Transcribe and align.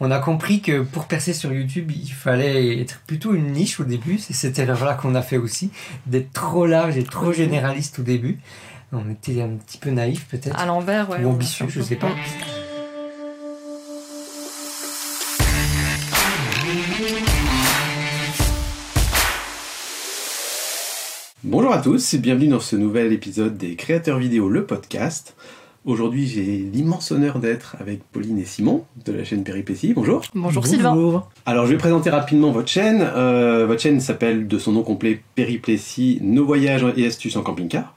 on 0.00 0.10
a 0.10 0.18
compris 0.18 0.60
que 0.60 0.82
pour 0.82 1.06
percer 1.06 1.32
sur 1.32 1.52
YouTube, 1.52 1.90
il 1.90 2.10
fallait 2.12 2.80
être 2.80 3.00
plutôt 3.06 3.34
une 3.34 3.52
niche 3.52 3.80
au 3.80 3.84
début. 3.84 4.18
C'est 4.18 4.32
cette 4.32 4.58
erreur-là 4.58 4.94
qu'on 4.94 5.14
a 5.14 5.22
fait 5.22 5.36
aussi, 5.36 5.70
d'être 6.06 6.32
trop 6.32 6.66
large 6.66 6.96
et 6.96 7.04
trop 7.04 7.32
généraliste 7.32 8.00
au 8.00 8.02
début. 8.02 8.38
On 8.92 9.10
était 9.10 9.42
un 9.42 9.56
petit 9.56 9.78
peu 9.78 9.90
naïf 9.90 10.26
peut-être. 10.28 10.58
À 10.58 10.66
l'envers, 10.66 11.10
ouais. 11.10 11.24
Ou 11.24 11.28
ambitieux, 11.28 11.66
je 11.68 11.80
sais 11.80 11.96
pas. 11.96 12.10
Bonjour 21.42 21.72
à 21.72 21.78
tous 21.78 22.14
et 22.14 22.18
bienvenue 22.18 22.48
dans 22.48 22.60
ce 22.60 22.74
nouvel 22.74 23.12
épisode 23.12 23.56
des 23.56 23.76
Créateurs 23.76 24.18
Vidéo, 24.18 24.48
le 24.48 24.64
podcast. 24.64 25.34
Aujourd'hui, 25.86 26.26
j'ai 26.26 26.66
l'immense 26.72 27.10
honneur 27.10 27.38
d'être 27.38 27.76
avec 27.78 28.02
Pauline 28.04 28.38
et 28.38 28.46
Simon 28.46 28.84
de 29.04 29.12
la 29.12 29.22
chaîne 29.22 29.44
Péripétie. 29.44 29.92
Bonjour. 29.92 30.22
Bonjour, 30.34 30.66
Sylvain. 30.66 31.24
Alors, 31.44 31.66
je 31.66 31.72
vais 31.72 31.76
présenter 31.76 32.08
rapidement 32.08 32.52
votre 32.52 32.68
chaîne. 32.68 33.02
Euh, 33.02 33.66
votre 33.66 33.82
chaîne 33.82 34.00
s'appelle 34.00 34.48
de 34.48 34.58
son 34.58 34.72
nom 34.72 34.82
complet 34.82 35.20
Périplétie, 35.34 36.20
nos 36.22 36.46
voyages 36.46 36.86
et 36.96 37.06
astuces 37.06 37.36
en 37.36 37.42
camping-car. 37.42 37.94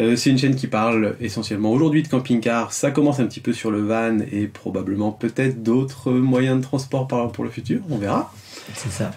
Euh, 0.00 0.16
c'est 0.16 0.30
une 0.30 0.38
chaîne 0.38 0.56
qui 0.56 0.66
parle 0.66 1.14
essentiellement 1.20 1.70
aujourd'hui 1.70 2.02
de 2.02 2.08
camping-car. 2.08 2.72
Ça 2.72 2.90
commence 2.90 3.20
un 3.20 3.26
petit 3.26 3.40
peu 3.40 3.52
sur 3.52 3.70
le 3.70 3.82
van 3.82 4.18
et 4.32 4.48
probablement 4.48 5.12
peut-être 5.12 5.62
d'autres 5.62 6.10
moyens 6.10 6.56
de 6.56 6.62
transport 6.62 7.06
pour 7.06 7.44
le 7.44 7.50
futur. 7.50 7.82
On 7.88 7.98
verra. 7.98 8.32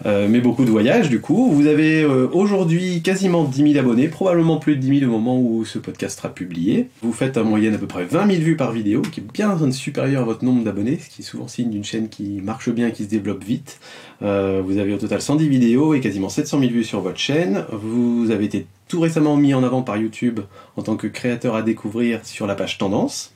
Euh, 0.06 0.28
mais 0.30 0.40
beaucoup 0.40 0.66
de 0.66 0.70
voyages 0.70 1.10
du 1.10 1.22
coup. 1.22 1.52
Vous 1.52 1.68
avez 1.68 2.02
euh, 2.02 2.28
aujourd'hui 2.32 3.02
quasiment 3.02 3.44
10 3.44 3.74
000 3.74 3.80
abonnés, 3.80 4.08
probablement 4.08 4.58
plus 4.58 4.76
de 4.76 4.82
10 4.82 5.00
000 5.00 5.12
au 5.12 5.18
moment 5.18 5.40
où 5.40 5.66
ce 5.66 5.80
podcast 5.80 6.18
sera 6.18 6.30
publié. 6.30 6.90
Vous 7.02 7.14
faites 7.14 7.38
en 7.38 7.44
moyenne 7.44 7.76
à 7.76 7.78
peu 7.78 7.88
près 7.88 8.06
20 8.06 8.28
000 8.28 8.42
vues 8.42 8.56
par 8.56 8.72
vidéo, 8.72 9.02
qui 9.02 9.22
est 9.22 9.32
bien 9.34 9.56
supérieur 9.72 10.24
à 10.24 10.26
votre 10.26 10.44
nombre 10.44 10.64
d'abonnés, 10.64 11.00
ce 11.00 11.10
qui 11.10 11.22
est 11.22 11.26
souvent 11.26 11.48
signe 11.48 11.70
d'une 11.70 11.84
chaîne 11.84 12.10
qui 12.10 12.42
marche 12.42 12.70
bien, 12.70 12.92
qui 12.92 13.04
se 13.04 13.10
développe 13.10 13.44
vite. 13.44 13.80
Euh, 14.22 14.62
vous 14.66 14.78
avez 14.78 14.94
au 14.94 14.98
total 14.98 15.22
110 15.22 15.48
vidéos 15.48 15.94
et 15.94 16.00
quasiment 16.00 16.30
700 16.30 16.60
000 16.60 16.72
vues 16.72 16.84
sur 16.84 17.02
votre 17.02 17.20
chaîne. 17.20 17.66
Vous 17.72 18.32
avez 18.32 18.46
été 18.46 18.66
tout 18.88 19.00
récemment 19.00 19.36
mis 19.36 19.54
en 19.54 19.64
avant 19.64 19.82
par 19.82 19.98
YouTube 19.98 20.42
en 20.78 20.84
tant 20.84 20.96
que 20.96 21.08
créateur 21.08 21.56
à 21.56 21.62
découvrir 21.62 22.26
sur 22.26 22.48
la 22.48 22.56
page 22.56 22.78
Tendance. 22.78 23.34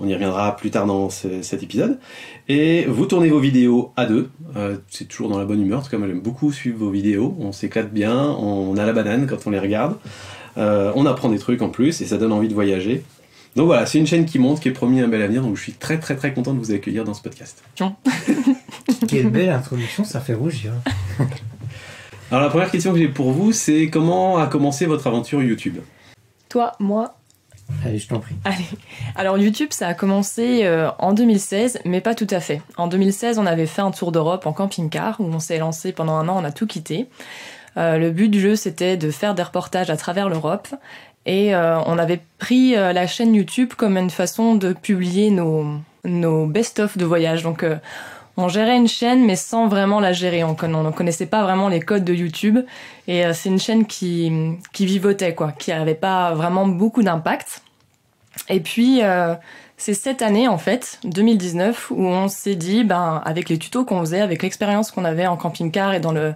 On 0.00 0.06
y 0.06 0.14
reviendra 0.14 0.56
plus 0.56 0.70
tard 0.70 0.86
dans 0.86 1.10
cet 1.10 1.62
épisode. 1.62 1.98
Et 2.48 2.84
vous 2.86 3.06
tournez 3.06 3.28
vos 3.28 3.40
vidéos 3.40 3.92
à 3.96 4.06
deux. 4.06 4.30
Euh, 4.56 4.76
c'est 4.88 5.06
toujours 5.06 5.28
dans 5.28 5.38
la 5.38 5.44
bonne 5.44 5.60
humeur. 5.60 5.80
En 5.80 5.82
tout 5.82 5.90
cas, 5.90 5.98
moi 5.98 6.06
j'aime 6.06 6.20
beaucoup 6.20 6.52
suivre 6.52 6.78
vos 6.78 6.90
vidéos. 6.90 7.36
On 7.40 7.52
s'éclate 7.52 7.92
bien. 7.92 8.16
On 8.16 8.76
a 8.76 8.86
la 8.86 8.92
banane 8.92 9.26
quand 9.26 9.46
on 9.46 9.50
les 9.50 9.58
regarde. 9.58 9.96
Euh, 10.56 10.92
on 10.94 11.06
apprend 11.06 11.28
des 11.28 11.38
trucs 11.38 11.62
en 11.62 11.68
plus 11.68 12.00
et 12.00 12.06
ça 12.06 12.16
donne 12.16 12.32
envie 12.32 12.48
de 12.48 12.54
voyager. 12.54 13.04
Donc 13.56 13.66
voilà, 13.66 13.86
c'est 13.86 13.98
une 13.98 14.06
chaîne 14.06 14.24
qui 14.24 14.38
monte, 14.38 14.60
qui 14.60 14.68
est 14.68 14.72
promis 14.72 15.00
un 15.00 15.08
bel 15.08 15.20
avenir. 15.20 15.42
Donc 15.42 15.56
je 15.56 15.62
suis 15.62 15.72
très 15.72 15.98
très 15.98 16.14
très 16.14 16.32
content 16.32 16.54
de 16.54 16.58
vous 16.58 16.70
accueillir 16.70 17.04
dans 17.04 17.14
ce 17.14 17.22
podcast. 17.22 17.62
Quelle 19.08 19.30
belle 19.30 19.50
introduction, 19.50 20.04
ça 20.04 20.20
fait 20.20 20.34
rougir. 20.34 20.72
Alors 22.30 22.42
la 22.42 22.50
première 22.50 22.70
question 22.70 22.92
que 22.92 22.98
j'ai 22.98 23.08
pour 23.08 23.32
vous, 23.32 23.52
c'est 23.52 23.88
comment 23.88 24.38
a 24.38 24.46
commencé 24.46 24.86
votre 24.86 25.06
aventure 25.06 25.42
YouTube? 25.42 25.78
Toi, 26.48 26.72
moi, 26.78 27.17
Allez, 27.84 27.98
je 27.98 28.08
t'en 28.08 28.18
prie. 28.18 28.34
Allez. 28.44 28.64
Alors 29.14 29.38
YouTube, 29.38 29.68
ça 29.70 29.88
a 29.88 29.94
commencé 29.94 30.64
euh, 30.64 30.90
en 30.98 31.12
2016, 31.12 31.80
mais 31.84 32.00
pas 32.00 32.14
tout 32.14 32.26
à 32.30 32.40
fait. 32.40 32.62
En 32.76 32.86
2016, 32.86 33.38
on 33.38 33.46
avait 33.46 33.66
fait 33.66 33.82
un 33.82 33.90
tour 33.90 34.10
d'Europe 34.10 34.46
en 34.46 34.52
camping-car, 34.52 35.20
où 35.20 35.24
on 35.24 35.38
s'est 35.38 35.58
lancé 35.58 35.92
pendant 35.92 36.14
un 36.14 36.28
an, 36.28 36.40
on 36.40 36.44
a 36.44 36.50
tout 36.50 36.66
quitté. 36.66 37.08
Euh, 37.76 37.98
le 37.98 38.10
but 38.10 38.28
du 38.28 38.40
jeu, 38.40 38.56
c'était 38.56 38.96
de 38.96 39.10
faire 39.10 39.34
des 39.34 39.42
reportages 39.42 39.90
à 39.90 39.96
travers 39.96 40.28
l'Europe. 40.28 40.68
Et 41.26 41.54
euh, 41.54 41.78
on 41.80 41.98
avait 41.98 42.20
pris 42.38 42.72
la 42.72 43.06
chaîne 43.06 43.34
YouTube 43.34 43.74
comme 43.76 43.98
une 43.98 44.08
façon 44.08 44.54
de 44.54 44.72
publier 44.72 45.30
nos, 45.30 45.66
nos 46.04 46.46
best-of 46.46 46.96
de 46.96 47.04
voyage. 47.04 47.42
Donc 47.42 47.64
on 48.38 48.46
gérait 48.46 48.76
une 48.76 48.88
chaîne 48.88 49.26
mais 49.26 49.34
sans 49.34 49.66
vraiment 49.66 49.98
la 49.98 50.12
gérer. 50.12 50.44
On 50.44 50.52
ne 50.52 50.90
connaissait 50.92 51.26
pas 51.26 51.42
vraiment 51.42 51.68
les 51.68 51.80
codes 51.80 52.04
de 52.04 52.14
YouTube 52.14 52.60
et 53.08 53.26
euh, 53.26 53.32
c'est 53.34 53.48
une 53.48 53.58
chaîne 53.58 53.84
qui, 53.84 54.32
qui 54.72 54.86
vivotait 54.86 55.34
quoi, 55.34 55.52
qui 55.52 55.70
n'avait 55.70 55.96
pas 55.96 56.32
vraiment 56.34 56.66
beaucoup 56.66 57.02
d'impact. 57.02 57.62
Et 58.48 58.60
puis 58.60 59.02
euh, 59.02 59.34
c'est 59.76 59.92
cette 59.92 60.22
année 60.22 60.46
en 60.46 60.56
fait, 60.56 61.00
2019, 61.02 61.90
où 61.90 62.06
on 62.06 62.28
s'est 62.28 62.54
dit, 62.54 62.84
ben 62.84 63.20
avec 63.24 63.48
les 63.48 63.58
tutos 63.58 63.84
qu'on 63.84 64.00
faisait, 64.00 64.20
avec 64.20 64.44
l'expérience 64.44 64.92
qu'on 64.92 65.04
avait 65.04 65.26
en 65.26 65.36
camping-car 65.36 65.94
et 65.94 66.00
dans 66.00 66.12
le 66.12 66.32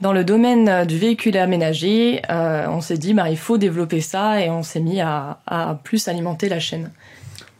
dans 0.00 0.12
le 0.14 0.24
domaine 0.24 0.68
euh, 0.68 0.84
du 0.86 0.96
véhicule 0.96 1.36
aménagé, 1.36 2.22
on 2.30 2.80
s'est 2.80 2.98
dit, 2.98 3.12
ben, 3.12 3.28
il 3.28 3.38
faut 3.38 3.58
développer 3.58 4.00
ça 4.00 4.40
et 4.40 4.48
on 4.48 4.62
s'est 4.62 4.80
mis 4.80 5.02
à, 5.02 5.40
à 5.46 5.78
plus 5.84 6.08
alimenter 6.08 6.48
la 6.48 6.60
chaîne. 6.60 6.90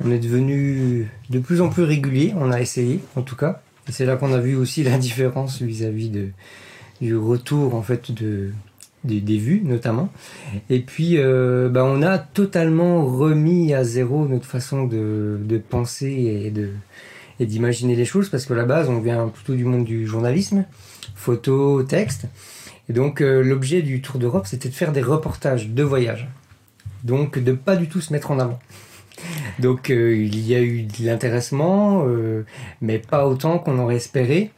On 0.03 0.11
est 0.11 0.19
devenu 0.19 1.11
de 1.28 1.39
plus 1.39 1.61
en 1.61 1.69
plus 1.69 1.83
régulier, 1.83 2.34
on 2.39 2.51
a 2.51 2.61
essayé 2.61 3.01
en 3.17 3.22
tout 3.22 3.37
cas. 3.37 3.61
C'est 3.89 4.07
là 4.07 4.17
qu'on 4.17 4.33
a 4.33 4.39
vu 4.39 4.57
aussi 4.57 4.83
la 4.83 4.99
différence 4.99 5.63
vis-à-vis 5.63 6.09
de, 6.09 6.29
du 7.01 7.17
retour 7.17 7.75
en 7.75 7.83
fait 7.83 8.13
de, 8.13 8.51
des, 9.05 9.39
vues 9.39 9.63
notamment. 9.65 10.11
Et 10.71 10.81
puis 10.81 11.19
euh, 11.19 11.69
bah, 11.69 11.85
on 11.85 12.03
a 12.03 12.19
totalement 12.19 13.05
remis 13.05 13.75
à 13.75 13.85
zéro 13.85 14.27
notre 14.27 14.47
façon 14.47 14.85
de, 14.85 15.39
de 15.43 15.59
penser 15.59 16.43
et 16.45 16.51
de 16.51 16.71
et 17.39 17.45
d'imaginer 17.45 17.97
les 17.97 18.07
choses 18.07 18.31
parce 18.31 18.47
que 18.47 18.55
la 18.55 18.65
base 18.65 18.89
on 18.89 19.01
vient 19.01 19.29
plutôt 19.29 19.55
du 19.55 19.65
monde 19.65 19.85
du 19.85 20.07
journalisme, 20.07 20.65
photo, 21.15 21.83
texte. 21.83 22.27
Et 22.89 22.93
donc 22.93 23.21
euh, 23.21 23.43
l'objet 23.43 23.83
du 23.83 24.01
Tour 24.01 24.19
d'Europe 24.19 24.47
c'était 24.47 24.69
de 24.69 24.75
faire 24.75 24.93
des 24.93 25.03
reportages 25.03 25.69
de 25.69 25.83
voyage. 25.83 26.29
Donc 27.05 27.39
de 27.39 27.53
pas 27.53 27.77
du 27.77 27.89
tout 27.89 28.01
se 28.01 28.13
mettre 28.13 28.31
en 28.31 28.39
avant. 28.39 28.59
Donc 29.59 29.91
euh, 29.91 30.15
il 30.16 30.47
y 30.47 30.54
a 30.54 30.60
eu 30.60 30.82
de 30.82 31.06
l'intéressement, 31.06 32.04
euh, 32.06 32.44
mais 32.81 32.99
pas 32.99 33.27
autant 33.27 33.59
qu'on 33.59 33.78
aurait 33.78 33.97
espéré. 33.97 34.50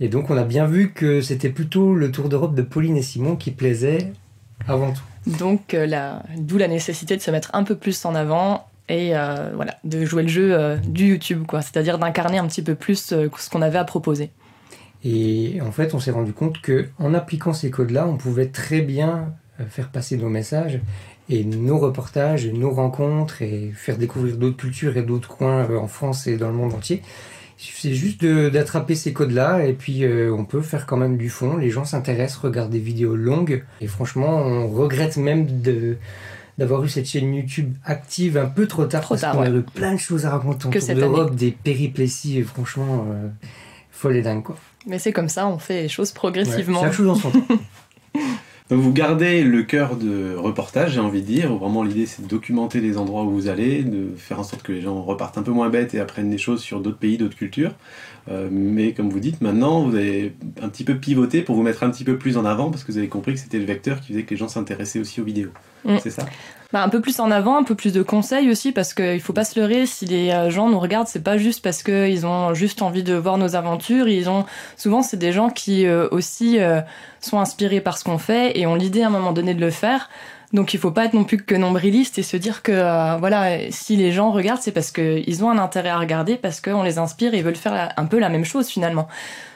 Et 0.00 0.08
donc 0.08 0.30
on 0.30 0.36
a 0.36 0.44
bien 0.44 0.66
vu 0.66 0.92
que 0.92 1.20
c'était 1.20 1.48
plutôt 1.48 1.94
le 1.94 2.10
Tour 2.10 2.28
d'Europe 2.28 2.54
de 2.54 2.62
Pauline 2.62 2.96
et 2.96 3.02
Simon 3.02 3.36
qui 3.36 3.50
plaisait 3.50 4.12
avant 4.66 4.92
tout. 4.92 5.02
Donc 5.38 5.74
euh, 5.74 5.86
d'où 6.36 6.58
la 6.58 6.68
nécessité 6.68 7.16
de 7.16 7.22
se 7.22 7.30
mettre 7.30 7.50
un 7.52 7.64
peu 7.64 7.76
plus 7.76 8.04
en 8.04 8.14
avant 8.14 8.66
et 8.88 9.12
voilà, 9.54 9.78
de 9.84 10.04
jouer 10.04 10.22
le 10.22 10.28
jeu 10.28 10.76
du 10.86 11.06
YouTube, 11.06 11.44
quoi. 11.46 11.62
C'est-à-dire 11.62 11.98
d'incarner 11.98 12.36
un 12.36 12.46
petit 12.46 12.60
peu 12.60 12.74
plus 12.74 13.14
ce 13.14 13.50
qu'on 13.50 13.62
avait 13.62 13.78
à 13.78 13.84
proposer. 13.84 14.28
Et 15.02 15.60
en 15.62 15.72
fait, 15.72 15.94
on 15.94 16.00
s'est 16.00 16.10
rendu 16.10 16.34
compte 16.34 16.60
que 16.60 16.88
en 16.98 17.14
appliquant 17.14 17.54
ces 17.54 17.70
codes-là, 17.70 18.06
on 18.06 18.18
pouvait 18.18 18.48
très 18.48 18.82
bien 18.82 19.32
faire 19.70 19.88
passer 19.88 20.18
nos 20.18 20.28
messages 20.28 20.80
et 21.28 21.44
nos 21.44 21.78
reportages, 21.78 22.46
nos 22.46 22.70
rencontres 22.70 23.42
et 23.42 23.72
faire 23.74 23.96
découvrir 23.96 24.36
d'autres 24.36 24.56
cultures 24.56 24.96
et 24.96 25.02
d'autres 25.02 25.28
coins 25.28 25.68
euh, 25.70 25.78
en 25.78 25.86
France 25.86 26.26
et 26.26 26.36
dans 26.36 26.48
le 26.48 26.54
monde 26.54 26.74
entier. 26.74 27.02
Il 27.58 27.64
suffit 27.64 27.94
juste 27.94 28.24
d'attraper 28.24 28.94
ces 28.96 29.12
codes-là 29.12 29.64
et 29.64 29.72
puis 29.72 30.04
euh, 30.04 30.34
on 30.36 30.44
peut 30.44 30.62
faire 30.62 30.84
quand 30.84 30.96
même 30.96 31.16
du 31.16 31.30
fond. 31.30 31.56
Les 31.56 31.70
gens 31.70 31.84
s'intéressent, 31.84 32.38
regardent 32.38 32.70
des 32.70 32.80
vidéos 32.80 33.14
longues 33.14 33.64
et 33.80 33.86
franchement, 33.86 34.38
on 34.38 34.68
regrette 34.68 35.16
même 35.16 35.62
de 35.62 35.96
d'avoir 36.58 36.84
eu 36.84 36.88
cette 36.88 37.06
chaîne 37.06 37.32
YouTube 37.34 37.74
active 37.84 38.36
un 38.36 38.46
peu 38.46 38.66
trop 38.66 38.84
tard 38.84 39.00
trop 39.00 39.16
parce 39.16 39.36
qu'on 39.36 39.42
a 39.42 39.48
eu 39.48 39.62
plein 39.62 39.94
de 39.94 39.98
choses 39.98 40.26
à 40.26 40.30
raconter 40.30 40.68
autour 40.68 40.94
d'Europe, 40.94 41.34
des 41.34 41.50
péripléties 41.50 42.38
et 42.38 42.42
franchement, 42.42 43.06
euh, 43.10 43.28
folle 43.90 44.16
et 44.16 44.22
dingue 44.22 44.42
quoi. 44.42 44.56
Mais 44.86 44.98
c'est 44.98 45.12
comme 45.12 45.28
ça, 45.28 45.46
on 45.46 45.58
fait 45.58 45.82
les 45.82 45.88
choses 45.88 46.12
progressivement. 46.12 46.82
chaque 46.82 46.92
chose 46.92 47.08
en 47.08 47.14
son 47.14 47.30
temps. 47.30 47.46
Donc 48.72 48.80
vous 48.80 48.92
gardez 48.94 49.44
le 49.44 49.64
cœur 49.64 49.96
de 49.96 50.34
reportage, 50.34 50.92
j'ai 50.92 51.00
envie 51.00 51.20
de 51.20 51.26
dire. 51.26 51.54
Vraiment, 51.54 51.82
l'idée 51.82 52.06
c'est 52.06 52.22
de 52.22 52.26
documenter 52.26 52.80
les 52.80 52.96
endroits 52.96 53.24
où 53.24 53.30
vous 53.30 53.48
allez, 53.48 53.82
de 53.82 54.16
faire 54.16 54.40
en 54.40 54.44
sorte 54.44 54.62
que 54.62 54.72
les 54.72 54.80
gens 54.80 55.02
repartent 55.02 55.36
un 55.36 55.42
peu 55.42 55.50
moins 55.50 55.68
bêtes 55.68 55.92
et 55.92 56.00
apprennent 56.00 56.30
des 56.30 56.38
choses 56.38 56.62
sur 56.62 56.80
d'autres 56.80 56.96
pays, 56.96 57.18
d'autres 57.18 57.36
cultures. 57.36 57.72
Euh, 58.30 58.48
mais 58.50 58.94
comme 58.94 59.10
vous 59.10 59.20
dites, 59.20 59.42
maintenant 59.42 59.82
vous 59.82 59.94
avez 59.94 60.32
un 60.62 60.70
petit 60.70 60.84
peu 60.84 60.94
pivoté 60.94 61.42
pour 61.42 61.54
vous 61.54 61.62
mettre 61.62 61.82
un 61.82 61.90
petit 61.90 62.04
peu 62.04 62.16
plus 62.16 62.38
en 62.38 62.46
avant 62.46 62.70
parce 62.70 62.82
que 62.82 62.92
vous 62.92 62.96
avez 62.96 63.08
compris 63.08 63.34
que 63.34 63.40
c'était 63.40 63.58
le 63.58 63.66
vecteur 63.66 64.00
qui 64.00 64.08
faisait 64.08 64.22
que 64.22 64.30
les 64.30 64.38
gens 64.38 64.48
s'intéressaient 64.48 65.00
aussi 65.00 65.20
aux 65.20 65.24
vidéos. 65.24 65.50
Mm. 65.84 65.98
C'est 66.02 66.08
ça? 66.08 66.24
Bah, 66.72 66.82
Un 66.82 66.88
peu 66.88 67.00
plus 67.00 67.20
en 67.20 67.30
avant, 67.30 67.56
un 67.56 67.64
peu 67.64 67.74
plus 67.74 67.92
de 67.92 68.02
conseils 68.02 68.50
aussi 68.50 68.72
parce 68.72 68.94
qu'il 68.94 69.20
faut 69.20 69.32
pas 69.32 69.44
se 69.44 69.58
leurrer. 69.58 69.86
Si 69.86 70.06
les 70.06 70.30
euh, 70.30 70.50
gens 70.50 70.68
nous 70.68 70.78
regardent, 70.78 71.08
c'est 71.08 71.22
pas 71.22 71.38
juste 71.38 71.62
parce 71.62 71.82
qu'ils 71.82 72.26
ont 72.26 72.54
juste 72.54 72.82
envie 72.82 73.02
de 73.02 73.14
voir 73.14 73.38
nos 73.38 73.56
aventures. 73.56 74.08
Ils 74.08 74.28
ont 74.28 74.44
souvent 74.76 75.02
c'est 75.02 75.16
des 75.16 75.32
gens 75.32 75.50
qui 75.50 75.86
euh, 75.86 76.08
aussi 76.10 76.58
sont 77.20 77.38
inspirés 77.38 77.80
par 77.80 77.98
ce 77.98 78.04
qu'on 78.04 78.18
fait 78.18 78.58
et 78.58 78.66
ont 78.66 78.74
l'idée 78.74 79.02
à 79.02 79.06
un 79.06 79.10
moment 79.10 79.32
donné 79.32 79.54
de 79.54 79.60
le 79.60 79.70
faire. 79.70 80.08
Donc 80.52 80.74
il 80.74 80.80
faut 80.80 80.90
pas 80.90 81.06
être 81.06 81.14
non 81.14 81.24
plus 81.24 81.38
que 81.38 81.54
nombriliste 81.54 82.18
et 82.18 82.22
se 82.22 82.36
dire 82.36 82.62
que 82.62 82.72
euh, 82.72 83.16
voilà 83.16 83.70
si 83.70 83.96
les 83.96 84.12
gens 84.12 84.32
regardent 84.32 84.60
c'est 84.60 84.72
parce 84.72 84.90
qu'ils 84.90 85.44
ont 85.44 85.50
un 85.50 85.56
intérêt 85.56 85.88
à 85.88 85.98
regarder 85.98 86.36
parce 86.36 86.60
qu'on 86.60 86.82
les 86.82 86.98
inspire 86.98 87.32
et 87.32 87.40
veulent 87.40 87.56
faire 87.56 87.94
un 87.96 88.04
peu 88.04 88.18
la 88.18 88.28
même 88.28 88.44
chose 88.44 88.68
finalement. 88.68 89.08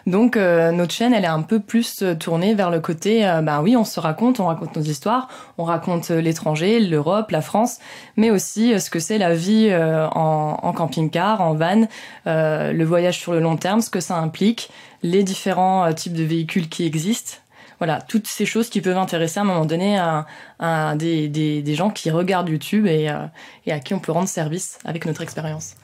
Donc 0.06 0.38
euh, 0.38 0.72
notre 0.72 0.94
chaîne 0.94 1.12
elle 1.12 1.24
est 1.24 1.28
un 1.28 1.42
peu 1.42 1.60
plus 1.60 2.02
euh, 2.02 2.14
tournée 2.14 2.54
vers 2.54 2.70
le 2.70 2.80
côté 2.80 3.20
ben 3.42 3.60
oui 3.60 3.76
on 3.76 3.84
se 3.84 4.00
raconte 4.00 4.40
on 4.40 4.46
raconte 4.46 4.74
nos 4.74 4.82
histoires 4.82 5.28
on 5.58 5.64
raconte 5.64 6.08
l'étranger 6.08 6.80
l'Europe 6.80 7.30
la 7.30 7.42
France 7.42 7.78
mais 8.16 8.30
aussi 8.30 8.78
ce 8.80 8.88
que 8.88 8.98
c'est 8.98 9.18
la 9.18 9.34
vie 9.34 9.70
en 9.74 10.72
camping-car 10.72 11.42
en 11.42 11.54
van 11.54 11.88
le 12.24 12.84
voyage 12.84 13.18
sur 13.18 13.32
le 13.32 13.40
long 13.40 13.56
terme 13.56 13.82
ce 13.82 13.90
que 13.90 14.00
ça 14.00 14.16
implique 14.16 14.70
les 15.02 15.24
différents 15.24 15.92
types 15.92 16.14
de 16.14 16.24
véhicules 16.24 16.68
qui 16.68 16.86
existent 16.86 17.38
voilà, 17.78 18.00
toutes 18.00 18.26
ces 18.26 18.46
choses 18.46 18.68
qui 18.68 18.80
peuvent 18.80 18.96
intéresser 18.96 19.38
à 19.38 19.42
un 19.42 19.46
moment 19.46 19.66
donné 19.66 19.98
à, 19.98 20.96
des, 20.96 21.74
gens 21.74 21.90
qui 21.90 22.10
regardent 22.10 22.48
YouTube 22.48 22.86
et, 22.86 23.08
euh, 23.08 23.26
et, 23.66 23.72
à 23.72 23.80
qui 23.80 23.94
on 23.94 23.98
peut 23.98 24.12
rendre 24.12 24.28
service 24.28 24.78
avec 24.84 25.06
notre 25.06 25.22
expérience. 25.22 25.74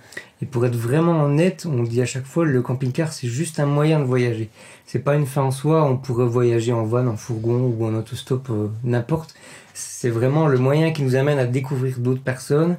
Et 0.41 0.47
pour 0.47 0.67
être 0.67 0.77
vraiment 0.77 1.23
honnête, 1.25 1.67
on 1.67 1.83
dit 1.83 2.03
à 2.03 2.07
chaque 2.07 2.25
fois 2.25 2.45
le 2.45 2.63
camping-car 2.63 3.13
c'est 3.13 3.29
juste 3.29 3.61
un 3.61 3.67
moyen 3.67 4.01
de 4.01 4.05
voyager. 4.05 4.51
C'est 4.93 4.99
pas 4.99 5.15
une 5.15 5.25
fin 5.25 5.45
en 5.45 5.51
soi, 5.51 5.85
on 5.85 5.97
pourrait 5.97 6.27
voyager 6.27 6.71
en 6.71 6.85
van, 6.85 7.07
en 7.07 7.17
fourgon 7.17 7.75
ou 7.75 7.87
en 7.87 7.95
autostop, 7.95 8.51
euh, 8.51 8.69
n'importe. 8.85 9.35
C'est 9.73 10.11
vraiment 10.11 10.49
le 10.49 10.59
moyen 10.59 10.93
qui 10.93 11.03
nous 11.03 11.15
amène 11.15 11.39
à 11.39 11.47
découvrir 11.47 11.99
d'autres 11.99 12.21
personnes, 12.21 12.77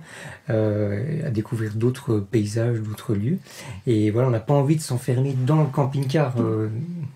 euh, 0.52 1.26
à 1.26 1.32
découvrir 1.32 1.74
d'autres 1.74 2.20
paysages, 2.20 2.78
d'autres 2.82 3.16
lieux. 3.16 3.40
Et 3.88 4.12
voilà, 4.12 4.28
on 4.28 4.32
n'a 4.32 4.40
pas 4.40 4.54
envie 4.54 4.76
de 4.76 4.82
s'enfermer 4.82 5.34
dans 5.34 5.62
le 5.62 5.70
camping-car. 5.70 6.36
Euh, 6.38 6.70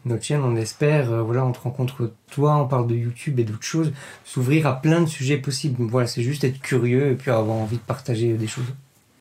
notre 0.06 0.24
chaîne, 0.24 0.42
on 0.42 0.56
espère, 0.56 1.12
euh, 1.12 1.22
voilà, 1.22 1.46
on 1.46 1.52
te 1.52 1.60
rencontre 1.60 2.12
toi, 2.32 2.58
on 2.58 2.68
parle 2.68 2.88
de 2.88 2.96
YouTube 2.96 3.40
et 3.40 3.44
d'autres 3.44 3.62
choses, 3.62 3.94
s'ouvrir 4.26 4.66
à 4.66 4.82
plein 4.82 5.02
de 5.02 5.06
sujets 5.06 5.38
possibles. 5.38 5.76
Voilà, 5.92 6.08
c'est 6.08 6.24
juste 6.24 6.44
être 6.44 6.60
curieux 6.60 7.12
et 7.12 7.14
puis 7.14 7.30
avoir 7.30 7.58
envie 7.58 7.78
de 7.78 7.82
partager 7.84 8.34
des 8.34 8.48
choses. 8.48 8.74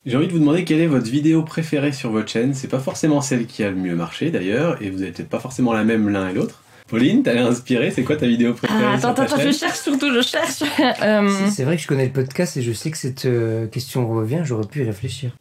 J'ai 0.07 0.15
envie 0.15 0.27
de 0.27 0.31
vous 0.31 0.39
demander 0.39 0.63
quelle 0.63 0.79
est 0.79 0.87
votre 0.87 1.11
vidéo 1.11 1.43
préférée 1.43 1.91
sur 1.91 2.11
votre 2.11 2.29
chaîne. 2.29 2.53
C'est 2.53 2.69
pas 2.69 2.79
forcément 2.79 3.19
celle 3.19 3.45
qui 3.45 3.61
a 3.61 3.69
le 3.69 3.75
mieux 3.75 3.93
marché 3.93 4.31
d'ailleurs, 4.31 4.81
et 4.81 4.89
vous 4.89 5.01
avez 5.01 5.11
peut-être 5.11 5.27
pas 5.27 5.41
forcément 5.41 5.73
la 5.73 5.83
même 5.83 6.07
l'un 6.07 6.29
et 6.29 6.33
l'autre. 6.33 6.63
Pauline, 6.87 7.23
t'as 7.23 7.33
l'air 7.33 7.45
inspirée, 7.45 7.91
c'est 7.91 8.03
quoi 8.03 8.15
ta 8.15 8.25
vidéo 8.25 8.53
préférée 8.53 8.85
Ah, 8.85 8.97
sur 8.97 9.09
attends, 9.09 9.25
ta 9.25 9.33
attends, 9.33 9.41
je 9.41 9.51
cherche 9.51 9.79
surtout, 9.79 10.09
je 10.13 10.21
cherche. 10.21 10.63
Euh, 11.03 11.29
C'est 11.49 11.65
vrai 11.65 11.75
que 11.75 11.81
je 11.81 11.87
connais 11.87 12.05
le 12.05 12.13
podcast 12.13 12.55
et 12.55 12.61
je 12.61 12.71
sais 12.71 12.89
que 12.89 12.97
cette 12.97 13.25
euh, 13.25 13.67
question 13.67 14.07
revient, 14.07 14.43
j'aurais 14.45 14.65
pu 14.65 14.79
y 14.79 14.85
réfléchir. 14.85 15.31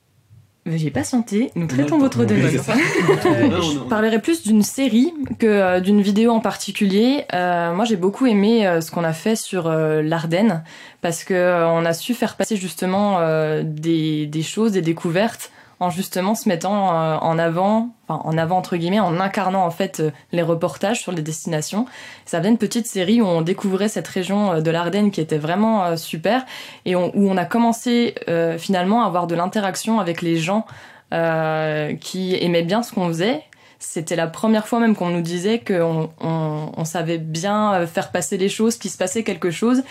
J'ai 0.75 0.91
patienté, 0.91 1.53
nous 1.55 1.69
traitons 1.69 1.99
votre 1.99 2.25
demande. 2.25 2.47
Euh, 2.47 3.61
je 3.63 3.79
parlerai 3.89 4.21
plus 4.21 4.43
d'une 4.43 4.63
série 4.63 5.15
que 5.39 5.47
euh, 5.47 5.81
d'une 5.81 6.03
vidéo 6.03 6.33
en 6.33 6.41
particulier. 6.41 7.25
Euh, 7.35 7.73
moi, 7.73 7.85
j'ai 7.85 7.95
beaucoup 7.95 8.27
aimé 8.27 8.67
euh, 8.67 8.81
ce 8.81 8.91
qu'on 8.91 9.05
a 9.05 9.13
fait 9.13 9.37
sur 9.37 9.69
euh, 9.69 10.03
l'Ardenne 10.03 10.65
parce 11.03 11.23
que 11.23 11.35
euh, 11.35 11.69
on 11.69 11.85
a 11.85 11.93
su 11.93 12.15
faire 12.15 12.35
passer 12.35 12.57
justement 12.57 13.19
euh, 13.21 13.63
des, 13.65 14.27
des 14.27 14.43
choses, 14.43 14.73
des 14.73 14.83
découvertes 14.83 15.53
en 15.79 15.91
justement 15.91 16.35
se 16.35 16.49
mettant 16.49 16.95
euh, 16.95 17.17
en 17.17 17.39
avant, 17.39 17.91
en 18.09 18.39
avant 18.39 18.59
entre 18.59 18.77
guillemets, 18.77 19.01
en 19.01 19.21
incarnant 19.21 19.65
en 19.65 19.71
fait 19.71 20.01
euh, 20.01 20.11
les 20.33 20.43
reportages 20.43 21.01
sur 21.01 21.13
les 21.13 21.23
destinations. 21.23 21.87
Ça 22.25 22.39
faisait 22.39 22.49
une 22.49 22.59
petite 22.59 22.87
série 22.87 23.21
où 23.21 23.27
on 23.27 23.43
découvrait 23.43 23.89
cette 23.89 24.09
région 24.09 24.53
euh, 24.53 24.61
de 24.61 24.71
l'Ardenne 24.71 25.11
qui 25.11 25.21
était 25.21 25.39
vraiment 25.39 25.97
super 25.97 26.47
et 26.85 26.97
où 26.97 27.11
on 27.15 27.37
a 27.37 27.45
commencé 27.45 28.15
finalement 28.59 29.03
à 29.03 29.07
avoir 29.07 29.27
de 29.27 29.35
l'interaction 29.35 30.01
avec 30.01 30.23
les 30.23 30.37
gens 30.37 30.67
qui 31.11 32.37
aimaient 32.41 32.63
bien 32.63 32.83
ce 32.83 32.93
qu'on 32.93 33.09
faisait. 33.09 33.43
C'était 33.79 34.17
la 34.17 34.27
première 34.27 34.67
fois 34.67 34.81
même 34.81 34.97
qu'on 34.97 35.11
nous 35.11 35.21
disait 35.21 35.59
qu'on 35.61 36.11
on, 36.21 36.73
on 36.77 36.85
savait 36.85 37.19
bien 37.19 37.87
faire 37.87 38.11
passer 38.11 38.37
les 38.37 38.49
choses, 38.49 38.77
qu'il 38.77 38.91
se 38.91 38.97
passait 38.97 39.23
quelque 39.23 39.51
chose, 39.51 39.83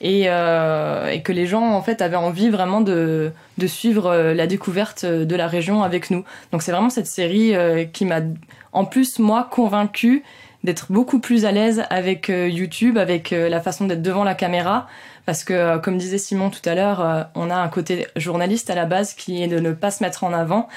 et, 0.00 0.24
euh, 0.26 1.08
et 1.08 1.22
que 1.22 1.32
les 1.32 1.46
gens 1.46 1.72
en 1.72 1.82
fait 1.82 2.02
avaient 2.02 2.16
envie 2.16 2.50
vraiment 2.50 2.80
de, 2.80 3.32
de 3.58 3.66
suivre 3.66 4.06
euh, 4.06 4.34
la 4.34 4.46
découverte 4.46 5.04
de 5.04 5.36
la 5.36 5.46
région 5.46 5.82
avec 5.82 6.10
nous. 6.10 6.24
Donc 6.52 6.62
c'est 6.62 6.72
vraiment 6.72 6.90
cette 6.90 7.06
série 7.06 7.54
euh, 7.54 7.84
qui 7.84 8.04
m'a, 8.04 8.20
en 8.72 8.84
plus 8.84 9.18
moi, 9.18 9.48
convaincue 9.50 10.22
d'être 10.64 10.90
beaucoup 10.90 11.20
plus 11.20 11.44
à 11.44 11.52
l'aise 11.52 11.84
avec 11.88 12.30
euh, 12.30 12.48
YouTube, 12.48 12.98
avec 12.98 13.32
euh, 13.32 13.48
la 13.48 13.60
façon 13.60 13.86
d'être 13.86 14.02
devant 14.02 14.24
la 14.24 14.34
caméra, 14.34 14.88
parce 15.24 15.44
que 15.44 15.52
euh, 15.52 15.78
comme 15.78 15.98
disait 15.98 16.18
Simon 16.18 16.50
tout 16.50 16.68
à 16.68 16.74
l'heure, 16.74 17.00
euh, 17.00 17.22
on 17.36 17.48
a 17.50 17.56
un 17.56 17.68
côté 17.68 18.06
journaliste 18.16 18.68
à 18.68 18.74
la 18.74 18.84
base 18.84 19.14
qui 19.14 19.42
est 19.42 19.46
de 19.46 19.60
ne 19.60 19.72
pas 19.72 19.90
se 19.92 20.02
mettre 20.02 20.24
en 20.24 20.32
avant. 20.32 20.68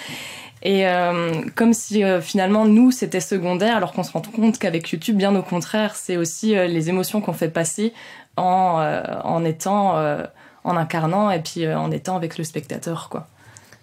Et 0.63 0.87
euh, 0.87 1.31
comme 1.55 1.73
si 1.73 2.03
euh, 2.03 2.21
finalement 2.21 2.65
nous 2.65 2.91
c'était 2.91 3.19
secondaire, 3.19 3.75
alors 3.75 3.93
qu'on 3.93 4.03
se 4.03 4.11
rend 4.11 4.21
compte 4.21 4.59
qu'avec 4.59 4.91
YouTube, 4.91 5.17
bien 5.17 5.35
au 5.35 5.41
contraire, 5.41 5.95
c'est 5.95 6.17
aussi 6.17 6.55
euh, 6.55 6.67
les 6.67 6.89
émotions 6.89 7.19
qu'on 7.19 7.33
fait 7.33 7.49
passer 7.49 7.93
en, 8.37 8.79
euh, 8.79 9.01
en 9.23 9.43
étant, 9.45 9.97
euh, 9.97 10.23
en 10.63 10.75
incarnant 10.77 11.31
et 11.31 11.39
puis 11.41 11.65
euh, 11.65 11.77
en 11.77 11.91
étant 11.91 12.15
avec 12.15 12.37
le 12.37 12.43
spectateur, 12.43 13.09
quoi. 13.09 13.27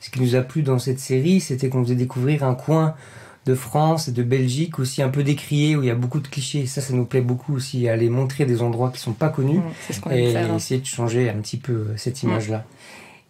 Ce 0.01 0.11
qui 0.11 0.21
nous 0.21 0.37
a 0.37 0.43
plu 0.43 0.63
dans 0.63 0.79
cette 0.79 1.01
série, 1.01 1.41
c'était 1.41 1.69
qu'on 1.69 1.83
faisait 1.83 1.97
découvrir 1.97 2.45
un 2.45 2.55
coin 2.55 2.95
de 3.47 3.55
France 3.55 4.09
et 4.09 4.13
de 4.13 4.23
Belgique 4.23 4.79
aussi 4.79 5.03
un 5.03 5.09
peu 5.09 5.25
décrié, 5.25 5.75
où 5.75 5.83
il 5.83 5.87
y 5.87 5.91
a 5.91 5.95
beaucoup 5.97 6.21
de 6.21 6.29
clichés. 6.29 6.67
Ça, 6.67 6.81
ça 6.81 6.93
nous 6.95 7.05
plaît 7.05 7.21
beaucoup 7.23 7.55
aussi, 7.55 7.89
aller 7.89 8.09
montrer 8.09 8.45
des 8.45 8.63
endroits 8.63 8.91
qui 8.91 9.01
sont 9.01 9.13
pas 9.15 9.29
connus. 9.29 9.59
Mm, 9.59 9.63
C'est 9.87 9.93
ce 9.95 10.01
et 10.13 10.33
faire. 10.33 10.51
hein. 10.53 10.57
essayer 10.57 10.81
de 10.81 10.87
changer 10.87 11.29
un 11.31 11.35
petit 11.41 11.57
peu 11.57 11.87
cette 11.97 12.23
Mm. 12.23 12.27
image-là. 12.29 12.65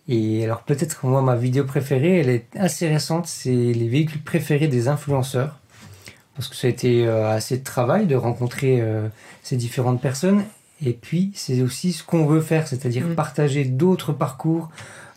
Et 0.09 0.45
alors 0.45 0.61
peut-être 0.63 1.01
que 1.01 1.07
moi, 1.07 1.23
ma 1.23 1.37
vidéo 1.37 1.65
préférée, 1.65 2.19
elle 2.21 2.31
est 2.31 2.47
assez 2.57 2.89
récente, 2.89 3.27
c'est 3.27 3.51
les 3.51 3.89
véhicules 3.89 4.23
préférés 4.23 4.69
des 4.69 4.89
influenceurs. 4.89 5.57
Parce 6.35 6.49
que 6.49 6.57
ça 6.57 6.67
a 6.67 6.71
été 6.71 7.07
assez 7.09 7.59
de 7.59 7.65
travail 7.65 8.07
de 8.07 8.15
rencontrer 8.15 8.83
ces 9.43 9.57
différentes 9.57 10.01
personnes. 10.01 10.45
Et 10.85 10.93
puis, 10.93 11.33
c'est 11.35 11.61
aussi 11.63 11.93
ce 11.93 12.05
qu'on 12.05 12.27
veut 12.27 12.41
faire, 12.41 12.69
c'est-à-dire 12.69 13.07
Mm. 13.07 13.15
partager 13.15 13.65
d'autres 13.65 14.13
parcours, 14.13 14.71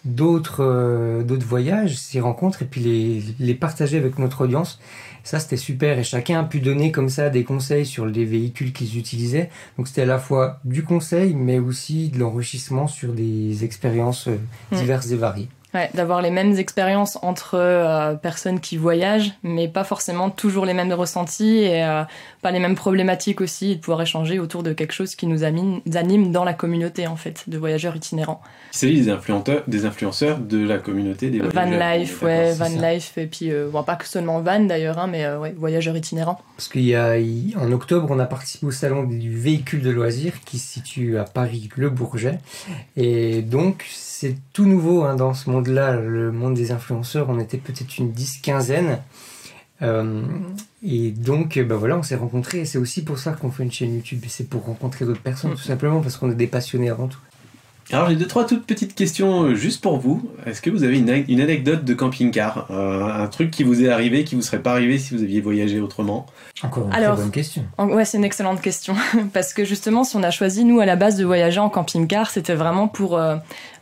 d'autres 0.05 0.63
euh, 0.63 1.23
d'autres 1.23 1.45
voyages, 1.45 1.97
ces 1.97 2.19
rencontres, 2.19 2.63
et 2.63 2.65
puis 2.65 2.81
les, 2.81 3.23
les 3.39 3.53
partager 3.53 3.97
avec 3.97 4.17
notre 4.17 4.41
audience. 4.45 4.79
Ça, 5.23 5.39
c'était 5.39 5.57
super. 5.57 5.99
Et 5.99 6.03
chacun 6.03 6.39
a 6.39 6.43
pu 6.43 6.59
donner 6.61 6.91
comme 6.91 7.09
ça 7.09 7.29
des 7.29 7.43
conseils 7.43 7.85
sur 7.85 8.07
les 8.07 8.25
véhicules 8.25 8.73
qu'ils 8.73 8.97
utilisaient. 8.97 9.51
Donc, 9.77 9.87
c'était 9.87 10.01
à 10.01 10.05
la 10.07 10.17
fois 10.17 10.59
du 10.65 10.83
conseil, 10.83 11.35
mais 11.35 11.59
aussi 11.59 12.09
de 12.09 12.17
l'enrichissement 12.17 12.87
sur 12.87 13.13
des 13.13 13.63
expériences 13.63 14.27
euh, 14.27 14.37
Mm. 14.71 14.77
diverses 14.77 15.11
et 15.11 15.17
variées. 15.17 15.47
Ouais, 15.73 15.89
d'avoir 15.93 16.21
les 16.21 16.31
mêmes 16.31 16.57
expériences 16.57 17.17
entre 17.21 17.55
euh, 17.55 18.15
personnes 18.15 18.59
qui 18.59 18.75
voyagent, 18.75 19.31
mais 19.41 19.69
pas 19.69 19.85
forcément 19.85 20.29
toujours 20.29 20.65
les 20.65 20.73
mêmes 20.73 20.91
ressentis 20.91 21.59
et 21.59 21.83
euh, 21.85 22.03
pas 22.41 22.51
les 22.51 22.59
mêmes 22.59 22.75
problématiques 22.75 23.39
aussi, 23.39 23.71
et 23.71 23.75
de 23.75 23.79
pouvoir 23.79 24.01
échanger 24.01 24.37
autour 24.39 24.63
de 24.63 24.73
quelque 24.73 24.91
chose 24.91 25.15
qui 25.15 25.27
nous 25.27 25.45
anime, 25.45 25.79
anime 25.95 26.33
dans 26.33 26.43
la 26.43 26.53
communauté 26.53 27.07
en 27.07 27.15
fait, 27.15 27.45
de 27.47 27.57
voyageurs 27.57 27.95
itinérants. 27.95 28.41
C'est 28.71 28.89
des 28.91 29.09
influenceurs, 29.09 29.63
des 29.67 29.85
influenceurs 29.85 30.39
de 30.39 30.57
la 30.65 30.77
communauté 30.77 31.29
des 31.29 31.39
Van 31.39 31.47
voyageurs. 31.49 31.97
life, 31.99 32.19
On 32.21 32.27
est 32.27 32.29
ouais, 32.29 32.53
van 32.53 32.65
ça. 32.69 32.93
life, 32.93 33.17
et 33.17 33.27
puis 33.27 33.51
euh, 33.51 33.69
bon, 33.71 33.83
pas 33.83 33.95
que 33.95 34.07
seulement 34.07 34.41
van 34.41 34.59
d'ailleurs, 34.59 34.99
hein, 34.99 35.07
mais 35.07 35.23
euh, 35.23 35.39
ouais, 35.39 35.53
voyageurs 35.57 35.95
itinérants. 35.95 36.41
Parce 36.57 36.67
qu'il 36.67 36.83
y 36.83 36.95
a, 36.95 37.15
en 37.57 37.71
octobre, 37.71 38.07
on 38.09 38.19
a 38.19 38.25
participé 38.25 38.65
au 38.65 38.71
salon 38.71 39.03
du 39.03 39.33
véhicule 39.37 39.81
de 39.81 39.89
loisirs 39.89 40.33
qui 40.45 40.59
se 40.59 40.73
situe 40.73 41.17
à 41.17 41.23
Paris, 41.23 41.69
le 41.77 41.89
Bourget. 41.89 42.39
Et 42.97 43.41
donc, 43.41 43.85
c'est 43.89 44.35
tout 44.53 44.65
nouveau 44.65 45.03
hein, 45.03 45.15
dans 45.15 45.33
ce 45.33 45.49
monde-là, 45.61 45.95
le 45.95 46.31
monde 46.31 46.53
des 46.55 46.71
influenceurs. 46.71 47.27
On 47.29 47.39
était 47.39 47.57
peut-être 47.57 47.97
une 47.97 48.11
dix-quinzaine. 48.11 48.99
Euh, 49.81 50.21
et 50.85 51.11
donc, 51.11 51.57
ben 51.59 51.75
voilà, 51.75 51.97
on 51.97 52.03
s'est 52.03 52.15
rencontrés. 52.15 52.59
Et 52.59 52.65
c'est 52.65 52.77
aussi 52.77 53.03
pour 53.03 53.17
ça 53.17 53.31
qu'on 53.31 53.49
fait 53.51 53.63
une 53.63 53.71
chaîne 53.71 53.95
YouTube. 53.95 54.23
C'est 54.27 54.47
pour 54.49 54.65
rencontrer 54.65 55.05
d'autres 55.05 55.21
personnes, 55.21 55.51
Mm. 55.51 55.55
tout 55.55 55.61
simplement 55.63 56.01
parce 56.01 56.17
qu'on 56.17 56.29
est 56.31 56.35
des 56.35 56.47
passionnés 56.47 56.89
avant 56.89 57.07
tout. 57.07 57.19
Alors 57.91 58.07
j'ai 58.09 58.15
deux 58.15 58.27
trois 58.27 58.45
toutes 58.45 58.65
petites 58.65 58.95
questions 58.95 59.43
euh, 59.43 59.55
juste 59.55 59.81
pour 59.81 59.97
vous. 59.97 60.29
Est-ce 60.45 60.61
que 60.61 60.69
vous 60.69 60.83
avez 60.83 60.97
une, 60.97 61.25
une 61.27 61.41
anecdote 61.41 61.83
de 61.83 61.93
camping-car, 61.93 62.67
Euh, 62.71 63.03
un 63.03 63.27
truc 63.27 63.51
qui 63.51 63.63
vous 63.63 63.83
est 63.83 63.89
arrivé, 63.89 64.23
qui 64.23 64.35
vous 64.35 64.41
serait 64.43 64.61
pas 64.61 64.71
arrivé 64.71 64.97
si 64.97 65.13
vous 65.13 65.21
aviez 65.23 65.41
voyagé 65.41 65.81
autrement? 65.81 66.25
Encore 66.63 66.87
une 66.87 66.93
Alors, 66.93 67.15
très 67.15 67.23
bonne 67.23 67.31
question. 67.31 67.65
En- 67.77 67.89
Ouais, 67.89 68.05
c'est 68.05 68.17
une 68.17 68.23
excellente 68.23 68.61
question. 68.61 68.95
Parce 69.33 69.53
que 69.53 69.65
justement, 69.65 70.05
si 70.05 70.15
on 70.15 70.23
a 70.23 70.31
choisi, 70.31 70.63
nous, 70.63 70.79
à 70.79 70.85
la 70.85 70.95
base, 70.95 71.17
de 71.17 71.25
voyager 71.25 71.59
en 71.59 71.69
camping-car, 71.69 72.29
c'était 72.29 72.53
vraiment 72.55 72.87
pour 72.87 73.19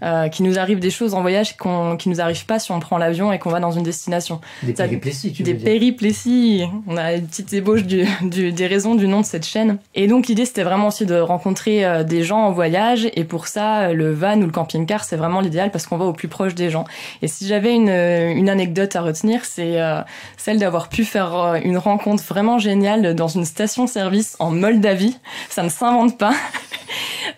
euh, 0.03 0.27
qu'il 0.29 0.45
nous 0.45 0.57
arrive 0.59 0.79
des 0.79 0.89
choses 0.89 1.13
en 1.13 1.21
voyage 1.21 1.57
qu'on, 1.57 1.97
qui 1.97 2.09
nous 2.09 2.21
arrivent 2.21 2.45
pas 2.45 2.59
si 2.59 2.71
on 2.71 2.79
prend 2.79 2.97
l'avion 2.97 3.31
et 3.33 3.39
qu'on 3.39 3.49
va 3.49 3.59
dans 3.59 3.71
une 3.71 3.83
destination. 3.83 4.41
Des 4.63 4.73
péripéties, 4.73 5.33
tu 5.33 5.43
des 5.43 5.53
veux 5.53 5.57
dire. 5.59 5.65
péripléties. 5.65 6.63
On 6.87 6.97
a 6.97 7.13
une 7.13 7.27
petite 7.27 7.51
ébauche 7.53 7.83
du, 7.83 8.05
du- 8.21 8.51
des 8.51 8.67
raisons 8.67 8.95
du 8.95 9.07
nom 9.07 9.21
de 9.21 9.25
cette 9.25 9.45
chaîne. 9.45 9.77
Et 9.95 10.07
donc, 10.07 10.27
l'idée, 10.27 10.45
c'était 10.45 10.63
vraiment 10.63 10.87
aussi 10.87 11.05
de 11.05 11.19
rencontrer 11.19 11.85
euh, 11.85 12.03
des 12.03 12.23
gens 12.23 12.39
en 12.39 12.51
voyage. 12.51 13.09
Et 13.15 13.23
pour 13.23 13.47
ça, 13.47 13.89
euh, 13.89 13.93
le 13.93 14.13
van 14.13 14.37
ou 14.41 14.45
le 14.45 14.51
camping-car, 14.51 15.03
c'est 15.03 15.15
vraiment 15.17 15.41
l'idéal 15.41 15.71
parce 15.71 15.85
qu'on 15.85 15.97
va 15.97 16.05
au 16.05 16.13
plus 16.13 16.27
proche 16.27 16.55
des 16.55 16.69
gens. 16.69 16.85
Et 17.21 17.27
si 17.27 17.47
j'avais 17.47 17.73
une, 17.73 17.89
euh, 17.89 18.31
une 18.33 18.49
anecdote 18.49 18.95
à 18.95 19.01
retenir, 19.01 19.45
c'est 19.45 19.81
euh, 19.81 20.01
celle 20.37 20.59
d'avoir 20.59 20.89
pu 20.89 21.03
faire 21.05 21.55
une 21.63 21.77
rencontre 21.77 22.23
vraiment 22.23 22.57
géniale 22.59 23.13
dans 23.15 23.27
une 23.27 23.45
station-service 23.45 24.35
en 24.39 24.51
Moldavie. 24.51 25.17
Ça 25.49 25.63
ne 25.63 25.69
s'invente 25.69 26.17
pas. 26.17 26.33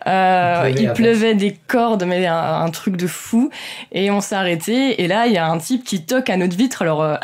Euh, 0.07 0.67
Il 0.69 0.73
pleuvait 0.73 0.81
il 0.83 0.89
à 0.89 0.93
pleuvait 0.93 1.35
des 1.35 1.57
cordes, 1.67 2.03
mais 2.05 2.25
un, 2.25 2.35
un 2.35 2.69
truc 2.69 2.97
de 2.97 3.07
fou. 3.07 3.49
Et 3.91 4.11
on 4.11 4.21
s'est 4.21 4.35
arrêté. 4.35 5.01
Et 5.01 5.07
là, 5.07 5.27
il 5.27 5.33
y 5.33 5.37
a 5.37 5.47
un 5.47 5.57
type 5.57 5.83
qui 5.83 6.03
toque 6.03 6.29
à 6.29 6.37
notre 6.37 6.55
vitre. 6.55 6.81
Alors, 6.81 7.01
euh, 7.01 7.15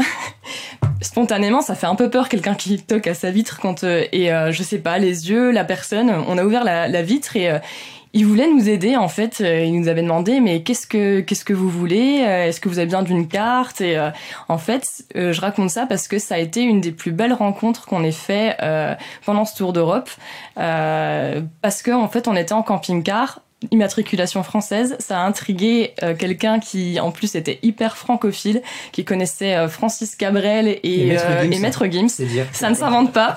spontanément, 1.01 1.61
ça 1.61 1.75
fait 1.75 1.87
un 1.87 1.95
peu 1.95 2.09
peur 2.09 2.29
quelqu'un 2.29 2.55
qui 2.55 2.81
toque 2.81 3.07
à 3.07 3.13
sa 3.13 3.31
vitre 3.31 3.59
quand 3.61 3.83
euh, 3.83 4.05
et 4.11 4.29
je 4.51 4.63
sais 4.63 4.79
pas 4.79 4.97
les 4.97 5.29
yeux, 5.29 5.51
la 5.51 5.63
personne. 5.63 6.11
On 6.27 6.37
a 6.37 6.43
ouvert 6.43 6.63
la, 6.63 6.87
la 6.87 7.01
vitre 7.01 7.35
et 7.35 7.51
il 8.17 8.25
voulait 8.25 8.51
nous 8.51 8.67
aider 8.67 8.97
en 8.97 9.09
fait. 9.09 9.41
Euh, 9.41 9.63
Il 9.63 9.79
nous 9.79 9.87
avait 9.87 10.01
demandé 10.01 10.39
mais 10.39 10.63
qu'est-ce 10.63 10.87
que 10.87 11.19
qu'est-ce 11.19 11.45
que 11.45 11.53
vous 11.53 11.69
voulez? 11.69 12.23
Euh, 12.25 12.47
Est-ce 12.47 12.59
que 12.59 12.67
vous 12.67 12.79
avez 12.79 12.87
besoin 12.87 13.03
d'une 13.03 13.27
carte? 13.27 13.79
Et 13.79 13.95
euh, 13.95 14.09
en 14.49 14.57
fait, 14.57 15.05
je 15.13 15.39
raconte 15.39 15.69
ça 15.69 15.85
parce 15.85 16.07
que 16.07 16.17
ça 16.17 16.35
a 16.35 16.37
été 16.39 16.63
une 16.63 16.81
des 16.81 16.91
plus 16.91 17.11
belles 17.11 17.33
rencontres 17.33 17.85
qu'on 17.85 18.03
ait 18.03 18.11
fait 18.11 18.57
pendant 19.25 19.45
ce 19.45 19.55
tour 19.55 19.71
d'Europe. 19.71 20.09
Parce 20.55 21.81
que 21.83 21.91
en 21.91 22.07
fait, 22.07 22.27
on 22.27 22.35
était 22.35 22.53
en 22.53 22.63
camping-car 22.63 23.41
immatriculation 23.71 24.43
française. 24.43 24.95
Ça 24.99 25.19
a 25.19 25.25
intrigué 25.25 25.93
euh, 26.03 26.13
quelqu'un 26.15 26.59
qui, 26.59 26.99
en 26.99 27.11
plus, 27.11 27.35
était 27.35 27.59
hyper 27.63 27.97
francophile, 27.97 28.61
qui 28.91 29.03
connaissait 29.03 29.55
euh, 29.55 29.67
Francis 29.67 30.15
Cabrel 30.15 30.67
et, 30.67 30.79
Et 30.83 31.05
Maître 31.07 31.25
euh, 31.27 31.43
Gims. 31.43 31.51
et 31.51 31.59
Maître 31.59 31.85
Gims. 31.87 32.09
Ça 32.51 32.69
ne 32.69 32.75
s'invente 32.75 33.13
pas. 33.13 33.35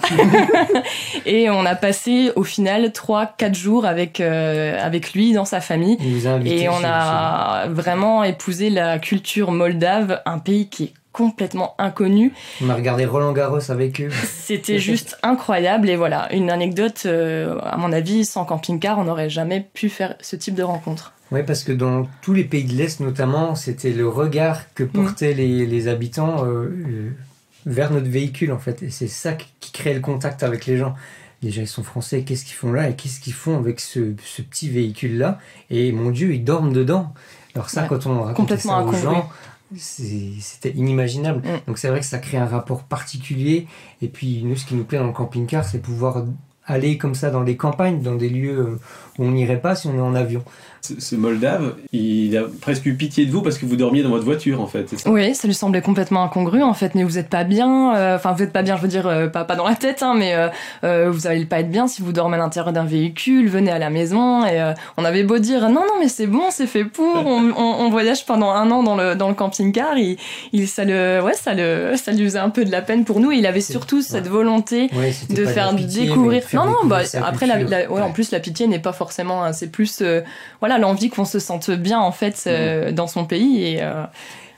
et 1.27 1.49
on 1.49 1.65
a 1.65 1.75
passé 1.75 2.33
au 2.37 2.45
final 2.45 2.87
3-4 2.89 3.55
jours 3.55 3.87
avec, 3.87 4.21
euh, 4.21 4.79
avec 4.85 5.15
lui 5.15 5.33
dans 5.33 5.47
sa 5.47 5.61
famille. 5.61 5.97
Et 6.45 6.69
on 6.69 6.85
a 6.85 7.67
vraiment 7.69 8.23
épousé 8.23 8.69
la 8.71 8.99
culture 8.99 9.53
moldave, 9.53 10.21
un 10.27 10.39
pays 10.39 10.69
qui 10.69 10.85
est 10.85 10.93
complètement 11.12 11.75
inconnu. 11.79 12.33
On 12.62 12.69
a 12.71 12.75
regardé 12.75 13.05
Roland 13.05 13.33
Garros 13.33 13.71
avec 13.71 14.00
eux. 14.00 14.11
C'était 14.25 14.79
juste 14.79 15.19
incroyable. 15.23 15.88
Et 15.90 15.97
voilà, 15.97 16.33
une 16.35 16.50
anecdote, 16.50 17.02
euh, 17.07 17.59
à 17.62 17.76
mon 17.76 17.93
avis, 17.93 18.25
sans 18.25 18.45
camping-car, 18.45 18.99
on 18.99 19.05
n'aurait 19.05 19.31
jamais 19.31 19.69
pu 19.75 19.88
faire 19.88 20.14
ce 20.21 20.37
type 20.37 20.55
de 20.55 20.62
rencontre. 20.62 21.12
Oui, 21.33 21.43
parce 21.45 21.62
que 21.62 21.73
dans 21.73 22.09
tous 22.23 22.33
les 22.35 22.45
pays 22.45 22.64
de 22.64 22.75
l'Est, 22.75 23.00
notamment, 23.00 23.55
c'était 23.55 23.93
le 23.93 24.09
regard 24.09 24.73
que 24.75 24.83
portaient 24.83 25.33
les, 25.35 25.64
les 25.67 25.88
habitants 25.88 26.45
euh, 26.45 26.64
euh, 26.69 27.11
vers 27.67 27.93
notre 27.93 28.09
véhicule, 28.09 28.50
en 28.52 28.59
fait. 28.59 28.83
Et 28.83 28.90
c'est 28.90 29.07
ça 29.09 29.35
qui 29.61 29.71
crée 29.73 29.95
le 29.95 30.00
contact 30.00 30.43
avec 30.43 30.67
les 30.67 30.76
gens. 30.76 30.95
Déjà, 31.43 31.62
ils 31.62 31.69
sont 31.69 31.83
français, 31.85 32.23
qu'est-ce 32.23 32.45
qu'ils 32.45 32.55
font 32.57 32.73
là 32.73 32.88
et 32.90 32.95
qu'est-ce 32.97 33.19
qu'ils 33.21 33.33
font 33.33 33.57
avec 33.57 33.81
ce, 33.81 34.12
ce 34.25 34.43
petit 34.43 34.69
véhicule-là? 34.69 35.38
Et 35.71 35.90
mon 35.93 36.11
Dieu, 36.11 36.35
ils 36.35 36.45
dorment 36.45 36.73
dedans. 36.73 37.14
Alors 37.55 37.71
ça, 37.71 37.83
Ouais. 37.83 37.88
quand 37.88 38.07
on 38.07 38.23
raconte 38.23 38.55
ça 38.57 38.83
aux 38.83 38.93
gens, 38.93 39.29
c'était 39.77 40.71
inimaginable. 40.71 41.41
Mm. 41.41 41.61
Donc 41.67 41.79
c'est 41.79 41.89
vrai 41.89 42.00
que 42.00 42.07
ça 42.07 42.19
crée 42.19 42.39
un 42.39 42.47
rapport 42.47 42.85
particulier. 42.85 43.67
Et 44.03 44.09
puis 44.09 44.43
nous, 44.45 44.57
ce 44.57 44.67
qui 44.67 44.75
nous 44.75 44.85
plaît 44.85 44.99
dans 44.99 45.07
le 45.07 45.12
camping-car, 45.12 45.65
c'est 45.65 45.81
pouvoir 45.81 46.25
aller 46.67 46.99
comme 46.99 47.15
ça 47.15 47.31
dans 47.31 47.43
les 47.43 47.57
campagnes, 47.57 48.03
dans 48.03 48.15
des 48.15 48.29
lieux 48.29 48.59
euh, 48.59 48.81
où 49.19 49.25
on 49.25 49.33
n'irait 49.33 49.61
pas 49.61 49.75
si 49.75 49.89
on 49.89 49.97
est 49.97 50.00
en 50.00 50.15
avion. 50.15 50.45
Ce, 50.83 50.99
ce 50.99 51.15
Moldave, 51.15 51.75
il 51.93 52.37
a 52.39 52.45
presque 52.63 52.87
eu 52.87 52.95
pitié 52.95 53.27
de 53.27 53.31
vous 53.33 53.43
parce 53.43 53.59
que 53.59 53.67
vous 53.67 53.77
dormiez 53.77 54.03
dans 54.03 54.09
votre 54.09 54.25
voiture 54.25 54.61
en 54.63 54.67
fait, 54.67 54.89
ça? 54.99 55.11
Oui, 55.11 55.35
ça 55.35 55.47
lui 55.47 55.53
semblait 55.55 55.83
complètement 55.83 56.23
incongru 56.25 56.63
en 56.63 56.73
fait, 56.73 56.95
mais 56.95 57.05
vous 57.05 57.19
êtes 57.19 57.29
pas 57.29 57.45
bien, 57.45 57.95
euh, 57.97 58.17
enfin 58.17 58.33
vous 58.33 58.43
êtes 58.43 58.53
pas 58.53 58.63
bien, 58.63 58.77
je 58.77 58.83
veux 58.83 58.89
dire, 58.89 59.07
euh, 59.07 59.27
pas, 59.29 59.45
pas 59.45 59.57
dans 59.57 59.69
la 59.69 59.75
tête, 59.75 60.03
hein, 60.03 60.15
mais 60.17 60.35
euh, 60.35 60.49
euh, 60.85 61.11
vous 61.11 61.27
allez 61.27 61.45
pas 61.45 61.61
être 61.61 61.71
bien 61.71 61.87
si 61.87 62.01
vous 62.01 62.13
dormez 62.13 62.37
à 62.37 62.39
l'intérieur 62.39 62.73
d'un 62.73 62.85
véhicule, 62.87 63.49
venez 63.49 63.71
à 63.71 63.79
la 63.79 63.91
maison, 63.91 64.47
et 64.47 64.59
euh, 64.61 64.73
on 64.97 65.05
avait 65.05 65.23
beau 65.23 65.37
dire 65.39 65.69
non, 65.69 65.83
non, 65.83 65.95
mais 66.01 66.09
c'est 66.09 66.27
bon, 66.27 66.45
c'est 66.51 66.67
fait 66.67 66.85
pour, 66.85 67.05
on, 67.15 67.51
on- 67.51 67.77
on 67.81 67.91
voyage 67.91 68.25
pendant 68.25 68.51
un 68.51 68.71
an 68.71 68.83
dans 68.83 68.97
le, 68.97 69.15
dans 69.15 69.29
le 69.29 69.35
camping-car, 69.35 69.99
il, 69.99 70.17
il, 70.53 70.67
ça, 70.67 70.85
le, 70.87 71.21
ouais, 71.23 71.35
ça, 71.35 71.53
le, 71.53 71.93
ça 71.97 72.13
lui 72.13 72.25
faisait 72.25 72.39
un 72.39 72.51
peu 72.51 72.65
de 72.65 72.71
la 72.71 72.81
peine 72.81 73.05
pour 73.05 73.21
nous, 73.21 73.33
et 73.33 73.37
il 73.37 73.47
avait 73.47 73.61
surtout 73.61 74.01
cette 74.01 74.29
volonté 74.29 74.89
Ouais, 74.97 75.13
de 75.29 75.45
faire 75.45 75.75
pitié, 75.77 76.07
découvrir. 76.07 76.41
de 76.41 76.47
faire 76.47 76.61
non, 76.65 76.71
non, 76.71 76.77
découvrir 76.89 77.07
bah, 77.21 77.27
après, 77.29 77.47
la, 77.47 77.59
culture. 77.59 77.79
la- 77.79 77.91
ouais, 77.93 78.01
en 78.01 78.13
plus, 78.13 78.31
la 78.31 78.41
pitié 78.41 78.67
n'est 78.67 78.79
pas 78.79 78.93
forcément. 78.93 79.45
hein, 79.45 79.53
c'est 79.53 79.71
plus, 79.71 79.99
euh, 80.01 80.23
voilà, 80.71 80.79
l'envie 80.87 81.11
qu'on 81.11 81.25
se 81.25 81.39
sente 81.39 81.71
bien, 81.71 81.99
en 82.00 82.12
fait, 82.12 82.45
euh, 82.47 82.93
dans 82.93 83.07
son 83.07 83.25
pays. 83.25 83.65
Et, 83.65 83.83
euh, 83.83 84.05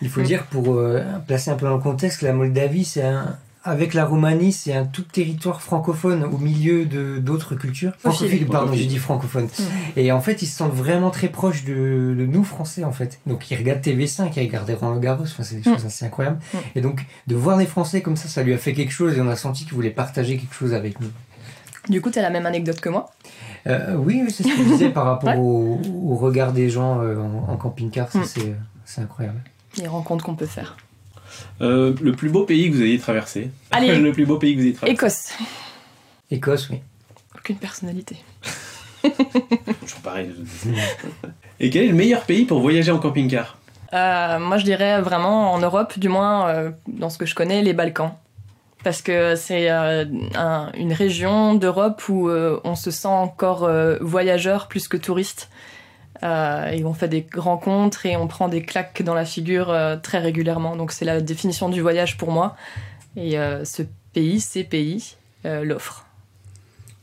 Il 0.01 0.09
faut 0.09 0.21
Mm. 0.21 0.25
dire, 0.25 0.45
pour 0.47 0.75
euh, 0.75 1.01
placer 1.27 1.51
un 1.51 1.55
peu 1.55 1.67
dans 1.67 1.77
le 1.77 1.81
contexte, 1.83 2.23
la 2.23 2.33
Moldavie, 2.33 2.85
c'est 2.85 3.05
un, 3.05 3.37
avec 3.65 3.95
la 3.95 4.05
Roumanie, 4.05 4.51
c'est 4.53 4.75
un 4.75 4.85
tout 4.85 5.03
territoire 5.05 5.63
francophone 5.63 6.25
au 6.25 6.37
milieu 6.39 6.85
de 6.85 7.19
d'autres 7.19 7.55
cultures. 7.55 7.93
Francophile. 8.01 8.47
Pardon, 8.47 8.73
j'ai 8.75 8.87
dit 8.87 8.99
francophone. 8.99 9.45
Mm. 9.45 9.63
Et 9.97 10.11
en 10.13 10.21
fait, 10.21 10.43
ils 10.43 10.47
se 10.47 10.57
sentent 10.57 10.75
vraiment 10.75 11.11
très 11.11 11.29
proches 11.29 11.65
de, 11.65 12.15
de 12.19 12.27
nous, 12.27 12.43
Français, 12.43 12.83
en 12.83 12.91
fait. 12.93 13.21
Donc, 13.27 13.51
ils 13.53 13.57
regardent 13.57 13.81
TV5, 13.81 14.33
ils 14.37 14.41
regardent 14.41 14.71
Roland 14.79 14.97
Garros, 14.99 15.23
enfin, 15.23 15.45
c'est 15.45 15.55
des 15.63 15.71
Mm. 15.71 15.75
choses 15.75 15.87
assez 15.87 16.05
incroyables. 16.05 16.41
Mm. 16.53 16.59
Et 16.75 16.81
donc, 16.81 17.07
de 17.29 17.37
voir 17.37 17.57
les 17.57 17.67
Français 17.67 18.01
comme 18.03 18.17
ça, 18.17 18.27
ça 18.29 18.43
lui 18.43 18.53
a 18.53 18.59
fait 18.59 18.73
quelque 18.75 18.93
chose 18.93 19.17
et 19.17 19.21
on 19.21 19.29
a 19.29 19.37
senti 19.37 19.65
qu'il 19.65 19.75
voulait 19.75 19.91
partager 19.91 20.37
quelque 20.37 20.55
chose 20.55 20.75
avec 20.75 21.01
nous. 21.01 21.11
Du 21.89 22.01
coup, 22.01 22.11
t'as 22.11 22.23
la 22.23 22.31
même 22.31 22.47
anecdote 22.47 22.81
que 22.81 22.89
moi. 22.89 23.11
Euh, 23.67 23.95
oui, 23.97 24.23
c'est 24.29 24.43
ce 24.43 24.49
que 24.49 24.57
je 24.57 24.63
disais 24.65 24.89
par 24.91 25.05
rapport 25.07 25.29
Ouais. 25.35 25.37
au, 25.39 25.81
au 26.09 26.17
regard 26.17 26.53
des 26.53 26.69
gens 26.71 27.01
euh, 27.01 27.17
en, 27.19 27.53
en 27.53 27.57
camping-car, 27.57 28.11
ça, 28.11 28.19
Mm. 28.21 28.25
c'est 28.25 28.55
c'est 28.85 29.01
incroyable. 29.01 29.41
Les 29.79 29.87
rencontres 29.87 30.25
qu'on 30.25 30.35
peut 30.35 30.47
faire. 30.47 30.77
Euh, 31.61 31.95
Le 32.03 32.13
plus 32.13 32.29
beau 32.29 32.45
pays 32.45 32.71
que 32.71 32.75
vous 32.77 32.83
ayez 32.83 32.99
traversé 32.99 33.51
Allez. 33.71 33.97
Le 34.01 34.13
plus 34.13 34.27
beau 34.27 34.39
pays 34.39 34.55
que 34.55 34.61
vous 34.61 34.67
ayez 34.67 34.75
traversé 34.75 34.95
Écosse. 34.95 35.33
Écosse, 36.31 36.69
oui. 36.71 36.81
Aucune 37.37 37.57
personnalité. 37.57 38.17
Toujours 39.03 40.01
pareil. 40.03 40.31
Et 41.61 41.71
quel 41.71 41.85
est 41.85 41.89
le 41.89 41.95
meilleur 41.95 42.23
pays 42.23 42.45
pour 42.45 42.61
voyager 42.61 42.91
en 42.93 42.99
camping-car? 42.99 43.57
Euh, 43.95 44.39
moi, 44.39 44.57
je 44.59 44.65
dirais 44.65 45.01
vraiment 45.01 45.53
en 45.53 45.59
Europe, 45.59 45.99
du 45.99 46.09
moins 46.09 46.49
euh, 46.49 46.71
dans 46.89 47.11
ce 47.11 47.19
que 47.19 47.27
je 47.27 47.35
connais, 47.35 47.63
les 47.63 47.73
Balkans. 47.75 48.13
Parce 48.85 49.01
que 49.03 49.37
c'est 49.37 49.71
euh, 49.71 50.05
un- 50.35 50.71
une 50.77 50.93
région 50.93 51.55
d'Europe 51.55 52.03
où 52.09 52.29
euh, 52.29 52.61
on 52.65 52.75
se 52.75 52.91
sent 52.91 53.07
encore 53.09 53.65
euh, 53.65 53.97
voyageur 54.01 54.67
plus 54.69 54.89
que 54.89 54.97
touriste. 54.97 55.49
Euh, 56.25 56.69
et 56.71 56.85
on 56.85 56.95
fait 56.95 57.09
des 57.09 57.27
rencontres 57.37 58.07
et 58.07 58.17
on 58.17 58.27
prend 58.29 58.49
des 58.49 58.63
claques 58.63 59.03
dans 59.03 59.15
la 59.15 59.25
figure 59.25 59.71
euh, 59.71 59.97
très 59.97 60.19
régulièrement. 60.19 60.77
Donc 60.77 60.93
c'est 60.93 61.05
la 61.05 61.21
définition 61.21 61.69
du 61.69 61.81
voyage 61.81 62.17
pour 62.17 62.31
moi. 62.31 62.57
Et 63.17 63.39
euh, 63.39 63.65
ce 63.65 63.83
pays, 64.13 64.41
ces 64.41 64.65
pays, 64.65 65.17
euh, 65.47 65.65
l'offrent. 65.65 66.07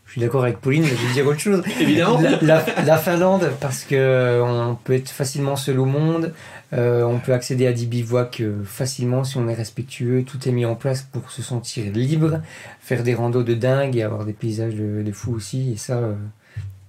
Je 0.05 0.13
suis 0.13 0.21
d'accord 0.21 0.43
avec 0.43 0.59
Pauline, 0.59 0.83
mais 0.83 0.89
je 0.89 1.05
vais 1.07 1.13
dire 1.13 1.27
autre 1.27 1.39
chose. 1.39 1.62
Évidemment. 1.79 2.19
La, 2.19 2.39
la- 2.41 2.65
la 2.83 2.98
Finlande, 2.98 3.51
parce 3.62 3.83
que 3.83 3.93
euh, 3.95 4.43
on 4.43 4.75
peut 4.75 4.93
être 4.93 5.09
facilement 5.09 5.55
seul 5.55 5.79
au 5.79 5.86
monde, 5.86 6.33
euh, 6.74 7.04
on 7.04 7.20
peut 7.20 7.34
accéder 7.34 7.66
à 7.68 7.74
des 7.74 7.86
bivouacs 7.86 8.42
euh, 8.42 8.64
facilement 8.64 9.24
si 9.24 9.38
on 9.38 9.48
est 9.48 9.54
respectueux, 9.56 10.24
tout 10.24 10.48
est 10.48 10.52
mis 10.52 10.66
en 10.66 10.76
place 10.76 11.02
pour 11.12 11.32
se 11.32 11.42
sentir 11.42 11.92
libre, 11.92 12.42
faire 12.80 13.04
des 13.04 13.16
randos 13.16 13.44
de 13.44 13.56
dingue 13.56 13.96
et 13.96 14.04
avoir 14.04 14.26
des 14.26 14.34
paysages 14.34 14.76
de, 14.76 15.02
de 15.04 15.12
fou 15.12 15.34
aussi, 15.34 15.72
et 15.74 15.78
ça, 15.78 15.98
euh, 15.98 16.14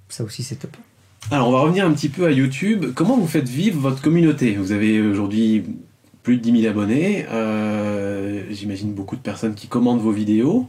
ça 0.08 0.24
aussi 0.24 0.42
c'est 0.42 0.56
top. 0.56 0.76
Alors, 1.30 1.48
on 1.48 1.52
va 1.52 1.60
revenir 1.60 1.86
un 1.86 1.92
petit 1.92 2.08
peu 2.08 2.26
à 2.26 2.30
YouTube. 2.30 2.86
Comment 2.94 3.16
vous 3.16 3.26
faites 3.26 3.48
vivre 3.48 3.78
votre 3.78 4.00
communauté? 4.00 4.54
Vous 4.56 4.72
avez 4.72 5.00
aujourd'hui 5.02 5.64
plus 6.22 6.36
de 6.38 6.42
10 6.42 6.62
000 6.62 6.70
abonnés. 6.70 7.26
euh, 7.30 8.42
J'imagine 8.50 8.92
beaucoup 8.94 9.16
de 9.16 9.20
personnes 9.20 9.54
qui 9.54 9.66
commandent 9.68 10.00
vos 10.00 10.12
vidéos. 10.12 10.66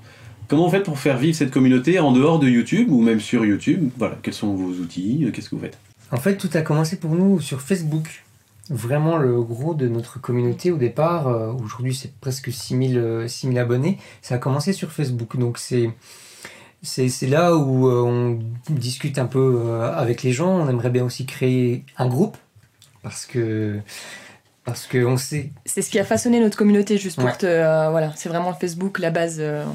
Comment 0.49 0.65
vous 0.65 0.71
faites 0.71 0.83
pour 0.83 0.99
faire 0.99 1.17
vivre 1.17 1.35
cette 1.35 1.51
communauté 1.51 1.99
en 1.99 2.11
dehors 2.11 2.37
de 2.37 2.49
YouTube 2.49 2.91
ou 2.91 3.01
même 3.01 3.21
sur 3.21 3.45
YouTube? 3.45 3.89
Voilà, 3.97 4.17
quels 4.21 4.33
sont 4.33 4.53
vos 4.53 4.71
outils? 4.81 5.25
Qu'est-ce 5.33 5.49
que 5.49 5.55
vous 5.55 5.61
faites? 5.61 5.77
En 6.11 6.17
fait, 6.17 6.35
tout 6.35 6.49
a 6.53 6.61
commencé 6.61 6.97
pour 6.97 7.15
nous 7.15 7.39
sur 7.39 7.61
Facebook. 7.61 8.23
Vraiment, 8.71 9.17
le 9.17 9.41
gros 9.41 9.73
de 9.73 9.87
notre 9.89 10.19
communauté 10.21 10.71
au 10.71 10.77
départ, 10.77 11.27
euh, 11.27 11.51
aujourd'hui 11.51 11.93
c'est 11.93 12.13
presque 12.21 12.51
6000 12.51 12.97
euh, 12.97 13.27
6000 13.27 13.59
abonnés, 13.59 13.97
ça 14.21 14.35
a 14.35 14.37
commencé 14.37 14.71
sur 14.73 14.91
Facebook. 14.91 15.37
Donc 15.37 15.57
c'est 15.57 15.89
c'est 16.83 17.27
là 17.27 17.55
où 17.55 17.87
euh, 17.87 18.01
on 18.01 18.39
discute 18.73 19.19
un 19.19 19.25
peu 19.27 19.61
euh, 19.65 19.93
avec 19.93 20.23
les 20.23 20.31
gens. 20.31 20.49
On 20.49 20.67
aimerait 20.69 20.89
bien 20.89 21.03
aussi 21.05 21.25
créer 21.25 21.83
un 21.97 22.07
groupe 22.07 22.37
parce 23.03 23.25
que 23.25 23.77
parce 24.63 24.87
que 24.87 25.03
on 25.05 25.17
sait. 25.17 25.51
C'est 25.65 25.81
ce 25.81 25.89
qui 25.89 25.99
a 25.99 26.05
façonné 26.05 26.39
notre 26.39 26.57
communauté, 26.57 26.97
juste 26.97 27.17
pour 27.17 27.25
Ouais. 27.25 27.35
te. 27.37 27.45
euh, 27.45 27.89
voilà, 27.91 28.13
c'est 28.15 28.29
vraiment 28.29 28.49
le 28.49 28.55
Facebook, 28.55 28.99
la 28.99 29.11
base. 29.11 29.37
euh, 29.39 29.65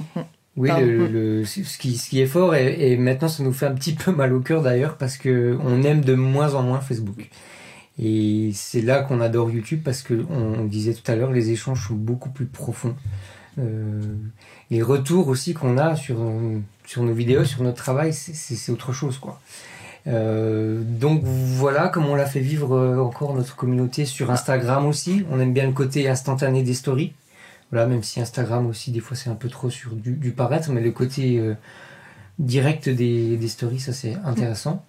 Oui, 0.56 0.70
le- 0.80 1.44
ce, 1.44 1.60
qui, 1.76 1.96
ce 1.98 2.08
qui 2.08 2.20
est 2.22 2.26
fort 2.26 2.54
et, 2.54 2.92
et 2.92 2.96
maintenant 2.96 3.28
ça 3.28 3.42
nous 3.42 3.52
fait 3.52 3.66
un 3.66 3.74
petit 3.74 3.92
peu 3.92 4.10
mal 4.10 4.32
au 4.32 4.40
cœur 4.40 4.62
d'ailleurs 4.62 4.96
parce 4.96 5.18
que 5.18 5.58
on 5.62 5.82
aime 5.82 6.00
de 6.00 6.14
moins 6.14 6.54
en 6.54 6.62
moins 6.62 6.80
Facebook. 6.80 7.28
Et 7.98 8.50
c'est 8.52 8.82
là 8.82 9.02
qu'on 9.02 9.20
adore 9.20 9.50
YouTube 9.50 9.80
parce 9.84 10.02
que 10.02 10.24
on, 10.30 10.64
disait 10.64 10.94
tout 10.94 11.10
à 11.10 11.16
l'heure, 11.16 11.32
les 11.32 11.50
échanges 11.50 11.88
sont 11.88 11.94
beaucoup 11.94 12.30
plus 12.30 12.46
profonds. 12.46 12.94
Euh, 13.58 14.02
les 14.70 14.82
retours 14.82 15.28
aussi 15.28 15.54
qu'on 15.54 15.78
a 15.78 15.96
sur, 15.96 16.18
sur 16.84 17.02
nos 17.02 17.14
vidéos, 17.14 17.44
sur 17.44 17.62
notre 17.62 17.82
travail, 17.82 18.12
c'est 18.12 18.72
autre 18.72 18.92
chose 18.92 19.18
quoi. 19.18 19.40
Euh, 20.06 20.82
donc 20.84 21.22
voilà 21.24 21.88
comment 21.88 22.12
on 22.12 22.14
l'a 22.14 22.26
fait 22.26 22.40
vivre 22.40 22.76
euh, 22.76 22.98
encore 22.98 23.34
notre 23.34 23.56
communauté 23.56 24.04
sur 24.04 24.30
Instagram 24.30 24.86
aussi. 24.86 25.24
On 25.30 25.40
aime 25.40 25.52
bien 25.52 25.66
le 25.66 25.72
côté 25.72 26.08
instantané 26.08 26.62
des 26.62 26.74
stories. 26.74 27.12
Voilà, 27.72 27.86
même 27.86 28.04
si 28.04 28.20
Instagram 28.20 28.66
aussi, 28.68 28.92
des 28.92 29.00
fois, 29.00 29.16
c'est 29.16 29.28
un 29.28 29.34
peu 29.34 29.48
trop 29.48 29.70
sur 29.70 29.96
du, 29.96 30.12
du 30.12 30.30
paraître, 30.30 30.70
mais 30.70 30.80
le 30.80 30.92
côté 30.92 31.38
euh, 31.38 31.54
direct 32.38 32.88
des, 32.88 33.36
des 33.36 33.48
stories, 33.48 33.80
ça 33.80 33.92
c'est 33.92 34.14
intéressant. 34.24 34.84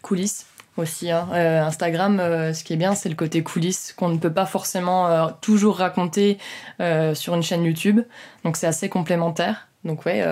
coulisses 0.00 0.46
aussi. 0.76 1.10
hein. 1.10 1.28
Euh, 1.32 1.62
Instagram, 1.62 2.20
euh, 2.20 2.52
ce 2.52 2.64
qui 2.64 2.72
est 2.72 2.76
bien, 2.76 2.94
c'est 2.94 3.08
le 3.08 3.14
côté 3.14 3.42
coulisses 3.42 3.92
qu'on 3.96 4.08
ne 4.08 4.18
peut 4.18 4.32
pas 4.32 4.46
forcément 4.46 5.08
euh, 5.08 5.26
toujours 5.40 5.76
raconter 5.78 6.38
sur 7.14 7.34
une 7.34 7.42
chaîne 7.42 7.64
YouTube. 7.64 8.00
Donc 8.44 8.56
c'est 8.56 8.66
assez 8.66 8.88
complémentaire. 8.88 9.68
Donc 9.84 10.04
ouais, 10.04 10.24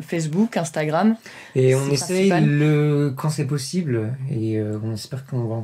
Facebook, 0.00 0.56
Instagram. 0.56 1.16
Et 1.54 1.74
on 1.74 1.88
essaye 1.90 2.30
le, 2.40 3.14
quand 3.16 3.30
c'est 3.30 3.44
possible, 3.46 4.12
et 4.30 4.60
on 4.82 4.92
espère 4.94 5.24
qu'on 5.26 5.44
va, 5.44 5.62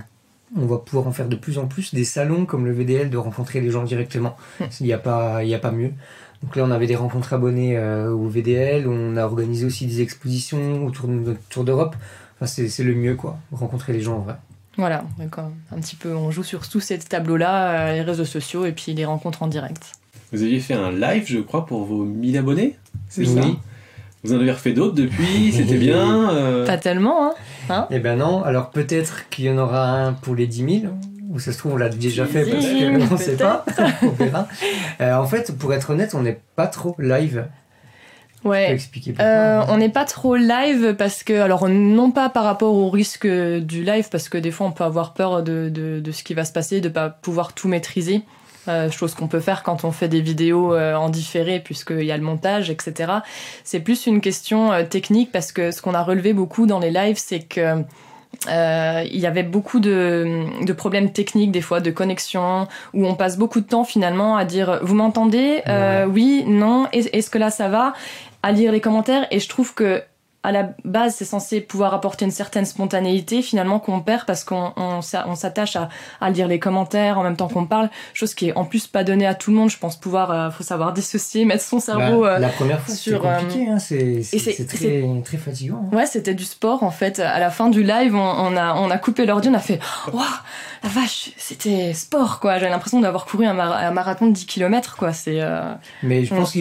on 0.56 0.66
va 0.66 0.78
pouvoir 0.78 1.08
en 1.08 1.12
faire 1.12 1.26
de 1.28 1.34
plus 1.36 1.58
en 1.58 1.66
plus, 1.66 1.92
des 1.92 2.04
salons 2.04 2.46
comme 2.46 2.66
le 2.66 2.72
VDL, 2.72 3.10
de 3.10 3.16
rencontrer 3.16 3.60
les 3.60 3.70
gens 3.70 3.82
directement. 3.82 4.36
Hmm. 4.60 4.64
Il 4.80 4.86
n'y 4.86 4.92
a, 4.92 4.98
pas- 4.98 5.42
il 5.42 5.48
y 5.48 5.54
a 5.54 5.58
pas 5.58 5.72
mieux. 5.72 5.90
Donc 6.44 6.56
là, 6.56 6.64
on 6.64 6.70
avait 6.70 6.86
des 6.86 6.96
rencontres 6.96 7.32
abonnées 7.34 7.76
euh, 7.76 8.10
au 8.10 8.28
VDL, 8.28 8.86
on 8.88 9.16
a 9.16 9.24
organisé 9.24 9.64
aussi 9.64 9.86
des 9.86 10.00
expositions 10.02 10.84
autour 10.86 11.08
de 11.08 11.14
notre 11.14 11.40
tour 11.48 11.64
d'Europe. 11.64 11.94
Enfin, 12.42 12.50
c'est 12.52 12.68
c'est 12.68 12.82
le 12.82 12.94
mieux, 12.94 13.14
quoi, 13.14 13.38
rencontrer 13.52 13.92
les 13.92 14.00
gens 14.00 14.16
en 14.16 14.20
vrai. 14.20 14.34
Voilà, 14.76 15.04
euh, 15.20 15.26
un 15.70 15.80
petit 15.80 15.94
peu, 15.94 16.12
on 16.12 16.32
joue 16.32 16.42
sur 16.42 16.68
tous 16.68 16.80
ces 16.80 16.98
tableaux-là, 16.98 17.70
euh, 17.70 17.92
les 17.92 18.02
réseaux 18.02 18.24
sociaux 18.24 18.66
et 18.66 18.72
puis 18.72 18.94
les 18.94 19.04
rencontres 19.04 19.44
en 19.44 19.46
direct. 19.46 19.92
Vous 20.32 20.42
aviez 20.42 20.58
fait 20.58 20.74
un 20.74 20.90
live, 20.90 21.24
je 21.28 21.38
crois, 21.38 21.66
pour 21.66 21.84
vos 21.84 22.04
1000 22.04 22.36
abonnés 22.38 22.76
C'est 23.08 23.20
Oui. 23.20 23.34
ça 23.34 23.48
Vous 24.24 24.32
en 24.34 24.40
avez 24.40 24.50
refait 24.50 24.72
d'autres 24.72 24.96
depuis 24.96 25.52
C'était 25.52 25.76
bien 25.78 26.30
euh, 26.30 26.66
Pas 26.66 26.78
tellement, 26.78 27.28
hein, 27.28 27.34
hein 27.68 27.86
Eh 27.92 28.00
ben 28.00 28.16
non, 28.16 28.42
alors 28.42 28.70
peut-être 28.70 29.28
qu'il 29.28 29.44
y 29.44 29.50
en 29.50 29.58
aura 29.58 29.88
un 29.90 30.12
pour 30.12 30.34
les 30.34 30.48
10 30.48 30.80
000, 30.80 30.92
ou 31.30 31.38
ça 31.38 31.52
se 31.52 31.58
trouve 31.58 31.74
on 31.74 31.76
l'a 31.76 31.90
déjà 31.90 32.26
fait 32.26 32.44
parce 32.44 32.64
J'imagine, 32.64 33.08
qu'on 33.08 33.14
ne 33.14 33.20
sait 33.20 33.36
pas, 33.36 33.64
on 34.02 34.08
verra. 34.08 34.48
Euh, 35.00 35.14
en 35.14 35.26
fait, 35.26 35.56
pour 35.56 35.72
être 35.74 35.90
honnête, 35.90 36.14
on 36.16 36.22
n'est 36.22 36.40
pas 36.56 36.66
trop 36.66 36.96
live. 36.98 37.46
Ouais. 38.44 38.72
expliquer. 38.72 39.14
Euh, 39.20 39.62
on 39.68 39.76
n'est 39.76 39.88
pas 39.88 40.04
trop 40.04 40.36
live 40.36 40.94
parce 40.98 41.22
que, 41.22 41.40
alors 41.40 41.68
non 41.68 42.10
pas 42.10 42.28
par 42.28 42.44
rapport 42.44 42.74
au 42.74 42.90
risque 42.90 43.26
du 43.26 43.84
live, 43.84 44.08
parce 44.10 44.28
que 44.28 44.38
des 44.38 44.50
fois 44.50 44.66
on 44.66 44.72
peut 44.72 44.84
avoir 44.84 45.14
peur 45.14 45.42
de, 45.42 45.68
de, 45.68 46.00
de 46.00 46.12
ce 46.12 46.22
qui 46.24 46.34
va 46.34 46.44
se 46.44 46.52
passer, 46.52 46.80
de 46.80 46.88
pas 46.88 47.08
pouvoir 47.08 47.52
tout 47.52 47.68
maîtriser, 47.68 48.22
euh, 48.68 48.90
chose 48.90 49.14
qu'on 49.14 49.26
peut 49.26 49.40
faire 49.40 49.64
quand 49.64 49.84
on 49.84 49.90
fait 49.90 50.06
des 50.06 50.20
vidéos 50.20 50.72
euh, 50.72 50.94
en 50.94 51.08
différé 51.08 51.58
puisqu'il 51.58 52.04
y 52.04 52.12
a 52.12 52.16
le 52.16 52.22
montage, 52.22 52.70
etc. 52.70 53.12
C'est 53.64 53.80
plus 53.80 54.06
une 54.06 54.20
question 54.20 54.72
euh, 54.72 54.84
technique 54.84 55.32
parce 55.32 55.50
que 55.50 55.72
ce 55.72 55.82
qu'on 55.82 55.94
a 55.94 56.02
relevé 56.04 56.32
beaucoup 56.32 56.66
dans 56.66 56.78
les 56.78 56.92
lives, 56.92 57.18
c'est 57.18 57.40
que 57.40 57.82
euh, 58.48 59.04
il 59.10 59.20
y 59.20 59.26
avait 59.26 59.42
beaucoup 59.42 59.78
de, 59.80 60.44
de 60.64 60.72
problèmes 60.72 61.12
techniques 61.12 61.52
des 61.52 61.60
fois 61.60 61.80
de 61.80 61.90
connexion 61.90 62.66
où 62.94 63.06
on 63.06 63.14
passe 63.14 63.36
beaucoup 63.38 63.60
de 63.60 63.66
temps 63.66 63.84
finalement 63.84 64.36
à 64.36 64.44
dire 64.44 64.80
vous 64.82 64.94
m'entendez? 64.94 65.62
Euh, 65.68 66.06
oui 66.06 66.44
non 66.46 66.86
est- 66.92 67.14
est-ce 67.14 67.30
que 67.30 67.38
là 67.38 67.50
ça 67.50 67.68
va 67.68 67.92
à 68.42 68.50
lire 68.52 68.72
les 68.72 68.80
commentaires 68.80 69.26
et 69.30 69.38
je 69.38 69.48
trouve 69.48 69.74
que 69.74 70.02
à 70.44 70.50
la 70.52 70.70
base 70.84 71.14
c'est 71.16 71.24
censé 71.24 71.60
pouvoir 71.60 71.94
apporter 71.94 72.24
une 72.24 72.30
certaine 72.32 72.64
spontanéité 72.64 73.42
finalement 73.42 73.78
qu'on 73.78 74.00
perd 74.00 74.24
parce 74.26 74.42
qu'on 74.44 74.72
on, 74.76 75.00
s'a- 75.00 75.24
on 75.28 75.34
s'attache 75.36 75.76
à, 75.76 75.88
à 76.20 76.30
lire 76.30 76.48
les 76.48 76.58
commentaires 76.58 77.18
en 77.18 77.22
même 77.22 77.36
temps 77.36 77.48
qu'on 77.48 77.66
parle 77.66 77.90
chose 78.12 78.34
qui 78.34 78.48
est 78.48 78.54
en 78.56 78.64
plus 78.64 78.86
pas 78.88 79.04
donnée 79.04 79.26
à 79.26 79.34
tout 79.34 79.50
le 79.52 79.56
monde 79.56 79.70
je 79.70 79.78
pense 79.78 79.96
pouvoir 79.98 80.30
euh, 80.30 80.50
faut 80.50 80.64
savoir 80.64 80.92
dissocier 80.92 81.44
mettre 81.44 81.62
son 81.64 81.78
cerveau 81.80 82.22
Bah, 82.22 82.34
euh, 82.34 82.38
la 82.38 82.48
première 82.48 82.80
fois, 82.80 82.94
c'est 82.94 83.00
sur, 83.00 83.22
compliqué, 83.22 83.68
hein, 83.68 83.78
c'est 83.78 84.22
très, 84.66 85.04
très 85.24 85.36
fatigant. 85.38 85.88
hein. 85.92 85.96
Ouais, 85.96 86.06
c'était 86.06 86.34
du 86.34 86.44
sport 86.44 86.82
en 86.82 86.90
fait. 86.90 87.20
À 87.20 87.38
la 87.38 87.50
fin 87.50 87.68
du 87.68 87.82
live, 87.82 88.14
on, 88.14 88.18
on 88.20 88.56
a, 88.56 88.74
on 88.74 88.90
a 88.90 88.98
coupé 88.98 89.26
l'ordi, 89.26 89.48
on 89.48 89.54
a 89.54 89.58
fait 89.60 89.78
Waouh, 90.12 90.24
la 90.82 90.88
vache, 90.88 91.30
c'était 91.36 91.92
sport 91.94 92.40
quoi. 92.40 92.58
J'avais 92.58 92.70
l'impression 92.70 93.00
d'avoir 93.00 93.26
couru 93.26 93.46
un, 93.46 93.54
mar- 93.54 93.72
un 93.76 93.90
marathon 93.92 94.26
de 94.26 94.32
10 94.32 94.46
km 94.46 94.96
quoi. 94.96 95.12
C'est. 95.12 95.40
euh, 95.40 95.72
Mais 96.02 96.24
je 96.24 96.34
pense 96.34 96.52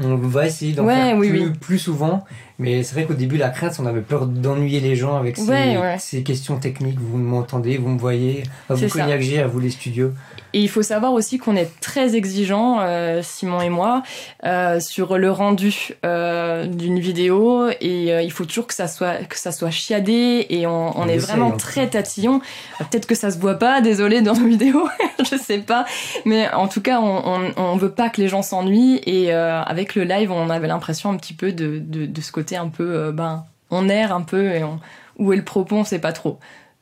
qu'on 0.00 0.16
va 0.16 0.46
essayer 0.46 0.72
d'en 0.72 0.84
Ouais, 0.84 0.94
faire 0.94 1.16
oui, 1.18 1.28
plus, 1.30 1.40
oui. 1.46 1.52
plus 1.60 1.78
souvent. 1.78 2.24
Mais 2.58 2.82
c'est 2.82 2.94
vrai 2.94 3.04
qu'au 3.04 3.14
début, 3.14 3.36
la 3.36 3.50
crainte, 3.50 3.76
on 3.80 3.86
avait 3.86 4.00
peur 4.00 4.26
d'ennuyer 4.26 4.80
les 4.80 4.96
gens 4.96 5.16
avec 5.16 5.36
ces, 5.36 5.48
Ouais, 5.48 5.76
ouais. 5.78 5.96
ces 5.98 6.22
questions 6.22 6.56
techniques. 6.58 6.98
Vous 7.00 7.18
m'entendez, 7.18 7.76
vous 7.78 7.88
me 7.88 7.98
voyez. 7.98 8.42
À 8.68 8.74
vous 8.74 8.88
G, 9.20 9.38
à 9.40 9.46
vous 9.46 9.60
les 9.60 9.70
studios. 9.70 10.12
Et 10.54 10.60
il 10.60 10.68
faut 10.68 10.82
savoir 10.82 11.12
aussi 11.12 11.38
qu'on 11.38 11.56
est 11.56 11.78
très 11.80 12.16
exigeant, 12.16 12.78
euh, 12.80 13.20
Simon 13.22 13.60
et 13.60 13.68
moi, 13.68 14.02
euh, 14.44 14.80
sur 14.80 15.18
le 15.18 15.30
rendu 15.30 15.90
euh, 16.04 16.66
d'une 16.66 16.98
vidéo. 16.98 17.68
Et 17.80 18.12
euh, 18.12 18.22
il 18.22 18.32
faut 18.32 18.44
toujours 18.44 18.66
que 18.66 18.74
ça 18.74 18.88
soit 18.88 19.24
que 19.24 19.38
ça 19.38 19.52
soit 19.52 19.70
chiadé. 19.70 20.46
Et 20.48 20.66
on, 20.66 20.98
on 20.98 21.02
On 21.02 21.08
est 21.08 21.18
vraiment 21.18 21.48
en 21.48 21.50
tout 21.52 21.58
très 21.58 21.88
tatillon. 21.88 22.40
Euh, 22.80 22.84
Peut-être 22.90 23.06
que 23.06 23.14
ça 23.14 23.30
se 23.30 23.38
voit 23.38 23.56
pas, 23.56 23.80
désolé 23.80 24.22
dans 24.22 24.34
nos 24.34 24.46
vidéos, 24.56 24.88
je 25.18 25.36
sais 25.36 25.58
pas. 25.58 25.84
Mais 26.24 26.50
en 26.52 26.68
tout 26.68 26.80
cas, 26.80 27.00
on, 27.00 27.22
on, 27.24 27.52
on 27.56 27.76
veut 27.76 27.92
pas 27.92 28.08
que 28.08 28.20
les 28.20 28.28
gens 28.28 28.42
s'ennuient. 28.42 29.00
Et 29.06 29.32
euh, 29.34 29.62
avec 29.62 29.94
le 29.94 30.04
live, 30.04 30.30
on 30.32 30.50
avait 30.50 30.68
l'impression 30.68 31.10
un 31.10 31.16
petit 31.16 31.34
peu 31.34 31.52
de, 31.52 31.78
de, 31.78 32.06
de 32.06 32.20
ce 32.20 32.32
côté 32.32 32.56
un 32.56 32.68
peu, 32.68 32.94
euh, 32.94 33.12
ben, 33.12 33.44
on 33.70 33.88
erre 33.88 34.14
un 34.14 34.22
peu 34.22 34.52
et 34.52 34.64
on, 34.64 34.80
où 35.18 35.32
est 35.32 35.36
le 35.36 35.44
propos, 35.44 35.76
on 35.76 35.84
sait 35.84 35.98
pas 35.98 36.12
trop. 36.12 36.38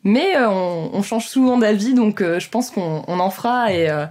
Mais 0.07 0.37
euh, 0.37 0.49
on, 0.49 0.91
on 0.93 1.03
change 1.03 1.27
souvent 1.27 1.59
d'avis, 1.59 1.93
donc 1.93 2.21
euh, 2.21 2.39
je 2.39 2.49
pense 2.49 2.71
qu'on 2.71 3.03
on 3.09 3.19
en 3.19 3.29
fera. 3.31 3.73
Et, 3.73 3.91
euh, 3.91 4.07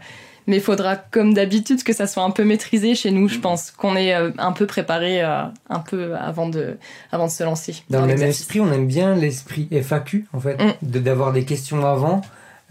mais 0.46 0.58
il 0.58 0.62
faudra, 0.62 0.98
comme 0.98 1.34
d'habitude, 1.34 1.82
que 1.84 1.94
ça 1.94 2.06
soit 2.06 2.24
un 2.24 2.32
peu 2.32 2.44
maîtrisé 2.44 2.96
chez 2.96 3.12
nous. 3.12 3.30
Je 3.30 3.40
pense 3.40 3.72
qu'on 3.72 3.96
est 3.96 4.14
un 4.14 4.52
peu 4.52 4.68
préparé 4.68 5.22
un 5.24 5.80
peu 5.90 6.16
avant 6.16 6.50
de, 6.50 6.78
avant 7.12 7.26
de 7.26 7.32
se 7.32 7.44
lancer. 7.44 7.84
Dans 7.90 8.02
le 8.02 8.08
même 8.08 8.22
esprit, 8.22 8.60
on 8.60 8.72
aime 8.72 8.86
bien 8.86 9.16
l'esprit 9.16 9.68
FAQ, 9.72 10.28
en 10.34 10.40
fait, 10.40 10.62
Mm. 10.62 10.74
de 10.84 11.00
d'avoir 11.00 11.32
des 11.32 11.46
questions 11.46 11.84
avant 11.86 12.22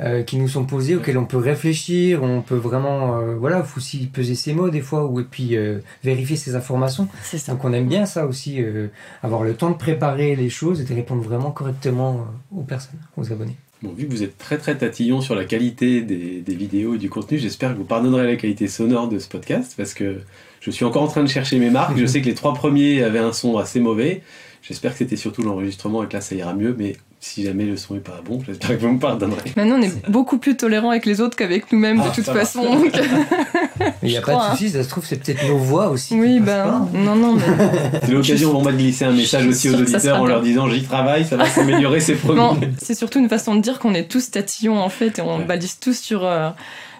euh, 0.00 0.22
qui 0.22 0.36
nous 0.36 0.48
sont 0.48 0.64
posées, 0.64 0.96
auxquelles 0.96 1.18
on 1.18 1.24
peut 1.24 1.36
réfléchir, 1.36 2.22
on 2.22 2.42
peut 2.42 2.56
vraiment, 2.56 3.18
euh, 3.18 3.36
voilà, 3.36 3.62
faut 3.62 3.78
aussi 3.78 4.06
peser 4.06 4.34
ses 4.34 4.52
mots 4.52 4.70
des 4.70 4.80
fois, 4.80 5.06
ou 5.06 5.20
et 5.20 5.24
puis 5.24 5.56
euh, 5.56 5.78
vérifier 6.02 6.36
ses 6.36 6.56
informations. 6.56 7.08
C'est 7.22 7.38
ça. 7.38 7.52
Donc 7.52 7.64
on 7.64 7.72
aime 7.72 7.86
bien 7.86 8.06
ça 8.06 8.26
aussi, 8.26 8.60
euh, 8.60 8.88
avoir 9.22 9.44
le 9.44 9.54
temps 9.54 9.70
de 9.70 9.76
préparer 9.76 10.34
les 10.34 10.50
choses 10.50 10.80
et 10.80 10.84
de 10.84 10.94
répondre 10.94 11.22
vraiment 11.22 11.50
correctement 11.50 12.26
aux 12.54 12.62
personnes, 12.62 12.98
aux 13.16 13.32
abonnés. 13.32 13.56
Bon, 13.82 13.92
vu 13.92 14.06
que 14.06 14.10
vous 14.10 14.22
êtes 14.22 14.38
très 14.38 14.56
très 14.56 14.76
tatillon 14.76 15.20
sur 15.20 15.34
la 15.34 15.44
qualité 15.44 16.00
des, 16.00 16.40
des 16.40 16.54
vidéos 16.54 16.94
et 16.94 16.98
du 16.98 17.10
contenu, 17.10 17.38
j'espère 17.38 17.72
que 17.72 17.76
vous 17.76 17.84
pardonnerez 17.84 18.26
la 18.26 18.36
qualité 18.36 18.66
sonore 18.66 19.08
de 19.08 19.18
ce 19.18 19.28
podcast 19.28 19.74
parce 19.76 19.94
que 19.94 20.22
je 20.60 20.70
suis 20.70 20.84
encore 20.84 21.02
en 21.02 21.08
train 21.08 21.22
de 21.22 21.28
chercher 21.28 21.58
mes 21.58 21.70
marques. 21.70 21.98
Je 21.98 22.06
sais 22.06 22.20
que 22.20 22.26
les 22.26 22.34
trois 22.34 22.54
premiers 22.54 23.02
avaient 23.02 23.18
un 23.18 23.32
son 23.32 23.58
assez 23.58 23.80
mauvais. 23.80 24.22
J'espère 24.62 24.92
que 24.92 24.98
c'était 24.98 25.16
surtout 25.16 25.42
l'enregistrement 25.42 26.02
et 26.02 26.08
que 26.08 26.14
là 26.14 26.22
ça 26.22 26.34
ira 26.34 26.54
mieux, 26.54 26.74
mais 26.76 26.96
si 27.26 27.42
jamais 27.42 27.64
le 27.64 27.76
son 27.78 27.96
est 27.96 28.00
pas 28.00 28.20
bon, 28.24 28.38
j'espère 28.46 28.70
que 28.70 28.74
vous 28.82 28.92
me 28.92 28.98
pardonnerez. 28.98 29.52
Maintenant, 29.56 29.76
on 29.78 29.82
est 29.82 30.10
beaucoup 30.10 30.36
plus 30.38 30.56
tolérant 30.58 30.90
avec 30.90 31.06
les 31.06 31.20
autres 31.22 31.36
qu'avec 31.36 31.72
nous-mêmes, 31.72 32.00
Ah, 32.04 32.10
de 32.10 32.14
toute 32.14 32.24
ça 32.26 32.34
va. 32.34 32.40
façon. 32.40 32.62
donc- 32.62 32.92
Mais 33.80 33.92
il 34.02 34.08
n'y 34.10 34.16
a 34.18 34.20
pas 34.20 34.34
de 34.50 34.50
souci, 34.56 34.70
ça 34.70 34.82
se 34.84 34.88
trouve, 34.90 35.06
c'est 35.06 35.16
peut-être 35.16 35.46
nos 35.48 35.56
voix 35.56 35.88
aussi. 35.88 36.14
oui, 36.14 36.38
ben, 36.40 36.64
pas. 36.64 36.88
non, 36.92 37.16
non, 37.16 37.34
mais 37.34 37.42
C'est 38.04 38.12
l'occasion 38.12 38.50
pour 38.50 38.62
moi 38.62 38.72
de 38.72 38.76
glisser 38.76 39.06
un 39.06 39.12
message 39.12 39.46
aussi 39.46 39.70
aux 39.70 39.74
auditeurs 39.74 40.20
en 40.20 40.26
leur 40.26 40.42
disant 40.42 40.68
j'y 40.68 40.82
travaille, 40.82 41.24
ça 41.24 41.36
va 41.36 41.46
s'améliorer, 41.46 42.00
c'est 42.00 42.14
promis. 42.14 42.38
non, 42.38 42.60
c'est 42.78 42.94
surtout 42.94 43.18
une 43.20 43.28
façon 43.30 43.54
de 43.54 43.60
dire 43.62 43.78
qu'on 43.78 43.94
est 43.94 44.04
tous 44.10 44.30
tatillons 44.30 44.78
en 44.78 44.88
fait 44.90 45.18
et 45.18 45.22
on 45.22 45.38
Ouais. 45.38 45.44
balise 45.44 45.78
tous 45.80 45.98
sur, 45.98 46.24
euh, 46.26 46.50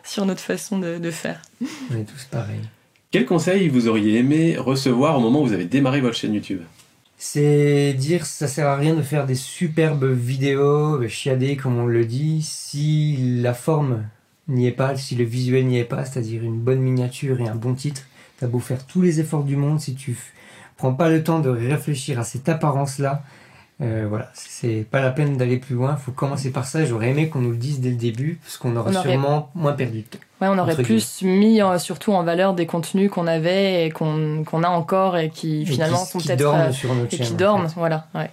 sur 0.05 0.25
notre 0.27 0.41
façon 0.41 0.79
de, 0.79 0.97
de 0.99 1.11
faire. 1.11 1.43
On 1.63 1.97
est 1.97 2.05
tous 2.05 2.25
pareils. 2.31 2.61
Quel 3.11 3.27
conseil 3.27 3.69
vous 3.69 3.87
auriez 3.89 4.19
aimé 4.19 4.57
recevoir 4.59 5.17
au 5.19 5.21
moment 5.21 5.43
où 5.43 5.47
vous 5.47 5.53
avez 5.53 5.67
démarré 5.67 6.01
votre 6.01 6.17
chaîne 6.17 6.35
YouTube? 6.35 6.61
C'est 7.17 7.95
dire 7.95 8.27
ça 8.27 8.49
sert 8.49 8.69
à 8.69 8.77
rien 8.77 8.95
de 8.95 9.03
faire 9.03 9.27
des 9.27 9.35
superbes 9.35 10.05
vidéos 10.05 11.03
euh, 11.03 11.09
chiadées 11.09 11.57
comme 11.57 11.79
on 11.79 11.87
le 11.87 12.05
dit 12.05 12.43
si 12.43 13.41
la 13.41 13.55
forme 13.55 14.05
n'y 14.49 14.67
est 14.67 14.73
pas, 14.73 14.97
si 14.97 15.15
le 15.15 15.25
visuel 15.25 15.67
n'y 15.67 15.79
est 15.79 15.85
pas, 15.85 16.05
c'est-à-dire 16.05 16.43
une 16.43 16.59
bonne 16.59 16.81
miniature 16.81 17.41
et 17.41 17.49
un 17.49 17.55
bon 17.55 17.75
titre. 17.75 18.03
T'as 18.39 18.47
beau 18.47 18.59
faire 18.59 18.85
tous 18.87 19.01
les 19.01 19.21
efforts 19.21 19.45
du 19.45 19.57
monde 19.57 19.81
si 19.81 19.95
tu 19.95 20.17
prends 20.77 20.93
pas 20.93 21.09
le 21.09 21.23
temps 21.23 21.41
de 21.41 21.51
réfléchir 21.51 22.19
à 22.19 22.25
cette 22.25 22.49
apparence-là, 22.49 23.23
euh, 23.83 24.07
voilà, 24.09 24.31
c'est 24.35 24.87
pas 24.91 25.01
la 25.01 25.11
peine 25.11 25.37
d'aller 25.37 25.57
plus 25.59 25.75
loin. 25.75 25.97
Faut 25.97 26.13
commencer 26.13 26.51
par 26.53 26.65
ça. 26.65 26.85
J'aurais 26.85 27.11
aimé 27.11 27.29
qu'on 27.29 27.41
nous 27.41 27.51
le 27.51 27.57
dise 27.57 27.81
dès 27.81 27.91
le 27.91 27.97
début 27.97 28.39
parce 28.43 28.57
qu'on 28.57 28.77
aurait 28.77 28.93
On 28.93 28.97
aurait- 29.01 29.11
sûrement 29.11 29.51
moins 29.55 29.73
perdu 29.73 30.03
de 30.03 30.07
temps. 30.07 30.19
Ouais, 30.41 30.49
on 30.49 30.59
aurait 30.59 30.77
plus 30.77 31.23
mis 31.23 31.61
euh, 31.63 31.79
surtout 31.79 32.13
en 32.13 32.23
valeur 32.23 32.55
des 32.55 32.67
contenus 32.67 33.11
qu'on 33.11 33.27
avait 33.27 33.87
et 33.87 33.91
qu'on 33.91 34.45
qu'on 34.45 34.63
a 34.63 34.69
encore 34.69 35.17
et 35.17 35.31
qui 35.31 35.63
Et 35.63 35.67
finalement 35.67 36.05
qui, 36.05 36.11
sont 36.11 36.19
qui 36.19 36.27
peut-être 36.29 36.39
dorment 36.41 36.61
euh, 36.61 36.73
sur 36.73 36.95
notre 36.95 37.13
et 37.15 37.17
chaîne. 37.17 37.27
qui 37.27 37.33
en 37.33 37.37
dorment, 37.37 37.69
fait. 37.69 37.75
voilà. 37.79 38.07
Ouais. 38.15 38.31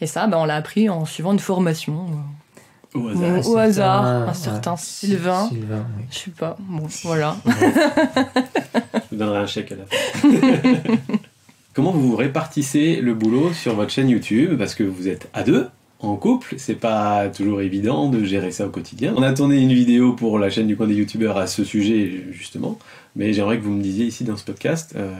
Et 0.00 0.06
ça, 0.06 0.26
ben, 0.26 0.38
on 0.38 0.44
l'a 0.44 0.56
appris 0.56 0.88
en 0.88 1.04
suivant 1.06 1.32
une 1.32 1.38
formation. 1.38 2.06
Au 2.94 3.08
hasard. 3.08 3.48
au 3.48 3.56
hasard, 3.56 4.04
un 4.04 4.34
certain 4.34 4.72
ouais, 4.72 4.76
Sylvain. 4.80 5.48
Sylvain, 5.48 5.84
oui. 5.98 6.04
Je 6.12 6.18
sais 6.18 6.30
pas. 6.30 6.56
Bon, 6.60 6.86
voilà. 7.02 7.34
Je 7.46 9.00
vous 9.10 9.16
donnerai 9.16 9.38
un 9.38 9.46
chèque 9.46 9.72
à 9.72 9.76
la 9.76 9.84
fin. 9.86 10.28
Comment 11.74 11.90
vous 11.90 12.14
répartissez 12.14 13.00
le 13.00 13.14
boulot 13.14 13.52
sur 13.52 13.74
votre 13.74 13.90
chaîne 13.90 14.08
YouTube? 14.08 14.56
Parce 14.56 14.76
que 14.76 14.84
vous 14.84 15.08
êtes 15.08 15.28
à 15.34 15.42
deux, 15.42 15.66
en 15.98 16.14
couple, 16.14 16.54
c'est 16.56 16.76
pas 16.76 17.28
toujours 17.28 17.62
évident 17.62 18.08
de 18.08 18.22
gérer 18.22 18.52
ça 18.52 18.66
au 18.66 18.70
quotidien. 18.70 19.12
On 19.16 19.24
a 19.24 19.32
tourné 19.32 19.60
une 19.60 19.72
vidéo 19.72 20.12
pour 20.12 20.38
la 20.38 20.50
chaîne 20.50 20.68
du 20.68 20.76
coin 20.76 20.86
des 20.86 20.94
youtubeurs 20.94 21.36
à 21.36 21.48
ce 21.48 21.64
sujet, 21.64 22.26
justement, 22.30 22.78
mais 23.16 23.32
j'aimerais 23.32 23.58
que 23.58 23.64
vous 23.64 23.72
me 23.72 23.82
disiez 23.82 24.06
ici 24.06 24.22
dans 24.22 24.36
ce 24.36 24.44
podcast, 24.44 24.94
euh, 24.94 25.12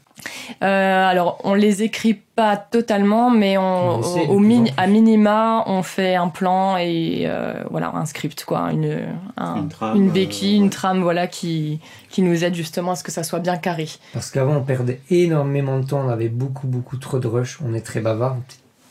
Euh, 0.63 1.07
alors, 1.09 1.39
on 1.43 1.53
les 1.53 1.83
écrit 1.83 2.13
pas 2.13 2.57
totalement, 2.57 3.29
mais 3.29 3.57
on, 3.57 3.99
au, 4.29 4.39
min- 4.39 4.65
à 4.77 4.87
minima, 4.87 5.63
on 5.67 5.83
fait 5.83 6.15
un 6.15 6.27
plan 6.27 6.77
et 6.77 7.23
euh, 7.25 7.53
voilà 7.71 7.91
un 7.95 8.05
script, 8.05 8.43
quoi, 8.45 8.71
une, 8.71 8.99
un- 9.37 9.55
Une 9.57 9.69
trame, 9.69 9.95
une 9.97 10.09
euh, 10.09 10.11
béquille, 10.11 10.57
ouais. 10.59 10.63
une 10.65 10.69
trame, 10.69 11.01
voilà, 11.01 11.27
qui, 11.27 11.79
qui 12.09 12.21
nous 12.21 12.43
aide 12.43 12.55
justement 12.55 12.91
à 12.91 12.95
ce 12.95 13.03
que 13.03 13.11
ça 13.11 13.23
soit 13.23 13.39
bien 13.39 13.57
carré. 13.57 13.87
Parce 14.13 14.31
qu'avant, 14.31 14.55
on 14.57 14.63
perdait 14.63 14.99
énormément 15.09 15.79
de 15.79 15.85
temps, 15.85 16.01
on 16.05 16.09
avait 16.09 16.29
beaucoup, 16.29 16.67
beaucoup 16.67 16.97
trop 16.97 17.19
de 17.19 17.27
rush, 17.27 17.59
on 17.65 17.73
est 17.73 17.81
très 17.85 18.01
bavard, 18.01 18.35
vous 18.35 18.41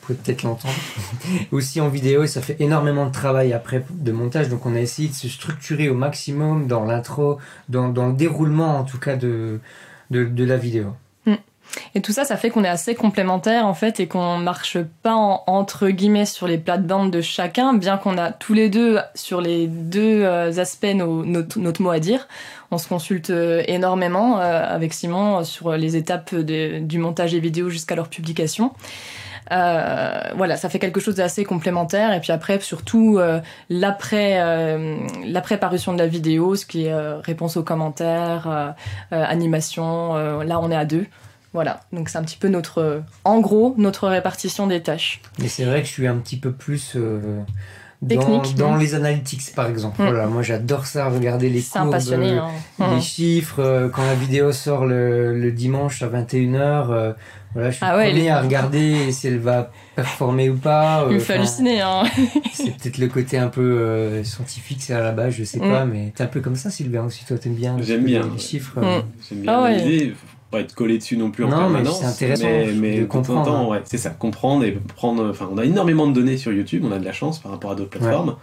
pouvez 0.01 0.19
peut-être 0.19 0.43
l'entendre. 0.43 0.75
Aussi 1.53 1.81
en 1.81 1.89
vidéo, 1.89 2.23
et 2.25 2.27
ça 2.27 2.41
fait 2.43 2.57
énormément 2.61 3.07
de 3.07 3.13
travail 3.13 3.53
après 3.53 3.85
de 3.91 4.13
montage, 4.13 4.49
donc 4.49 4.65
on 4.67 4.75
a 4.75 4.81
essayé 4.81 5.09
de 5.09 5.15
se 5.15 5.29
structurer 5.29 5.89
au 5.89 5.95
maximum 5.95 6.67
dans 6.67 6.85
l'intro, 6.85 7.39
dans, 7.69 7.89
dans 7.89 8.07
le 8.09 8.13
déroulement 8.15 8.79
en 8.79 8.85
tout 8.85 8.99
cas 8.99 9.17
de, 9.17 9.61
de, 10.11 10.25
de 10.25 10.45
la 10.45 10.57
vidéo. 10.57 10.95
Et 11.95 12.01
tout 12.01 12.13
ça, 12.13 12.25
ça 12.25 12.37
fait 12.37 12.51
qu'on 12.51 12.65
est 12.65 12.69
assez 12.69 12.95
complémentaires 12.95 13.67
en 13.67 13.75
fait 13.75 13.99
et 14.01 14.07
qu'on 14.07 14.39
marche 14.39 14.79
pas 15.03 15.15
en- 15.15 15.43
entre 15.47 15.89
guillemets 15.89 16.25
sur 16.27 16.47
les 16.47 16.59
plates-bandes 16.59 17.11
de 17.11 17.21
chacun, 17.21 17.75
bien 17.75 17.97
qu'on 17.97 18.17
a 18.19 18.31
tous 18.33 18.55
les 18.55 18.69
deux 18.69 18.99
sur 19.15 19.41
les 19.41 19.67
deux 19.67 20.23
euh, 20.23 20.59
aspects 20.59 20.87
nos- 20.95 21.25
notre, 21.25 21.83
mot 21.83 21.91
à 21.91 21.99
dire. 21.99 22.29
On 22.71 22.79
se 22.79 22.89
consulte 22.89 23.31
euh, 23.31 23.63
énormément 23.67 24.39
euh, 24.41 24.65
avec 24.69 24.93
Simon 24.95 25.45
sur 25.45 25.73
les 25.73 25.97
étapes 25.97 26.35
du 26.35 26.99
montage 26.99 27.33
des 27.33 27.41
vidéos 27.41 27.71
jusqu'à 27.71 27.95
leur 27.95 28.09
publication. 28.09 28.73
Voilà, 29.51 30.57
ça 30.57 30.69
fait 30.69 30.79
quelque 30.79 31.01
chose 31.01 31.17
d'assez 31.17 31.45
complémentaire. 31.45 32.13
Et 32.15 32.21
puis 32.21 32.33
après, 32.33 32.59
surtout 32.61 33.21
l'après 33.69 34.77
l'après 35.27 35.59
parution 35.59 35.93
de 35.93 35.99
la 35.99 36.07
vidéo, 36.07 36.57
ce 36.57 36.65
qui 36.67 36.87
est 36.87 36.95
réponse 37.23 37.57
aux 37.57 37.63
commentaires, 37.63 38.75
animation. 39.11 40.15
là, 40.41 40.59
on 40.61 40.71
est 40.71 40.77
à 40.77 40.85
deux. 40.85 41.07
Voilà, 41.55 41.81
donc 41.93 42.09
c'est 42.09 42.19
un 42.19 42.23
petit 42.25 42.37
peu 42.37 42.49
notre, 42.49 42.79
euh, 42.79 43.01
en 43.25 43.41
gros, 43.41 43.75
notre 43.79 44.09
répartition 44.09 44.67
des 44.67 44.83
tâches. 44.83 45.21
Mais 45.39 45.49
c'est 45.49 45.65
vrai 45.65 45.81
que 45.83 45.87
je 45.87 45.93
suis 45.93 46.07
un 46.09 46.17
petit 46.17 46.37
peu 46.37 46.51
plus 46.53 46.93
euh, 46.97 47.21
dans, 48.03 48.41
Technique, 48.41 48.57
dans 48.57 48.77
les 48.77 48.95
analytics, 48.97 49.55
par 49.55 49.69
exemple. 49.69 50.03
Mm. 50.03 50.07
Voilà, 50.07 50.27
moi 50.27 50.43
j'adore 50.43 50.85
ça, 50.85 51.09
regarder 51.09 51.49
les 51.49 51.63
courbes, 51.63 51.93
passionné. 51.93 52.33
euh, 52.33 52.41
hein. 52.81 52.91
les 52.91 52.97
Mm. 52.97 53.01
chiffres. 53.01 53.61
euh, 53.61 53.89
quand 53.89 54.05
la 54.05 54.15
vidéo 54.17 54.51
sort 54.53 54.85
le, 54.85 55.39
le 55.39 55.53
dimanche 55.53 56.03
à 56.03 56.09
21h, 56.09 56.91
euh, 56.91 57.13
voilà, 57.55 57.71
je 57.71 57.77
suis 57.77 57.87
Ah 57.87 57.93
le 57.93 57.99
ouais, 57.99 58.09
premier 58.09 58.23
les- 58.23 58.29
à 58.31 58.41
regarder 58.43 59.13
si 59.13 59.29
elle 59.29 59.39
va 59.39 59.71
performer 59.95 60.51
ou 60.51 60.57
pas. 60.57 61.07
Il 61.09 61.15
me 61.15 61.19
fait 61.21 61.35
halluciner. 61.35 61.81
Hein. 61.83 62.03
C'est 62.53 62.77
peut-être 62.77 62.99
le 62.99 63.07
côté 63.07 63.39
un 63.39 63.47
peu 63.47 63.61
euh, 63.63 64.25
scientifique, 64.25 64.83
c'est 64.83 64.93
à 64.95 65.01
la 65.01 65.13
base, 65.13 65.35
je 65.35 65.45
sais 65.45 65.59
Mm. 65.61 65.71
pas, 65.71 65.85
mais 65.85 66.13
t'es 66.17 66.25
un 66.25 66.27
peu 66.27 66.41
comme 66.41 66.57
ça, 66.57 66.69
Sylvain, 66.71 67.05
aussi, 67.05 67.25
toi, 67.25 67.39
t'aimes 67.39 67.55
bien 67.55 67.77
J'aime 67.81 68.03
bien, 68.03 68.23
les 68.25 68.31
ouais. 68.31 68.39
chiffres. 68.39 68.81
J'aime 69.29 69.41
bien 69.43 69.53
Ah 69.57 69.63
ouais. 69.63 70.13
Pas 70.55 70.61
être 70.61 70.75
collé 70.75 70.99
dessus 70.99 71.17
non 71.17 71.31
plus 71.31 71.45
en 71.45 71.49
Non, 71.49 71.57
mais 71.69 71.83
permanence. 71.83 71.99
c'est 72.01 72.07
intéressant 72.07 72.45
mais, 72.47 72.73
mais 72.73 73.01
de 73.01 73.05
comprendre. 73.07 73.45
temps 73.45 73.71
ouais, 73.71 73.83
c'est 73.85 73.99
ça, 73.99 74.11
comprendre 74.11 74.65
et 74.65 74.73
prendre. 74.73 75.29
Enfin, 75.29 75.49
on 75.53 75.59
a 75.59 75.65
énormément 75.65 76.07
de 76.07 76.13
données 76.13 76.37
sur 76.37 76.53
YouTube, 76.53 76.85
on 76.87 76.93
a 76.93 76.99
de 76.99 77.05
la 77.05 77.13
chance 77.13 77.39
par 77.41 77.53
rapport 77.53 77.73
à 77.73 77.75
d'autres 77.75 77.91
plateformes. 77.91 78.37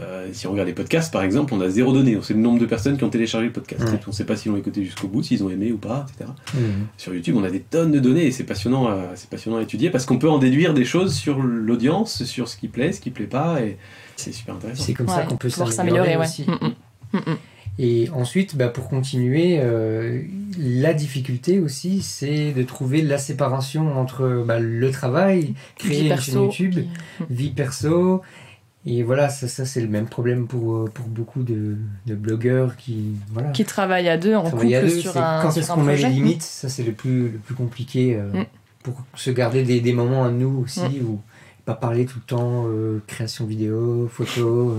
Euh, 0.00 0.26
si 0.32 0.46
on 0.46 0.52
regarde 0.52 0.68
les 0.68 0.74
podcasts, 0.74 1.12
par 1.12 1.22
exemple, 1.22 1.52
on 1.52 1.60
a 1.60 1.68
zéro 1.68 1.92
donnée. 1.92 2.16
On 2.16 2.22
sait 2.22 2.32
le 2.32 2.40
nombre 2.40 2.58
de 2.58 2.64
personnes 2.64 2.96
qui 2.96 3.04
ont 3.04 3.10
téléchargé 3.10 3.48
le 3.48 3.52
podcast. 3.52 3.82
Ouais. 3.84 4.00
On 4.06 4.10
ne 4.10 4.14
sait 4.14 4.24
pas 4.24 4.36
s'ils 4.36 4.50
l'ont 4.50 4.56
écouté 4.56 4.82
jusqu'au 4.84 5.06
bout, 5.06 5.22
s'ils 5.22 5.44
ont 5.44 5.50
aimé 5.50 5.70
ou 5.70 5.76
pas, 5.76 6.06
etc. 6.08 6.30
mm. 6.54 6.58
Sur 6.96 7.14
YouTube, 7.14 7.36
on 7.38 7.44
a 7.44 7.50
des 7.50 7.60
tonnes 7.60 7.92
de 7.92 7.98
données 7.98 8.24
et 8.24 8.32
c'est 8.32 8.44
passionnant, 8.44 8.86
à, 8.88 9.10
c'est 9.16 9.28
passionnant 9.28 9.58
à 9.58 9.62
étudier 9.62 9.90
parce 9.90 10.06
qu'on 10.06 10.18
peut 10.18 10.30
en 10.30 10.38
déduire 10.38 10.72
des 10.72 10.86
choses 10.86 11.14
sur 11.14 11.42
l'audience, 11.42 12.24
sur 12.24 12.48
ce 12.48 12.56
qui 12.56 12.68
plaît, 12.68 12.92
ce 12.92 13.02
qui 13.02 13.10
plaît 13.10 13.26
pas, 13.26 13.60
et 13.60 13.76
c'est 14.16 14.32
super 14.32 14.54
intéressant. 14.54 14.82
C'est 14.82 14.94
comme 14.94 15.08
ça 15.08 15.24
qu'on 15.24 15.36
peut 15.36 15.50
s'améliorer 15.50 15.72
s'améliorer, 15.74 16.16
aussi. 16.16 16.46
ouais. 16.48 16.54
Mm. 16.54 17.18
Mm, 17.18 17.32
mm. 17.32 17.36
Et 17.84 18.08
ensuite, 18.14 18.56
bah, 18.56 18.68
pour 18.68 18.88
continuer, 18.88 19.58
euh, 19.60 20.22
la 20.56 20.94
difficulté 20.94 21.58
aussi, 21.58 22.00
c'est 22.00 22.52
de 22.52 22.62
trouver 22.62 23.02
la 23.02 23.18
séparation 23.18 23.98
entre 23.98 24.44
bah, 24.46 24.60
le 24.60 24.90
travail, 24.92 25.54
créer 25.76 26.08
une 26.08 26.16
chaîne 26.16 26.42
YouTube, 26.42 26.74
puis- 26.74 26.88
vie 27.28 27.50
perso. 27.50 28.22
Et 28.86 29.02
voilà, 29.02 29.28
ça, 29.28 29.48
ça 29.48 29.64
c'est 29.64 29.80
le 29.80 29.88
même 29.88 30.06
problème 30.06 30.46
pour, 30.46 30.76
euh, 30.76 30.84
pour 30.94 31.06
beaucoup 31.06 31.42
de, 31.42 31.76
de 32.06 32.14
blogueurs 32.14 32.76
qui. 32.76 33.14
Voilà, 33.32 33.50
qui 33.50 33.64
travaille 33.64 34.08
à 34.08 34.16
deux 34.16 34.34
en 34.36 34.44
travaillent 34.44 34.76
à 34.76 34.80
couple 34.82 34.92
deux. 34.92 35.00
sur 35.00 35.16
un, 35.16 35.42
quand 35.42 35.56
est-ce 35.56 35.72
qu'on 35.72 35.82
met 35.82 35.96
les 35.96 36.08
limites 36.08 36.42
Ça, 36.42 36.68
c'est 36.68 36.82
le 36.84 36.92
plus, 36.92 37.22
le 37.30 37.38
plus 37.38 37.54
compliqué 37.56 38.14
euh, 38.16 38.42
Mm. 38.42 38.44
pour 38.84 39.02
se 39.16 39.30
garder 39.30 39.62
des, 39.64 39.80
des 39.80 39.92
moments 39.92 40.24
à 40.24 40.30
nous 40.30 40.62
aussi, 40.64 40.80
Mm. 41.00 41.04
où 41.06 41.20
pas 41.64 41.74
parler 41.74 42.06
tout 42.06 42.18
le 42.18 42.26
temps 42.26 42.64
euh, 42.68 43.00
création 43.08 43.44
vidéo, 43.46 44.08
photo, 44.12 44.76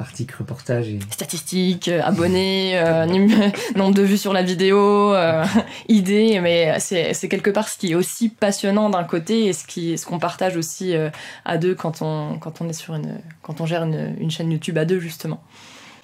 euh, 0.00 0.02
article, 0.02 0.34
reportage. 0.38 0.88
Et... 0.88 0.98
Statistiques, 1.10 1.88
euh, 1.88 2.00
abonnés, 2.02 2.78
euh, 2.78 3.06
nombre 3.76 3.94
de 3.94 4.02
vues 4.02 4.16
sur 4.16 4.32
la 4.32 4.42
vidéo, 4.42 5.14
euh, 5.14 5.44
idées, 5.88 6.40
mais 6.40 6.78
c'est 6.80 7.14
c'est 7.14 7.28
quelque 7.28 7.50
part 7.50 7.68
ce 7.68 7.78
qui 7.78 7.92
est 7.92 7.94
aussi 7.94 8.28
passionnant 8.28 8.90
d'un 8.90 9.04
côté 9.04 9.46
et 9.46 9.52
ce 9.52 9.66
qui 9.66 9.96
ce 9.98 10.06
qu'on 10.06 10.18
partage 10.18 10.56
aussi 10.56 10.94
euh, 10.94 11.10
à 11.44 11.58
deux 11.58 11.74
quand 11.74 12.02
on 12.02 12.38
quand 12.38 12.60
on 12.60 12.68
est 12.68 12.74
sur 12.74 12.94
une 12.94 13.20
quand 13.42 13.60
on 13.60 13.66
gère 13.66 13.84
une, 13.84 14.16
une 14.18 14.30
chaîne 14.30 14.50
YouTube 14.50 14.78
à 14.78 14.84
deux 14.84 15.00
justement. 15.00 15.42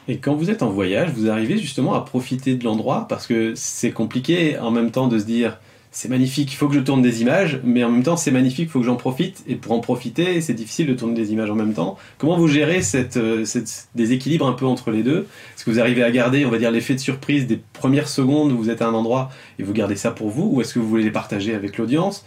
Et 0.09 0.19
quand 0.19 0.35
vous 0.35 0.51
êtes 0.51 0.63
en 0.63 0.71
voyage, 0.71 1.11
vous 1.11 1.29
arrivez 1.29 1.59
justement 1.59 1.95
à 1.95 2.01
profiter 2.01 2.55
de 2.55 2.65
l'endroit 2.65 3.07
parce 3.09 3.27
que 3.27 3.55
c'est 3.57 3.91
compliqué 3.91 4.57
en 4.59 4.71
même 4.71 4.93
temps 4.93 5.09
de 5.09 5.19
se 5.19 5.25
dire 5.25 5.59
c'est 5.97 6.11
magnifique, 6.11 6.53
il 6.53 6.57
faut 6.57 6.69
que 6.69 6.75
je 6.75 6.81
tourne 6.81 7.01
des 7.01 7.23
images, 7.23 7.59
mais 7.65 7.83
en 7.83 7.91
même 7.91 8.03
temps 8.03 8.19
c'est 8.19 8.31
magnifique, 8.31 8.67
il 8.67 8.69
faut 8.69 8.81
que 8.81 8.85
j'en 8.85 8.97
profite. 8.97 9.43
Et 9.47 9.55
pour 9.55 9.73
en 9.73 9.81
profiter, 9.81 10.43
c'est 10.43 10.53
difficile 10.53 10.87
de 10.89 10.93
tourner 10.93 11.15
des 11.15 11.33
images 11.33 11.51
en 11.51 11.55
même 11.55 11.73
temps. 11.73 11.97
Comment 12.19 12.37
vous 12.37 12.49
gérez 12.49 12.83
cette, 12.83 13.17
euh, 13.17 13.47
cette 13.47 13.89
déséquilibre 13.95 14.47
un 14.47 14.53
peu 14.53 14.67
entre 14.67 14.91
les 14.91 15.03
deux? 15.03 15.27
Est-ce 15.57 15.65
que 15.65 15.71
vous 15.71 15.81
arrivez 15.81 16.03
à 16.03 16.11
garder, 16.11 16.45
on 16.45 16.51
va 16.51 16.59
dire, 16.59 16.71
l'effet 16.71 16.93
de 16.93 17.01
surprise 17.01 17.47
des 17.47 17.59
premières 17.73 18.09
secondes 18.09 18.53
où 18.53 18.59
vous 18.59 18.69
êtes 18.69 18.83
à 18.83 18.89
un 18.89 18.93
endroit 18.93 19.31
et 19.59 19.63
vous 19.63 19.73
gardez 19.73 19.97
ça 19.97 20.11
pour 20.11 20.29
vous 20.29 20.51
Ou 20.53 20.61
est-ce 20.61 20.75
que 20.75 20.81
vous 20.81 20.89
voulez 20.89 21.03
les 21.03 21.11
partager 21.11 21.55
avec 21.55 21.79
l'audience? 21.79 22.27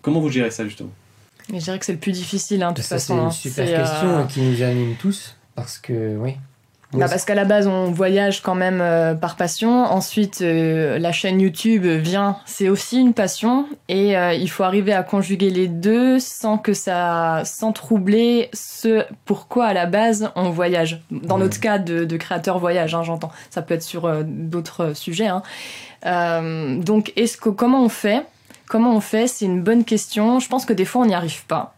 Comment 0.00 0.20
vous 0.20 0.30
gérez 0.30 0.50
ça 0.50 0.64
justement? 0.64 0.88
Mais 1.52 1.58
je 1.60 1.64
dirais 1.64 1.78
que 1.78 1.84
c'est 1.84 1.92
le 1.92 1.98
plus 1.98 2.12
difficile 2.12 2.62
hein, 2.62 2.70
de 2.70 2.76
toute 2.76 2.84
Ça, 2.84 2.98
c'est 2.98 3.08
façon. 3.08 3.20
une 3.20 3.26
hein. 3.26 3.30
super 3.30 3.66
C'est, 3.66 3.74
euh, 3.74 3.82
question 3.82 4.26
qui 4.28 4.40
nous 4.40 4.62
anime 4.62 4.94
tous, 4.98 5.36
parce 5.54 5.76
que, 5.76 6.16
oui. 6.16 6.36
Bah 6.92 7.06
parce 7.08 7.24
qu'à 7.24 7.36
la 7.36 7.44
base, 7.44 7.68
on 7.68 7.92
voyage 7.92 8.42
quand 8.42 8.56
même 8.56 8.80
euh, 8.80 9.14
par 9.14 9.36
passion. 9.36 9.84
Ensuite, 9.84 10.40
euh, 10.42 10.98
la 10.98 11.12
chaîne 11.12 11.40
YouTube 11.40 11.86
vient, 11.86 12.36
c'est 12.46 12.68
aussi 12.68 12.98
une 12.98 13.14
passion. 13.14 13.66
Et 13.88 14.16
euh, 14.18 14.32
il 14.34 14.50
faut 14.50 14.64
arriver 14.64 14.92
à 14.92 15.04
conjuguer 15.04 15.50
les 15.50 15.68
deux 15.68 16.18
sans 16.18 16.58
que 16.58 16.72
ça, 16.74 17.42
sans 17.44 17.70
troubler 17.72 18.50
ce 18.52 19.04
pourquoi 19.24 19.66
à 19.66 19.72
la 19.72 19.86
base 19.86 20.30
on 20.34 20.50
voyage. 20.50 21.00
Dans 21.12 21.36
Ouais. 21.36 21.42
notre 21.42 21.60
cas 21.60 21.78
de, 21.78 22.04
de 22.04 22.16
créateur 22.16 22.58
voyage, 22.58 22.92
hein, 22.94 23.04
j'entends. 23.04 23.30
Ça 23.50 23.62
peut 23.62 23.74
être 23.74 23.84
sur 23.84 24.06
euh, 24.06 24.22
d'autres 24.26 24.92
sujets. 24.96 25.28
hein. 25.28 25.42
Euh, 26.06 26.76
donc, 26.82 27.12
est-ce 27.14 27.36
que 27.36 27.50
comment 27.50 27.84
on 27.84 27.88
fait? 27.88 28.22
Comment 28.68 28.96
on 28.96 29.00
fait? 29.00 29.26
C'est 29.28 29.44
une 29.44 29.62
bonne 29.62 29.84
question. 29.84 30.40
Je 30.40 30.48
pense 30.48 30.64
que 30.64 30.72
des 30.72 30.84
fois, 30.84 31.02
on 31.02 31.06
n'y 31.06 31.14
arrive 31.14 31.44
pas. 31.46 31.74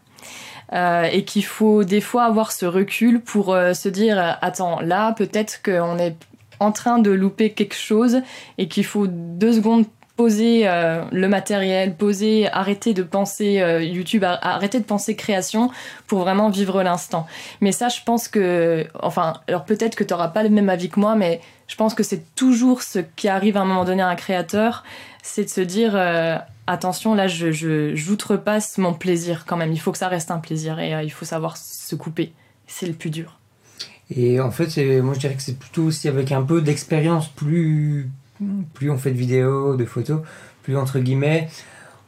Euh, 0.73 1.03
et 1.11 1.23
qu'il 1.23 1.45
faut 1.45 1.83
des 1.83 2.01
fois 2.01 2.23
avoir 2.23 2.51
ce 2.51 2.65
recul 2.65 3.21
pour 3.21 3.53
euh, 3.53 3.75
se 3.75 3.89
dire 3.89 4.17
euh, 4.17 4.31
attends 4.41 4.79
là 4.81 5.11
peut-être 5.11 5.61
qu'on 5.61 5.99
est 5.99 6.15
en 6.59 6.71
train 6.71 6.97
de 6.97 7.11
louper 7.11 7.51
quelque 7.51 7.75
chose 7.75 8.21
et 8.57 8.67
qu'il 8.67 8.83
faut 8.83 9.05
deux 9.07 9.53
secondes 9.53 9.85
poser 10.15 10.65
le 11.11 11.27
matériel, 11.27 11.95
poser, 11.95 12.47
arrêter 12.51 12.93
de 12.93 13.01
penser 13.01 13.63
YouTube, 13.81 14.23
ar- 14.23 14.37
arrêter 14.43 14.79
de 14.79 14.85
penser 14.85 15.15
création 15.15 15.71
pour 16.05 16.19
vraiment 16.19 16.49
vivre 16.49 16.83
l'instant. 16.83 17.25
Mais 17.61 17.71
ça, 17.71 17.89
je 17.89 17.99
pense 18.05 18.27
que, 18.27 18.85
enfin, 19.01 19.33
alors 19.47 19.65
peut-être 19.65 19.95
que 19.95 20.03
tu 20.03 20.13
n'auras 20.13 20.27
pas 20.27 20.43
le 20.43 20.49
même 20.49 20.69
avis 20.69 20.89
que 20.89 20.99
moi, 20.99 21.15
mais 21.15 21.41
je 21.67 21.75
pense 21.75 21.95
que 21.95 22.03
c'est 22.03 22.35
toujours 22.35 22.83
ce 22.83 22.99
qui 23.15 23.27
arrive 23.27 23.57
à 23.57 23.61
un 23.61 23.65
moment 23.65 23.85
donné 23.85 24.03
à 24.03 24.07
un 24.07 24.15
créateur, 24.15 24.83
c'est 25.23 25.45
de 25.45 25.49
se 25.49 25.61
dire 25.61 25.95
attention, 26.67 27.15
là, 27.15 27.27
je, 27.27 27.51
j'outrepasse 27.95 28.77
mon 28.77 28.93
plaisir 28.93 29.45
quand 29.45 29.57
même. 29.57 29.71
Il 29.73 29.79
faut 29.79 29.91
que 29.91 29.97
ça 29.97 30.07
reste 30.07 30.31
un 30.31 30.39
plaisir 30.39 30.79
et 30.79 30.93
euh, 30.95 31.03
il 31.03 31.11
faut 31.11 31.25
savoir 31.25 31.57
se 31.57 31.95
couper. 31.95 32.33
C'est 32.67 32.87
le 32.87 32.93
plus 32.93 33.09
dur. 33.09 33.39
Et 34.15 34.39
en 34.39 34.51
fait, 34.51 34.77
moi 35.01 35.13
je 35.13 35.19
dirais 35.19 35.35
que 35.35 35.41
c'est 35.41 35.57
plutôt 35.57 35.83
aussi 35.83 36.07
avec 36.07 36.31
un 36.31 36.41
peu 36.43 36.61
d'expérience, 36.61 37.29
plus, 37.29 38.09
plus 38.73 38.91
on 38.91 38.97
fait 38.97 39.11
de 39.11 39.17
vidéos, 39.17 39.75
de 39.75 39.85
photos, 39.85 40.21
plus 40.61 40.77
entre 40.77 40.99
guillemets, 40.99 41.49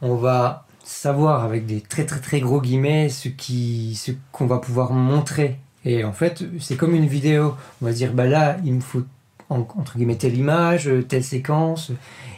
on 0.01 0.15
va 0.15 0.65
savoir 0.83 1.43
avec 1.43 1.65
des 1.65 1.81
très 1.81 2.05
très 2.05 2.19
très 2.19 2.39
gros 2.41 2.61
guillemets 2.61 3.09
ce 3.09 3.29
qui 3.29 3.95
ce 3.95 4.11
qu'on 4.31 4.45
va 4.45 4.59
pouvoir 4.59 4.91
montrer. 4.91 5.57
Et 5.83 6.03
en 6.03 6.13
fait, 6.13 6.43
c'est 6.59 6.75
comme 6.75 6.95
une 6.95 7.07
vidéo. 7.07 7.55
On 7.81 7.85
va 7.85 7.91
dire, 7.93 8.13
bah 8.13 8.25
là, 8.25 8.57
il 8.65 8.73
me 8.73 8.81
faut 8.81 9.03
en- 9.49 9.67
entre 9.77 9.97
guillemets 9.97 10.15
telle 10.17 10.35
image, 10.37 10.89
telle 11.07 11.23
séquence. 11.23 11.91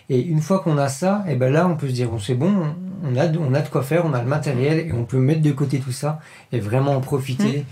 Et 0.09 0.21
une 0.21 0.41
fois 0.41 0.59
qu'on 0.59 0.77
a 0.77 0.87
ça, 0.87 1.23
et 1.27 1.35
ben 1.35 1.51
là, 1.51 1.67
on 1.67 1.75
peut 1.75 1.87
se 1.87 1.93
dire, 1.93 2.09
bon, 2.09 2.17
c'est 2.19 2.33
bon, 2.35 2.53
on 3.03 3.15
a, 3.17 3.27
de- 3.27 3.37
on 3.39 3.53
a 3.53 3.59
de 3.61 3.67
quoi 3.67 3.83
faire, 3.83 4.05
on 4.05 4.13
a 4.13 4.21
le 4.21 4.27
matériel 4.27 4.79
et 4.79 4.93
on 4.93 5.03
peut 5.03 5.17
mettre 5.19 5.41
de 5.41 5.51
côté 5.51 5.79
tout 5.79 5.91
ça 5.91 6.19
et 6.51 6.59
vraiment 6.59 6.95
en 6.95 7.01
profiter 7.01 7.65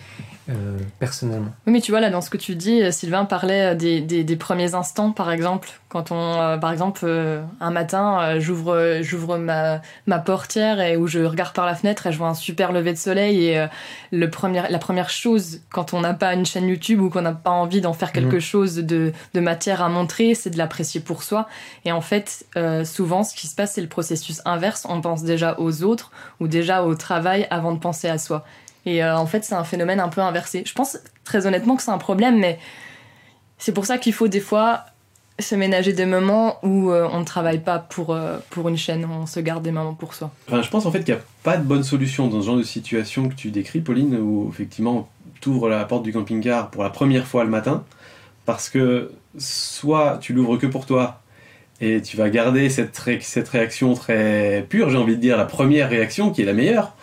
euh, 0.49 0.77
personnellement. 0.99 1.51
Oui, 1.65 1.73
mais 1.73 1.81
tu 1.81 1.91
vois, 1.91 1.99
là, 1.99 2.09
dans 2.09 2.21
ce 2.21 2.29
que 2.29 2.37
tu 2.37 2.55
dis, 2.55 2.81
euh, 2.81 2.91
Sylvain 2.91 3.25
parlait 3.25 3.73
euh, 3.73 3.75
des, 3.75 4.01
des, 4.01 4.23
des 4.23 4.35
premiers 4.35 4.75
instants, 4.75 5.11
par 5.11 5.31
exemple. 5.31 5.69
Quand 5.89 6.11
on, 6.11 6.39
euh, 6.39 6.57
par 6.57 6.71
exemple, 6.71 7.01
euh, 7.03 7.41
un 7.61 7.71
matin, 7.71 8.39
j'ouvre, 8.39 8.99
j'ouvre 9.01 9.37
ma, 9.37 9.81
ma 10.07 10.19
portière 10.19 10.81
et 10.81 10.97
où 10.97 11.07
je 11.07 11.19
regarde 11.19 11.53
par 11.53 11.65
la 11.65 11.75
fenêtre 11.75 12.07
et 12.07 12.11
je 12.11 12.17
vois 12.17 12.27
un 12.27 12.33
super 12.33 12.71
lever 12.71 12.91
de 12.91 12.97
soleil. 12.97 13.45
Et 13.45 13.65
le 14.11 14.29
premier, 14.29 14.63
la 14.69 14.79
première 14.79 15.09
chose, 15.09 15.61
quand 15.71 15.93
on 15.93 16.01
n'a 16.01 16.13
pas 16.13 16.33
une 16.33 16.45
chaîne 16.45 16.67
YouTube 16.67 17.01
ou 17.01 17.09
qu'on 17.09 17.21
n'a 17.21 17.31
pas 17.31 17.51
envie 17.51 17.81
d'en 17.81 17.93
faire 17.93 18.11
quelque 18.11 18.39
chose 18.39 18.75
de, 18.75 19.13
de 19.33 19.39
matière 19.39 19.81
à 19.81 19.89
montrer, 19.89 20.35
c'est 20.35 20.49
de 20.49 20.57
l'apprécier 20.57 20.99
pour 20.99 21.23
soi. 21.23 21.47
Et 21.85 21.91
en 21.91 22.01
fait, 22.01 22.45
souvent, 22.83 23.23
ce 23.23 23.33
qui 23.33 23.47
se 23.47 23.55
passe, 23.55 23.73
c'est 23.73 23.81
le 23.81 23.87
processus 23.87 24.41
inverse. 24.45 24.85
On 24.89 24.99
pense 25.01 25.23
déjà 25.23 25.55
aux 25.59 25.83
autres 25.83 26.11
ou 26.39 26.47
déjà 26.47 26.83
au 26.83 26.95
travail 26.95 27.47
avant 27.49 27.73
de 27.73 27.79
penser 27.79 28.09
à 28.09 28.17
soi. 28.17 28.43
Et 28.85 29.03
euh, 29.03 29.17
en 29.17 29.25
fait, 29.25 29.43
c'est 29.43 29.55
un 29.55 29.63
phénomène 29.63 29.99
un 29.99 30.09
peu 30.09 30.21
inversé. 30.21 30.63
Je 30.65 30.73
pense 30.73 30.97
très 31.23 31.47
honnêtement 31.47 31.75
que 31.75 31.83
c'est 31.83 31.91
un 31.91 31.97
problème, 31.97 32.39
mais 32.39 32.59
c'est 33.57 33.73
pour 33.73 33.85
ça 33.85 33.97
qu'il 33.97 34.13
faut 34.13 34.27
des 34.27 34.39
fois 34.39 34.85
se 35.39 35.55
ménager 35.55 35.91
des 35.91 36.05
moments 36.05 36.59
où 36.63 36.91
euh, 36.91 37.09
on 37.11 37.19
ne 37.19 37.25
travaille 37.25 37.59
pas 37.59 37.79
pour, 37.79 38.13
euh, 38.13 38.37
pour 38.51 38.69
une 38.69 38.77
chaîne, 38.77 39.05
on 39.05 39.25
se 39.25 39.39
garde 39.39 39.63
des 39.63 39.71
moments 39.71 39.93
pour 39.93 40.13
soi. 40.13 40.31
Enfin, 40.47 40.61
je 40.61 40.69
pense 40.69 40.85
en 40.85 40.91
fait 40.91 41.03
qu'il 41.03 41.13
n'y 41.13 41.19
a 41.19 41.23
pas 41.43 41.57
de 41.57 41.63
bonne 41.63 41.83
solution 41.83 42.27
dans 42.27 42.41
ce 42.41 42.45
genre 42.45 42.57
de 42.57 42.63
situation 42.63 43.27
que 43.27 43.35
tu 43.35 43.51
décris, 43.51 43.81
Pauline, 43.81 44.15
où 44.15 44.49
effectivement 44.49 45.09
tu 45.41 45.49
ouvres 45.49 45.67
la 45.67 45.83
porte 45.83 46.03
du 46.03 46.13
camping-car 46.13 46.69
pour 46.69 46.83
la 46.83 46.89
première 46.89 47.27
fois 47.27 47.43
le 47.43 47.49
matin, 47.49 47.83
parce 48.45 48.69
que 48.69 49.11
soit 49.37 50.19
tu 50.21 50.31
l'ouvres 50.31 50.57
que 50.57 50.67
pour 50.67 50.85
toi, 50.85 51.21
Et 51.81 52.01
tu 52.01 52.15
vas 52.15 52.29
garder 52.29 52.69
cette, 52.69 52.97
cette 53.21 53.49
réaction 53.49 53.93
très 53.95 54.65
pure, 54.69 54.89
j'ai 54.89 54.97
envie 54.97 55.17
de 55.17 55.21
dire 55.21 55.35
la 55.35 55.43
première 55.43 55.89
réaction 55.89 56.31
qui 56.31 56.41
est 56.43 56.45
la 56.45 56.53
meilleure, 56.53 56.95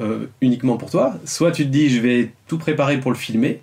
euh, 0.00 0.26
uniquement 0.40 0.76
pour 0.76 0.90
toi. 0.90 1.14
Soit 1.24 1.52
tu 1.52 1.64
te 1.64 1.68
dis 1.70 1.88
je 1.90 2.00
vais 2.00 2.30
tout 2.48 2.58
préparer 2.58 2.98
pour 2.98 3.10
le 3.10 3.16
filmer, 3.16 3.62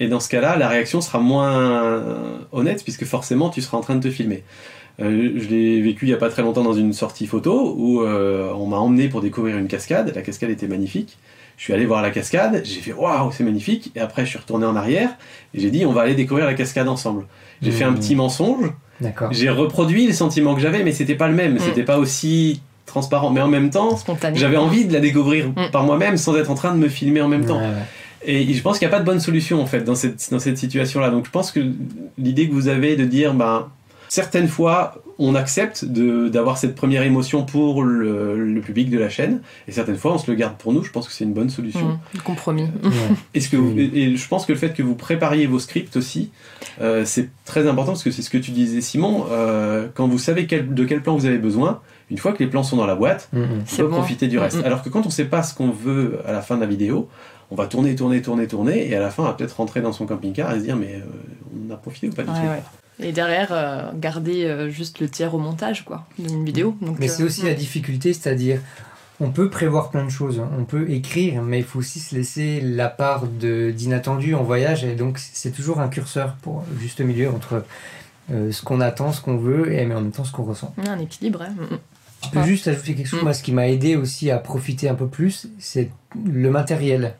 et 0.00 0.08
dans 0.08 0.20
ce 0.20 0.28
cas-là, 0.28 0.56
la 0.56 0.68
réaction 0.68 1.00
sera 1.00 1.20
moins 1.20 2.04
honnête 2.50 2.82
puisque 2.82 3.04
forcément 3.04 3.50
tu 3.50 3.60
seras 3.60 3.78
en 3.78 3.82
train 3.82 3.94
de 3.94 4.02
te 4.02 4.10
filmer. 4.10 4.42
Euh, 5.00 5.32
je 5.36 5.48
l'ai 5.48 5.80
vécu 5.80 6.04
il 6.04 6.08
n'y 6.08 6.14
a 6.14 6.18
pas 6.18 6.28
très 6.28 6.42
longtemps 6.42 6.62
dans 6.62 6.74
une 6.74 6.92
sortie 6.92 7.26
photo 7.26 7.74
où 7.78 8.02
euh, 8.02 8.52
on 8.54 8.66
m'a 8.66 8.76
emmené 8.76 9.08
pour 9.08 9.20
découvrir 9.20 9.56
une 9.56 9.68
cascade. 9.68 10.12
La 10.14 10.22
cascade 10.22 10.50
était 10.50 10.66
magnifique. 10.66 11.18
Je 11.56 11.64
suis 11.64 11.72
allé 11.72 11.86
voir 11.86 12.02
la 12.02 12.10
cascade, 12.10 12.62
j'ai 12.64 12.80
fait 12.80 12.92
waouh, 12.92 13.30
c'est 13.30 13.44
magnifique. 13.44 13.92
Et 13.94 14.00
après, 14.00 14.24
je 14.24 14.30
suis 14.30 14.38
retourné 14.38 14.66
en 14.66 14.74
arrière 14.74 15.10
et 15.54 15.60
j'ai 15.60 15.70
dit 15.70 15.86
on 15.86 15.92
va 15.92 16.02
aller 16.02 16.14
découvrir 16.14 16.46
la 16.46 16.54
cascade 16.54 16.88
ensemble. 16.88 17.26
J'ai 17.62 17.70
fait 17.70 17.84
un 17.84 17.92
Mmh. 17.92 17.98
petit 17.98 18.14
mensonge. 18.16 18.72
J'ai 19.30 19.50
reproduit 19.50 20.06
les 20.06 20.12
sentiments 20.12 20.54
que 20.54 20.60
j'avais, 20.60 20.82
mais 20.84 20.92
c'était 20.92 21.14
pas 21.14 21.28
le 21.28 21.34
même. 21.34 21.54
Mm. 21.54 21.58
C'était 21.58 21.82
pas 21.82 21.98
aussi 21.98 22.62
transparent. 22.92 23.30
Mais 23.30 23.40
en 23.40 23.48
même 23.48 23.70
temps, 23.70 23.96
Spontané. 23.96 24.38
j'avais 24.38 24.56
envie 24.58 24.84
de 24.84 24.92
la 24.92 25.00
découvrir 25.00 25.48
Mm. 25.48 25.70
par 25.72 25.84
moi-même 25.84 26.16
sans 26.16 26.36
être 26.36 26.50
en 26.50 26.54
train 26.54 26.72
de 26.74 26.78
me 26.78 26.88
filmer 26.88 27.20
en 27.22 27.28
même 27.28 27.44
temps. 27.46 27.58
Ouais, 27.58 27.66
ouais. 27.66 27.82
Et 28.24 28.54
je 28.54 28.62
pense 28.62 28.78
qu'il 28.78 28.86
n'y 28.86 28.92
a 28.94 28.96
pas 28.96 29.00
de 29.00 29.06
bonne 29.06 29.18
solution 29.20 29.60
en 29.60 29.66
fait 29.66 29.80
dans 29.82 29.94
cette, 29.96 30.28
dans 30.30 30.38
cette 30.38 30.56
situation-là. 30.58 31.10
Donc 31.10 31.26
je 31.26 31.30
pense 31.30 31.50
que 31.50 31.60
l'idée 32.18 32.48
que 32.48 32.54
vous 32.54 32.68
avez 32.68 32.94
de 32.96 33.04
dire, 33.04 33.34
ben, 33.34 33.68
certaines 34.08 34.46
fois, 34.46 35.02
on 35.18 35.34
accepte 35.34 35.84
de- 35.84 36.28
d'avoir 36.28 36.56
cette 36.58 36.74
première 36.74 37.02
émotion 37.02 37.44
pour 37.44 37.82
le, 37.82 38.36
le 38.44 38.60
public 38.60 38.90
de 38.90 38.98
la 38.98 39.08
chaîne, 39.08 39.40
et 39.68 39.72
certaines 39.72 39.96
fois, 39.96 40.12
on 40.14 40.18
se 40.18 40.30
le 40.30 40.36
garde 40.36 40.56
pour 40.56 40.72
nous. 40.72 40.82
Je 40.84 40.90
pense 40.90 41.06
que 41.08 41.12
c'est 41.14 41.24
une 41.24 41.32
bonne 41.32 41.50
solution. 41.50 41.80
Mmh, 41.86 41.98
le 42.14 42.20
compromis. 42.20 42.62
Ouais. 42.84 42.90
Est-ce 43.34 43.48
que 43.48 43.56
vous- 43.56 43.72
Oui. 43.72 43.90
et, 43.94 44.02
et 44.12 44.16
je 44.16 44.28
pense 44.28 44.44
que 44.46 44.52
le 44.52 44.58
fait 44.58 44.72
que 44.74 44.82
vous 44.82 44.94
prépariez 44.94 45.46
vos 45.46 45.58
scripts 45.58 45.96
aussi, 45.96 46.30
euh, 46.80 47.02
c'est 47.04 47.28
très 47.44 47.66
important 47.66 47.92
parce 47.92 48.02
que 48.04 48.10
c'est 48.10 48.22
ce 48.22 48.30
que 48.30 48.38
tu 48.38 48.50
disais, 48.52 48.80
Simon. 48.80 49.24
euh, 49.30 49.88
quand 49.94 50.06
vous 50.08 50.18
savez 50.18 50.46
quel- 50.46 50.72
de 50.74 50.84
quel 50.84 51.00
plan 51.02 51.16
vous 51.16 51.26
avez 51.26 51.38
besoin, 51.38 51.80
une 52.12 52.18
fois 52.18 52.32
que 52.32 52.38
les 52.38 52.46
plans 52.48 52.62
sont 52.62 52.76
dans 52.76 52.86
la 52.86 52.94
boîte, 52.94 53.28
Mm, 53.32 53.38
mm. 53.40 53.42
on 53.42 53.62
C'est 53.66 53.82
peut 53.82 53.88
bon. 53.88 53.96
profiter 53.96 54.28
du 54.28 54.38
reste. 54.38 54.58
Mm, 54.58 54.60
mm. 54.60 54.64
Alors 54.66 54.82
que 54.82 54.88
quand 54.90 55.02
on 55.02 55.06
ne 55.06 55.10
sait 55.12 55.24
pas 55.24 55.42
ce 55.42 55.54
qu'on 55.54 55.70
veut 55.70 56.20
à 56.26 56.32
la 56.32 56.42
fin 56.42 56.54
de 56.56 56.60
la 56.60 56.66
vidéo, 56.68 57.08
on 57.50 57.54
va 57.56 57.66
tourner, 57.66 57.94
tourner, 57.96 58.22
tourner, 58.22 58.46
tourner, 58.46 58.88
et 58.88 58.94
à 58.96 59.00
la 59.00 59.10
fin, 59.10 59.24
on 59.24 59.26
va 59.26 59.32
peut-être 59.32 59.56
rentrer 59.56 59.80
dans 59.80 59.92
son 59.92 60.06
camping-car 60.06 60.54
et 60.54 60.58
se 60.60 60.64
dire, 60.64 60.76
mais 60.76 60.94
euh, 60.96 61.66
on 61.68 61.72
a 61.72 61.76
profité 61.76 62.08
ou 62.08 62.12
pas 62.12 62.22
du 62.22 62.30
Ouais, 62.30 62.36
tout? 62.36 62.42
ouais. 62.46 62.62
Et 63.08 63.12
derrière, 63.12 63.48
euh, 63.52 63.90
garder 63.94 64.44
euh, 64.44 64.70
juste 64.70 65.00
le 65.00 65.08
tiers 65.08 65.34
au 65.34 65.38
montage, 65.38 65.84
quoi, 65.84 66.06
d'une 66.18 66.44
vidéo. 66.44 66.76
Donc, 66.80 66.98
Mais 67.00 67.10
euh, 67.10 67.14
c'est 67.14 67.22
aussi 67.24 67.42
la 67.44 67.54
difficulté, 67.54 68.12
c'est-à-dire 68.12 68.60
on 69.20 69.30
peut 69.30 69.50
prévoir 69.50 69.90
plein 69.90 70.04
de 70.04 70.10
choses, 70.10 70.40
hein. 70.40 70.48
on 70.58 70.64
peut 70.64 70.90
écrire, 70.90 71.42
mais 71.42 71.58
il 71.58 71.64
faut 71.64 71.78
aussi 71.78 72.00
se 72.00 72.14
laisser 72.14 72.60
la 72.60 72.88
part 72.88 73.26
de- 73.26 73.70
d'inattendu 73.70 74.34
en 74.34 74.42
voyage, 74.42 74.84
et 74.84 74.94
donc 74.94 75.18
c'est 75.18 75.52
toujours 75.52 75.78
un 75.80 75.88
curseur 75.88 76.34
pour 76.42 76.64
le 76.72 76.78
juste 76.80 77.00
milieu 77.00 77.28
entre 77.30 77.64
euh, 78.32 78.50
ce 78.50 78.62
qu'on 78.62 78.80
attend, 78.80 79.12
ce 79.12 79.20
qu'on 79.20 79.36
veut, 79.36 79.72
et 79.72 79.84
mais 79.86 79.94
en 79.94 80.00
même 80.00 80.10
temps 80.12 80.24
ce 80.24 80.32
qu'on 80.32 80.44
ressent. 80.44 80.74
un 80.86 80.98
équilibre. 80.98 81.42
hein. 81.42 81.54
Mm, 82.22 82.26
mm. 82.26 82.30
Je 82.34 82.40
peux 82.40 82.46
juste 82.46 82.68
ajouter 82.68 82.94
quelque 82.94 83.06
chose, 83.06 83.20
Mm. 83.20 83.24
moi 83.24 83.34
ce 83.34 83.42
qui 83.42 83.52
m'a 83.52 83.68
aidé 83.68 83.96
aussi 83.96 84.30
à 84.30 84.38
profiter 84.38 84.88
un 84.88 84.94
peu 84.94 85.06
plus, 85.08 85.48
c'est 85.58 85.90
le 86.24 86.50
matériel. 86.50 87.14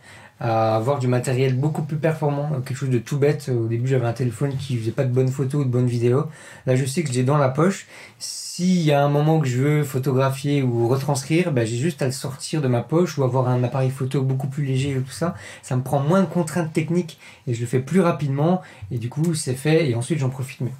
À 0.44 0.74
avoir 0.74 0.98
du 0.98 1.06
matériel 1.06 1.54
beaucoup 1.54 1.82
plus 1.82 1.98
performant, 1.98 2.50
quelque 2.66 2.76
chose 2.76 2.90
de 2.90 2.98
tout 2.98 3.16
bête. 3.16 3.48
Au 3.48 3.68
début, 3.68 3.86
j'avais 3.86 4.06
un 4.06 4.12
téléphone 4.12 4.56
qui 4.56 4.76
faisait 4.76 4.90
pas 4.90 5.04
de 5.04 5.12
bonnes 5.12 5.28
photos 5.28 5.60
ou 5.60 5.64
de 5.64 5.70
bonnes 5.70 5.86
vidéos. 5.86 6.24
Là, 6.66 6.74
je 6.74 6.84
sais 6.84 7.04
que 7.04 7.10
je 7.10 7.14
l'ai 7.14 7.22
dans 7.22 7.38
la 7.38 7.48
poche. 7.48 7.86
S'il 8.18 8.80
y 8.82 8.90
a 8.90 9.04
un 9.04 9.08
moment 9.08 9.38
que 9.38 9.46
je 9.46 9.58
veux 9.62 9.84
photographier 9.84 10.64
ou 10.64 10.88
retranscrire, 10.88 11.52
ben, 11.52 11.64
j'ai 11.64 11.76
juste 11.76 12.02
à 12.02 12.06
le 12.06 12.12
sortir 12.12 12.60
de 12.60 12.66
ma 12.66 12.80
poche 12.82 13.16
ou 13.18 13.22
avoir 13.22 13.48
un 13.48 13.62
appareil 13.62 13.90
photo 13.90 14.20
beaucoup 14.22 14.48
plus 14.48 14.64
léger 14.64 14.90
et 14.90 14.94
tout 15.00 15.12
ça. 15.12 15.36
Ça 15.62 15.76
me 15.76 15.82
prend 15.82 16.00
moins 16.00 16.22
de 16.22 16.26
contraintes 16.26 16.72
techniques 16.72 17.20
et 17.46 17.54
je 17.54 17.60
le 17.60 17.66
fais 17.66 17.78
plus 17.78 18.00
rapidement. 18.00 18.62
Et 18.90 18.98
du 18.98 19.08
coup, 19.08 19.34
c'est 19.34 19.54
fait 19.54 19.88
et 19.90 19.94
ensuite, 19.94 20.18
j'en 20.18 20.28
profite 20.30 20.60
mieux. 20.62 20.72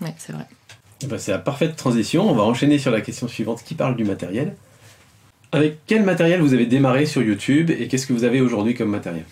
Ouais, 0.00 0.14
c'est 0.16 0.32
vrai. 0.32 0.46
Eh 1.02 1.06
ben, 1.06 1.18
c'est 1.18 1.32
la 1.32 1.38
parfaite 1.38 1.76
transition. 1.76 2.28
On 2.28 2.34
va 2.34 2.42
enchaîner 2.42 2.78
sur 2.78 2.90
la 2.90 3.00
question 3.00 3.28
suivante 3.28 3.62
qui 3.64 3.74
parle 3.74 3.96
du 3.96 4.04
matériel. 4.04 4.54
Avec 5.52 5.80
quel 5.86 6.04
matériel 6.04 6.40
vous 6.40 6.54
avez 6.54 6.66
démarré 6.66 7.04
sur 7.06 7.22
YouTube 7.22 7.70
et 7.70 7.88
qu'est-ce 7.88 8.06
que 8.06 8.12
vous 8.12 8.24
avez 8.24 8.40
aujourd'hui 8.40 8.74
comme 8.74 8.88
matériel? 8.90 9.24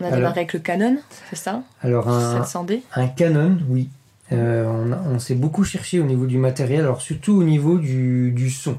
On 0.00 0.04
a 0.04 0.08
Alors- 0.08 0.18
démarré 0.18 0.40
avec 0.40 0.52
le 0.52 0.58
Canon, 0.60 0.98
c'est 1.30 1.36
ça? 1.36 1.62
Alors, 1.80 2.08
un, 2.08 2.42
700D 2.42 2.80
Un 2.94 3.08
Canon, 3.08 3.58
oui. 3.68 3.88
Euh, 4.32 4.64
on 5.08 5.18
s'est 5.18 5.36
beaucoup 5.36 5.62
cherché 5.64 6.00
au 6.00 6.04
niveau 6.04 6.26
du 6.26 6.36
matériel, 6.36 6.80
alors 6.80 7.00
surtout 7.00 7.34
au 7.36 7.44
niveau 7.44 7.78
du, 7.78 8.32
du 8.32 8.50
son. 8.50 8.76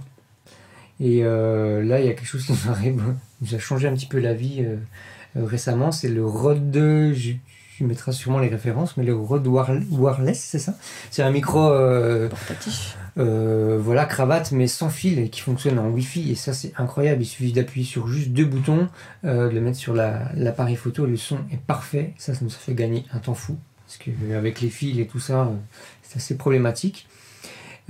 Et 1.00 1.22
euh, 1.24 1.82
là, 1.84 2.00
il 2.02 2.06
y 2.06 2.10
a 2.10 2.14
quelque 2.14 2.28
chose 2.28 2.46
qui 2.46 2.52
nous 2.52 2.70
a, 2.70 2.74
ré- 2.74 2.94
nous 3.42 3.56
a 3.56 3.60
changé 3.60 3.88
un 3.88 3.94
petit 3.94 4.08
peu 4.08 4.20
la 4.20 4.34
vie 4.34 4.64
euh, 4.66 4.76
récemment. 5.36 5.92
C'est 5.92 6.10
le 6.10 6.26
Rode 6.26 6.70
2, 6.70 7.14
je, 7.14 7.32
tu 7.78 7.84
mettras 7.84 8.12
sûrement 8.12 8.40
les 8.40 8.48
références, 8.48 8.98
mais 8.98 9.04
le 9.04 9.16
Rode 9.16 9.46
Wire- 9.46 9.80
Wireless, 9.92 10.40
c'est 10.40 10.58
ça? 10.58 10.74
C'est 11.12 11.22
un 11.22 11.30
micro, 11.30 11.70
euh, 11.70 12.28
portatif. 12.28 12.98
euh, 13.20 13.78
voilà, 13.80 14.06
cravate, 14.06 14.52
mais 14.52 14.66
sans 14.66 14.90
fil 14.90 15.20
et 15.20 15.30
qui 15.30 15.42
fonctionne 15.42 15.78
en 15.78 15.88
Wi-Fi. 15.90 16.32
Et 16.32 16.36
ça, 16.36 16.54
c'est 16.54 16.74
incroyable. 16.78 17.22
Il 17.22 17.26
suffit 17.28 17.54
d'appuyer 17.54 17.86
sur 17.86 18.08
juste 18.08 18.30
deux 18.30 18.46
boutons, 18.46 18.88
euh, 19.26 19.48
de 19.50 19.54
le 19.54 19.62
mettre 19.62 19.78
sur 19.78 19.94
la- 19.94 20.32
l'appareil 20.34 20.76
photo. 20.76 21.06
Le 21.06 21.18
son 21.18 21.38
est 21.52 21.60
parfait. 21.62 22.14
Ça, 22.18 22.34
ça 22.34 22.40
nous 22.44 22.50
a 22.52 22.58
fait 22.58 22.74
gagner 22.74 23.06
un 23.14 23.20
temps 23.20 23.36
fou. 23.36 23.58
Parce 23.86 23.98
qu'avec 24.00 24.60
les 24.62 24.70
fils 24.70 24.98
et 25.00 25.06
tout 25.06 25.20
ça, 25.20 25.52
c'est 26.02 26.18
assez 26.18 26.36
problématique. 26.36 27.08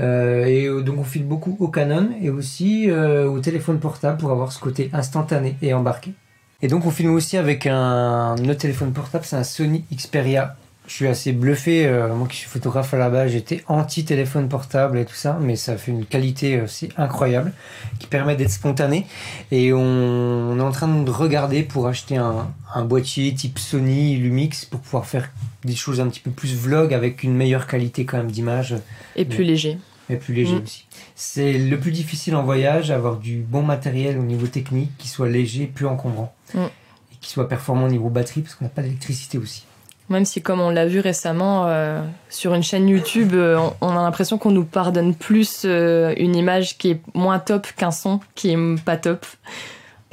Euh, 0.02 0.46
et 0.46 0.68
donc, 0.84 1.00
on 1.00 1.04
file 1.06 1.26
beaucoup 1.26 1.56
au 1.62 1.70
Canon 1.70 2.10
et 2.22 2.30
aussi 2.30 2.90
euh, 2.92 3.26
au 3.30 3.40
téléphone 3.40 3.80
portable 3.80 4.18
pour 4.18 4.32
avoir 4.32 4.52
ce 4.52 4.60
côté 4.60 4.90
instantané 4.92 5.56
et 5.62 5.74
embarqué. 5.74 6.12
Et 6.62 6.68
donc, 6.68 6.86
on 6.86 6.92
filme 6.92 7.14
aussi 7.14 7.38
avec 7.38 7.68
un 7.68 8.36
autre 8.38 8.54
téléphone 8.60 8.92
portable, 8.94 9.26
c'est 9.26 9.36
un 9.36 9.44
Sony 9.44 9.84
Xperia 9.94 10.56
je 10.88 10.94
suis 10.94 11.08
assez 11.08 11.34
bluffé. 11.34 11.86
euh, 11.86 12.16
moi 12.16 12.30
qui 12.30 12.38
suis 12.38 12.48
photographe 12.48 12.94
à 12.94 12.98
la 12.98 13.10
base, 13.10 13.32
j'étais 13.32 13.62
anti-téléphone 13.68 14.48
portable 14.48 14.98
et 14.98 15.04
tout 15.04 15.16
ça, 15.16 15.38
mais 15.42 15.58
ça 15.58 15.76
fait 15.76 15.92
une 15.92 16.06
qualité 16.06 16.62
aussi 16.62 16.88
incroyable 16.96 17.52
qui 18.00 18.08
permet 18.08 18.38
d'être 18.38 18.52
spontané. 18.52 19.06
Et 19.52 19.74
on, 19.74 19.82
on 19.82 20.58
est 20.58 20.62
en 20.64 20.72
train 20.72 20.88
de 20.88 21.12
regarder 21.12 21.64
pour 21.64 21.88
acheter 21.88 22.16
un, 22.16 22.48
un 22.74 22.86
boîtier 22.86 23.34
type 23.36 23.60
Sony 23.60 24.16
Lumix 24.16 24.64
pour 24.64 24.80
pouvoir 24.80 25.06
faire 25.06 25.30
des 25.66 25.76
choses 25.76 26.00
un 26.00 26.08
petit 26.08 26.22
peu 26.22 26.32
plus 26.32 26.56
vlog 26.56 26.94
avec 26.94 27.22
une 27.22 27.34
meilleure 27.36 27.68
qualité 27.68 28.06
quand 28.06 28.16
même 28.16 28.32
d'image, 28.32 28.76
Et 29.18 29.26
plus 29.26 29.44
léger. 29.44 29.78
mais 30.08 30.16
plus 30.16 30.34
léger 30.34 30.56
Mm. 30.56 30.64
aussi. 30.64 30.86
C'est 31.16 31.52
le 31.58 31.78
plus 31.78 31.92
difficile 31.92 32.34
en 32.38 32.44
voyage, 32.44 32.92
avoir 32.92 33.18
du 33.18 33.40
bon 33.40 33.62
matériel 33.62 34.18
au 34.18 34.24
niveau 34.24 34.48
technique 34.48 34.92
qui 34.98 35.10
soit 35.10 35.28
léger, 35.28 35.66
plus 35.66 35.86
encombrant. 35.86 36.34
Mm. 36.54 36.66
Et 37.14 37.16
qui 37.22 37.30
soit 37.30 37.48
performant 37.48 37.86
au 37.86 37.90
niveau 37.90 38.10
batterie 38.10 38.42
parce 38.42 38.56
qu'on 38.56 38.66
n'a 38.66 38.70
pas 38.70 38.82
d'électricité 38.82 39.38
aussi. 39.38 39.66
Même 40.10 40.24
si, 40.24 40.42
comme 40.42 40.62
on 40.62 40.70
l'a 40.70 40.86
vu 40.86 41.02
récemment 41.02 41.66
euh, 41.68 42.02
sur 42.30 42.54
une 42.54 42.64
chaîne 42.64 42.88
YouTube, 42.88 43.34
euh, 43.34 43.60
on, 43.82 43.90
a 43.90 44.02
l'impression 44.02 44.38
qu'on 44.38 44.52
nous 44.52 44.64
pardonne 44.64 45.14
plus 45.14 45.64
euh, 45.66 46.14
une 46.16 46.36
image 46.36 46.78
qui 46.78 46.92
est 46.92 47.02
moins 47.14 47.40
top 47.40 47.68
qu'un 47.76 47.92
son 47.92 48.22
qui 48.34 48.52
est 48.52 48.84
pas 48.86 48.96
top. 48.96 49.26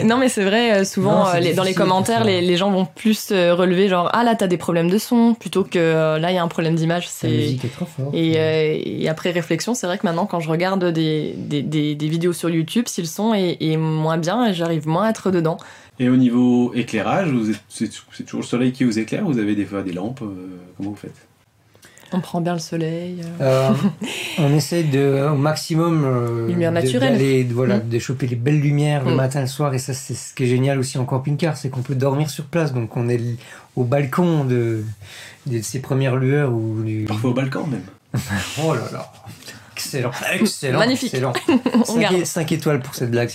Non, 0.02 0.16
mais 0.18 0.28
c'est 0.28 0.42
vrai, 0.44 0.80
euh, 0.80 0.84
souvent, 0.84 1.20
Non, 1.24 1.26
euh, 1.28 1.38
les- 1.38 1.54
dans 1.54 1.62
les 1.62 1.72
commentaires, 1.72 2.24
les, 2.24 2.40
les 2.40 2.56
gens 2.56 2.70
vont 2.72 2.84
plus 2.84 3.28
euh, 3.30 3.54
relever 3.54 3.88
genre 3.88 4.10
Ah 4.12 4.24
là, 4.24 4.34
t'as 4.34 4.48
des 4.48 4.56
problèmes 4.56 4.90
de 4.90 4.98
son, 4.98 5.34
plutôt 5.34 5.62
que 5.62 6.18
là, 6.18 6.32
il 6.32 6.34
y 6.34 6.38
a 6.38 6.42
un 6.42 6.48
problème 6.48 6.74
d'image. 6.74 7.04
La 7.04 7.10
C'est... 7.10 7.28
musique 7.28 7.64
est 7.64 7.68
trop 7.68 7.84
forte. 7.86 8.12
Et, 8.12 8.34
euh, 8.36 8.76
et 8.84 9.08
après 9.08 9.30
réflexion, 9.30 9.72
c'est 9.74 9.86
vrai 9.86 9.96
que 9.98 10.04
maintenant, 10.06 10.26
quand 10.26 10.40
je 10.40 10.48
regarde 10.50 10.84
des, 10.86 11.34
des, 11.36 11.62
des- 11.62 11.94
des 11.94 12.08
vidéos 12.08 12.32
sur 12.32 12.50
YouTube, 12.50 12.86
si 12.88 13.02
le 13.02 13.06
son 13.06 13.34
est, 13.34 13.56
est 13.60 13.76
moins 13.76 14.18
bien, 14.18 14.52
j'arrive 14.52 14.88
moins 14.88 15.04
à 15.06 15.10
être 15.10 15.30
dedans. 15.30 15.58
Et 16.00 16.08
au 16.08 16.16
niveau 16.16 16.74
éclairage, 16.74 17.28
vous 17.30 17.50
êtes- 17.50 17.60
c'est 17.68 17.88
c'est 18.12 18.24
toujours 18.24 18.40
le 18.40 18.46
soleil 18.46 18.72
qui 18.72 18.82
vous 18.82 18.98
éclaire 18.98 19.24
Vous 19.24 19.38
avez 19.38 19.54
des 19.54 19.64
fois 19.64 19.82
des 19.82 19.92
lampes 19.92 20.22
euh, 20.22 20.58
Comment 20.76 20.90
vous 20.90 20.96
faites? 20.96 21.14
On 22.14 22.20
prend 22.20 22.40
bien 22.40 22.52
le 22.54 22.58
soleil. 22.58 23.20
euh. 23.40 23.70
Euh, 23.70 23.70
on 24.38 24.54
essaie 24.54 24.82
de, 24.84 25.28
au 25.32 25.36
maximum 25.36 26.04
euh, 26.04 26.48
Lumière 26.48 26.70
de- 26.70 26.76
naturelle. 26.80 27.46
voilà, 27.52 27.76
Mm. 27.78 27.88
de 27.88 27.98
choper 27.98 28.26
les 28.26 28.36
belles 28.36 28.60
lumières 28.60 29.04
le 29.04 29.12
Mm. 29.12 29.16
matin, 29.16 29.40
le 29.40 29.46
soir. 29.46 29.74
Et 29.74 29.78
ça, 29.78 29.92
c'est 29.94 30.14
ce 30.14 30.32
qui 30.34 30.44
est 30.44 30.46
génial 30.46 30.78
aussi 30.78 30.96
en 30.98 31.04
camping-car, 31.04 31.56
c'est 31.56 31.68
qu'on 31.70 31.82
peut 31.82 31.94
dormir 31.94 32.30
sur 32.30 32.44
place. 32.44 32.72
Donc 32.72 32.96
on 32.96 33.08
est 33.08 33.20
au 33.76 33.84
balcon 33.84 34.44
de, 34.44 34.84
de 35.46 35.60
ces 35.62 35.80
premières 35.80 36.16
lueurs. 36.16 36.52
Ou 36.52 36.82
du... 36.82 37.04
Parfois 37.06 37.30
au 37.30 37.34
balcon 37.34 37.66
même. 37.66 37.82
Oh 38.64 38.74
là 38.74 38.82
là 38.92 39.12
Excellent, 39.76 40.12
excellent, 40.32 40.78
Magnifique. 40.78 41.12
excellent. 41.14 41.32
On 41.88 41.96
garde. 41.98 42.24
5, 42.24 42.52
étoiles 42.52 42.80
pour 42.80 42.94
cette 42.94 43.10
blague. 43.10 43.28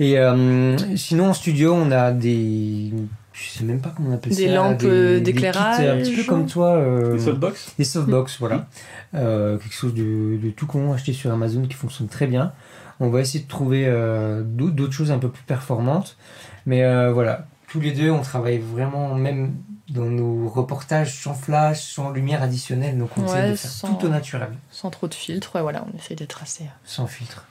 Et 0.00 0.18
euh, 0.18 0.76
sinon, 0.96 1.28
en 1.28 1.34
studio, 1.34 1.74
on 1.74 1.90
a 1.90 2.10
des. 2.10 2.90
Je 3.34 3.48
sais 3.50 3.64
même 3.64 3.80
pas 3.80 3.92
comment 3.96 4.10
on 4.10 4.14
appelle 4.14 4.34
Des 4.34 4.46
ça. 4.46 4.54
lampes, 4.54 4.82
euh, 4.84 5.18
d'éclairage, 5.18 5.80
Un 5.86 5.98
petit 5.98 6.14
peu 6.14 6.22
comme 6.22 6.46
toi. 6.46 6.76
euh, 6.76 7.14
Des 7.14 7.18
softbox 7.18 7.72
des 7.76 7.84
softbox, 7.84 8.38
voilà. 8.38 8.66
Euh, 9.14 9.58
quelque 9.58 9.74
chose 9.74 9.92
de, 9.92 10.38
de 10.40 10.50
tout 10.50 10.66
con 10.66 10.92
acheté 10.92 11.12
sur 11.12 11.32
Amazon 11.32 11.62
qui 11.66 11.74
fonctionne 11.74 12.06
très 12.08 12.28
bien. 12.28 12.52
On 13.00 13.10
va 13.10 13.20
essayer 13.20 13.42
de 13.42 13.48
trouver 13.48 13.86
euh, 13.88 14.42
d'au- 14.44 14.70
d'autres 14.70 14.92
choses 14.92 15.10
un 15.10 15.18
peu 15.18 15.28
plus 15.28 15.42
performantes. 15.42 16.16
Mais 16.64 16.84
euh, 16.84 17.12
voilà, 17.12 17.46
tous 17.66 17.80
les 17.80 17.90
deux, 17.90 18.08
on 18.10 18.22
travaille 18.22 18.58
vraiment, 18.58 19.14
même 19.16 19.54
dans 19.88 20.04
nos 20.04 20.48
reportages, 20.48 21.12
sans 21.20 21.34
flash, 21.34 21.82
sans 21.82 22.10
lumière 22.10 22.40
additionnelle. 22.42 22.96
Donc 22.96 23.10
on 23.18 23.22
Ouais, 23.22 23.26
essaie 23.26 23.50
de 23.50 23.56
faire 23.56 23.70
sans- 23.70 23.94
tout 23.94 24.06
au 24.06 24.08
naturel, 24.10 24.50
Sans 24.70 24.90
trop 24.90 25.08
de 25.08 25.14
filtre, 25.14 25.56
ouais, 25.56 25.62
voilà, 25.62 25.84
on 25.92 25.98
essaie 25.98 26.14
d'être 26.14 26.40
assez. 26.40 26.66
sans 26.84 27.08
filtre. 27.08 27.44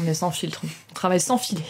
On 0.00 0.04
est 0.06 0.14
sans 0.14 0.32
filtre. 0.32 0.62
On 0.90 0.94
travaille 0.94 1.20
sans 1.20 1.38
filet. 1.38 1.62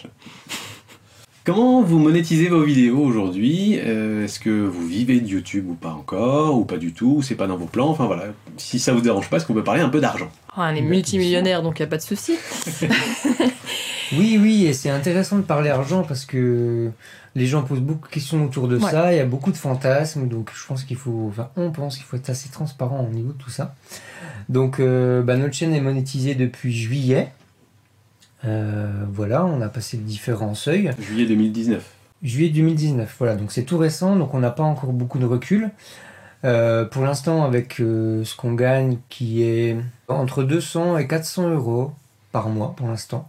Comment 1.48 1.80
vous 1.80 1.98
monétisez 1.98 2.50
vos 2.50 2.62
vidéos 2.62 2.98
aujourd'hui? 2.98 3.78
Euh, 3.82 4.26
Est-ce 4.26 4.38
que 4.38 4.50
vous 4.50 4.86
vivez 4.86 5.18
de 5.18 5.26
YouTube 5.26 5.64
ou 5.70 5.72
pas 5.72 5.92
encore, 5.92 6.58
ou 6.58 6.66
pas 6.66 6.76
du 6.76 6.92
tout, 6.92 7.14
ou 7.16 7.22
c'est 7.22 7.36
pas 7.36 7.46
dans 7.46 7.56
vos 7.56 7.64
plans? 7.64 7.88
Enfin 7.88 8.04
voilà, 8.04 8.24
si 8.58 8.78
ça 8.78 8.92
vous 8.92 9.00
dérange 9.00 9.30
pas, 9.30 9.38
est-ce 9.38 9.46
qu'on 9.46 9.54
peut 9.54 9.64
parler 9.64 9.80
un 9.80 9.88
peu 9.88 9.98
d'argent? 9.98 10.28
Ah, 10.54 10.68
on 10.70 10.76
est 10.76 10.82
multimillionnaire, 10.82 11.62
donc 11.62 11.78
il 11.78 11.82
n'y 11.82 11.86
a 11.86 11.88
pas 11.88 11.96
de 11.96 12.02
souci. 12.02 12.34
Oui, 14.12 14.38
oui, 14.40 14.64
et 14.64 14.72
c'est 14.72 14.88
intéressant 14.88 15.36
de 15.36 15.42
parler 15.42 15.68
argent 15.68 16.02
parce 16.02 16.24
que 16.24 16.90
les 17.34 17.46
gens 17.46 17.62
posent 17.62 17.80
beaucoup 17.80 18.08
de 18.08 18.12
questions 18.12 18.42
autour 18.42 18.66
de 18.66 18.78
Ouais. 18.78 18.90
ça, 18.90 19.12
il 19.12 19.16
y 19.16 19.20
a 19.20 19.26
beaucoup 19.26 19.52
de 19.52 19.56
fantasmes, 19.56 20.28
donc 20.28 20.50
je 20.54 20.66
pense 20.66 20.84
qu'il 20.84 20.96
faut, 20.96 21.26
enfin 21.28 21.50
on 21.56 21.70
pense 21.70 21.96
qu'il 21.96 22.06
faut 22.06 22.16
être 22.16 22.30
assez 22.30 22.48
transparent 22.48 23.06
au 23.06 23.14
niveau 23.14 23.32
de 23.32 23.38
tout 23.38 23.50
ça. 23.50 23.74
Donc 24.48 24.80
euh, 24.80 25.22
bah, 25.22 25.36
notre 25.36 25.52
chaîne 25.54 25.74
est 25.74 25.82
monétisée 25.82 26.34
depuis 26.34 26.74
juillet. 26.74 27.28
Euh, 28.44 29.04
voilà, 29.12 29.44
on 29.44 29.60
a 29.60 29.68
passé 29.68 29.96
différents 29.96 30.54
seuils. 30.54 30.92
Juillet 31.00 31.26
2019. 31.26 31.84
Juillet 32.22 32.50
2019, 32.50 33.14
voilà, 33.18 33.36
donc 33.36 33.52
c'est 33.52 33.62
tout 33.62 33.78
récent, 33.78 34.16
donc 34.16 34.34
on 34.34 34.40
n'a 34.40 34.50
pas 34.50 34.64
encore 34.64 34.92
beaucoup 34.92 35.18
de 35.18 35.24
recul. 35.26 35.70
Euh, 36.44 36.84
pour 36.84 37.04
l'instant, 37.04 37.44
avec 37.44 37.80
euh, 37.80 38.24
ce 38.24 38.36
qu'on 38.36 38.54
gagne, 38.54 38.98
qui 39.08 39.42
est 39.42 39.76
entre 40.08 40.42
200 40.44 40.98
et 40.98 41.06
400 41.06 41.50
euros 41.50 41.92
par 42.32 42.48
mois 42.48 42.74
pour 42.76 42.88
l'instant. 42.88 43.28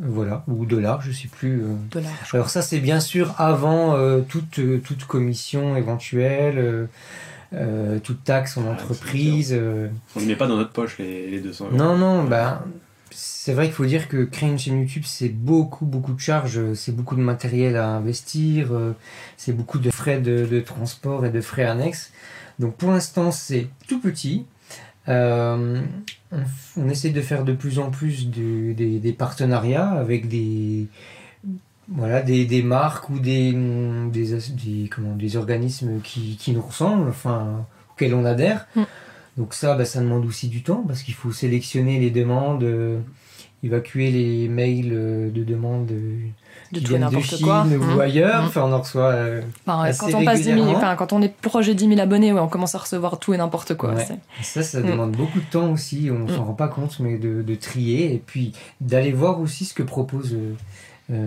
Voilà, 0.00 0.44
ou 0.48 0.64
dollars, 0.64 1.02
je 1.02 1.12
sais 1.12 1.28
plus. 1.28 1.60
euh. 1.62 1.74
Dollars. 1.90 2.12
Alors 2.32 2.50
ça, 2.50 2.62
c'est 2.62 2.78
bien 2.80 3.00
sûr 3.00 3.34
avant 3.38 3.94
euh, 3.96 4.20
toute, 4.20 4.60
toute 4.82 5.04
commission 5.04 5.74
éventuelle, 5.76 6.88
toute 8.04 8.22
taxe 8.24 8.56
en 8.58 8.64
Ah, 8.68 8.72
entreprise. 8.72 9.52
euh. 9.52 9.88
On 10.14 10.20
ne 10.20 10.26
met 10.26 10.36
pas 10.36 10.46
dans 10.46 10.56
notre 10.56 10.70
poche 10.72 10.98
les, 10.98 11.30
les 11.30 11.40
200 11.40 11.66
euros. 11.66 11.76
Non, 11.76 11.96
non, 11.96 12.24
bah, 12.24 12.64
c'est 13.10 13.52
vrai 13.52 13.66
qu'il 13.66 13.74
faut 13.74 13.86
dire 13.86 14.08
que 14.08 14.24
créer 14.24 14.48
une 14.48 14.58
chaîne 14.58 14.80
YouTube, 14.80 15.04
c'est 15.06 15.28
beaucoup, 15.28 15.86
beaucoup 15.86 16.12
de 16.12 16.20
charges, 16.20 16.74
c'est 16.74 16.94
beaucoup 16.94 17.16
de 17.16 17.20
matériel 17.20 17.76
à 17.76 17.88
investir, 17.88 18.72
euh, 18.72 18.92
c'est 19.36 19.52
beaucoup 19.52 19.78
de 19.78 19.90
frais 19.90 20.20
de, 20.20 20.60
transport 20.60 21.24
et 21.24 21.30
de 21.30 21.40
frais 21.40 21.64
annexes. 21.64 22.12
Donc 22.58 22.76
pour 22.76 22.90
l'instant, 22.90 23.30
c'est 23.32 23.68
tout 23.86 24.00
petit. 24.00 24.44
Euh, 25.08 25.80
on, 26.76 26.88
essaie 26.90 27.10
de 27.10 27.22
faire 27.22 27.44
de 27.44 27.54
plus 27.54 27.78
en 27.78 27.90
plus 27.90 28.28
de- 28.28 28.74
des, 28.74 29.12
partenariats 29.12 29.88
avec 29.88 30.28
des, 30.28 30.88
marques 32.62 33.08
ou 33.08 33.18
des, 33.18 33.54
organismes 35.36 36.00
qui, 36.02 36.36
qui 36.36 36.52
nous 36.52 36.60
ressemblent, 36.60 37.08
enfin, 37.08 37.64
auxquels 37.92 38.14
on 38.14 38.26
adhère. 38.26 38.66
Mm. 38.76 38.82
Donc 39.38 39.54
ça, 39.54 39.74
bah, 39.76 39.84
ça 39.86 40.00
demande 40.00 40.26
aussi 40.26 40.48
du 40.48 40.62
temps 40.62 40.84
parce 40.86 41.02
qu'il 41.02 41.14
faut 41.14 41.32
sélectionner 41.32 41.98
les 41.98 42.10
demandes, 42.10 42.64
euh, 42.64 42.98
évacuer 43.62 44.10
les 44.10 44.48
mails 44.48 44.90
euh, 44.92 45.30
de 45.30 45.42
demandes 45.44 45.90
euh, 45.92 46.18
De 46.72 46.78
qui 46.78 46.84
tout 46.84 46.94
et 46.94 46.98
viennent 46.98 47.08
de 47.10 47.20
Chine 47.20 47.38
quoi. 47.46 47.64
ou 47.64 47.68
Mhm. 47.94 48.00
ailleurs. 48.00 48.42
Mhm. 48.42 48.48
Enfin, 48.48 48.62
on 48.64 48.72
en 48.72 48.80
reçoit. 48.80 49.12
euh, 49.12 49.40
Enfin, 49.66 49.82
assez 49.84 50.12
quand 50.12 50.18
on 50.18 50.24
passe 50.24 50.38
10 50.40 50.44
000, 50.44 50.56
régulièrement. 50.56 50.76
enfin, 50.78 50.96
quand 50.96 51.12
on 51.12 51.22
est 51.22 51.32
proche 51.40 51.66
de 51.68 51.72
10 51.72 51.88
000 51.88 52.00
abonnés, 52.00 52.32
ouais, 52.32 52.40
on 52.40 52.48
commence 52.48 52.74
à 52.74 52.78
recevoir 52.78 53.18
tout 53.20 53.32
et 53.32 53.36
n'importe 53.38 53.74
quoi. 53.76 53.94
Ouais. 53.94 54.06
Ça, 54.42 54.62
ça 54.62 54.80
Mm. 54.80 54.86
demande 54.86 55.12
beaucoup 55.12 55.38
de 55.40 55.46
temps 55.50 55.70
aussi, 55.72 56.10
on 56.12 56.26
s'en 56.28 56.44
rend 56.44 56.54
pas 56.54 56.68
compte, 56.68 56.98
mais 57.00 57.16
de, 57.16 57.42
de 57.42 57.54
trier 57.54 58.12
et 58.14 58.18
puis 58.24 58.52
d'aller 58.80 59.12
voir 59.12 59.40
aussi 59.40 59.64
ce 59.64 59.72
que 59.74 59.82
proposent 59.84 60.36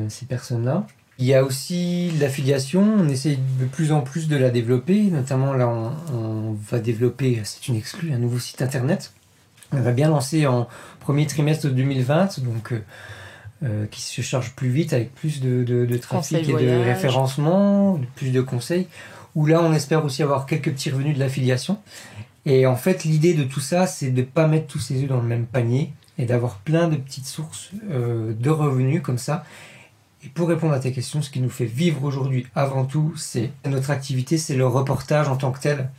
ces 0.09 0.25
personnes-là. 0.25 0.85
Il 1.19 1.25
y 1.25 1.33
a 1.33 1.43
aussi 1.43 2.11
l'affiliation, 2.19 2.81
on 2.81 3.07
essaye 3.07 3.37
de 3.59 3.65
plus 3.65 3.91
en 3.91 4.01
plus 4.01 4.27
de 4.27 4.35
la 4.35 4.49
développer, 4.49 5.03
notamment 5.03 5.53
là 5.53 5.67
on, 5.67 5.91
on 6.15 6.53
va 6.53 6.79
développer, 6.79 7.39
c'est 7.43 7.67
une 7.67 7.75
exclue, 7.75 8.11
un 8.11 8.17
nouveau 8.17 8.39
site 8.39 8.61
internet. 8.61 9.13
On 9.71 9.81
va 9.81 9.91
bien 9.91 10.09
lancer 10.09 10.47
en 10.47 10.67
premier 10.99 11.27
trimestre 11.27 11.67
2020, 11.67 12.39
donc 12.39 12.73
euh, 12.73 12.83
euh, 13.63 13.85
qui 13.85 14.01
se 14.01 14.21
charge 14.21 14.53
plus 14.55 14.69
vite 14.69 14.93
avec 14.93 15.13
plus 15.13 15.39
de, 15.39 15.63
de, 15.63 15.85
de 15.85 15.97
trafic 15.97 16.49
et 16.49 16.53
de 16.53 16.83
référencement, 16.83 17.99
plus 18.15 18.31
de 18.31 18.41
conseils, 18.41 18.87
où 19.35 19.45
là 19.45 19.61
on 19.61 19.71
espère 19.73 20.03
aussi 20.03 20.23
avoir 20.23 20.45
quelques 20.45 20.71
petits 20.71 20.89
revenus 20.89 21.15
de 21.15 21.19
l'affiliation. 21.19 21.77
Et 22.45 22.65
en 22.65 22.75
fait, 22.75 23.03
l'idée 23.03 23.35
de 23.35 23.43
tout 23.43 23.59
ça, 23.59 23.85
c'est 23.85 24.09
de 24.09 24.21
ne 24.21 24.25
pas 24.25 24.47
mettre 24.47 24.67
tous 24.67 24.79
ses 24.79 25.03
œufs 25.03 25.07
dans 25.07 25.21
le 25.21 25.27
même 25.27 25.45
panier 25.45 25.93
et 26.17 26.25
d'avoir 26.25 26.55
plein 26.57 26.87
de 26.87 26.95
petites 26.95 27.27
sources 27.27 27.69
euh, 27.91 28.33
de 28.33 28.49
revenus 28.49 29.01
comme 29.01 29.19
ça. 29.19 29.45
Et 30.23 30.29
pour 30.29 30.47
répondre 30.47 30.73
à 30.73 30.79
tes 30.79 30.91
questions, 30.91 31.21
ce 31.21 31.29
qui 31.29 31.39
nous 31.39 31.49
fait 31.49 31.65
vivre 31.65 32.03
aujourd'hui 32.03 32.45
avant 32.55 32.85
tout, 32.85 33.13
c'est 33.17 33.51
notre 33.65 33.89
activité, 33.89 34.37
c'est 34.37 34.55
le 34.55 34.67
reportage 34.67 35.27
en 35.29 35.35
tant 35.35 35.51
que 35.51 35.59
tel 35.59 35.89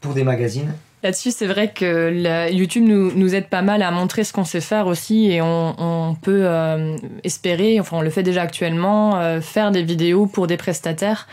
pour 0.00 0.14
des 0.14 0.24
magazines. 0.24 0.72
Là-dessus, 1.02 1.30
c'est 1.30 1.46
vrai 1.46 1.72
que 1.72 2.50
YouTube 2.50 2.84
nous, 2.84 3.34
aide 3.34 3.48
pas 3.48 3.62
mal 3.62 3.82
à 3.82 3.90
montrer 3.90 4.24
ce 4.24 4.32
qu'on 4.32 4.44
sait 4.44 4.62
faire 4.62 4.86
aussi 4.86 5.30
et 5.30 5.42
on, 5.42 5.74
on 5.78 6.14
peut 6.14 6.42
euh, 6.44 6.96
espérer, 7.22 7.78
enfin 7.78 7.98
on 7.98 8.00
le 8.00 8.10
fait 8.10 8.22
déjà 8.22 8.42
actuellement, 8.42 9.20
euh, 9.20 9.40
faire 9.40 9.70
des 9.70 9.82
vidéos 9.82 10.26
pour 10.26 10.46
des 10.46 10.56
prestataires, 10.56 11.28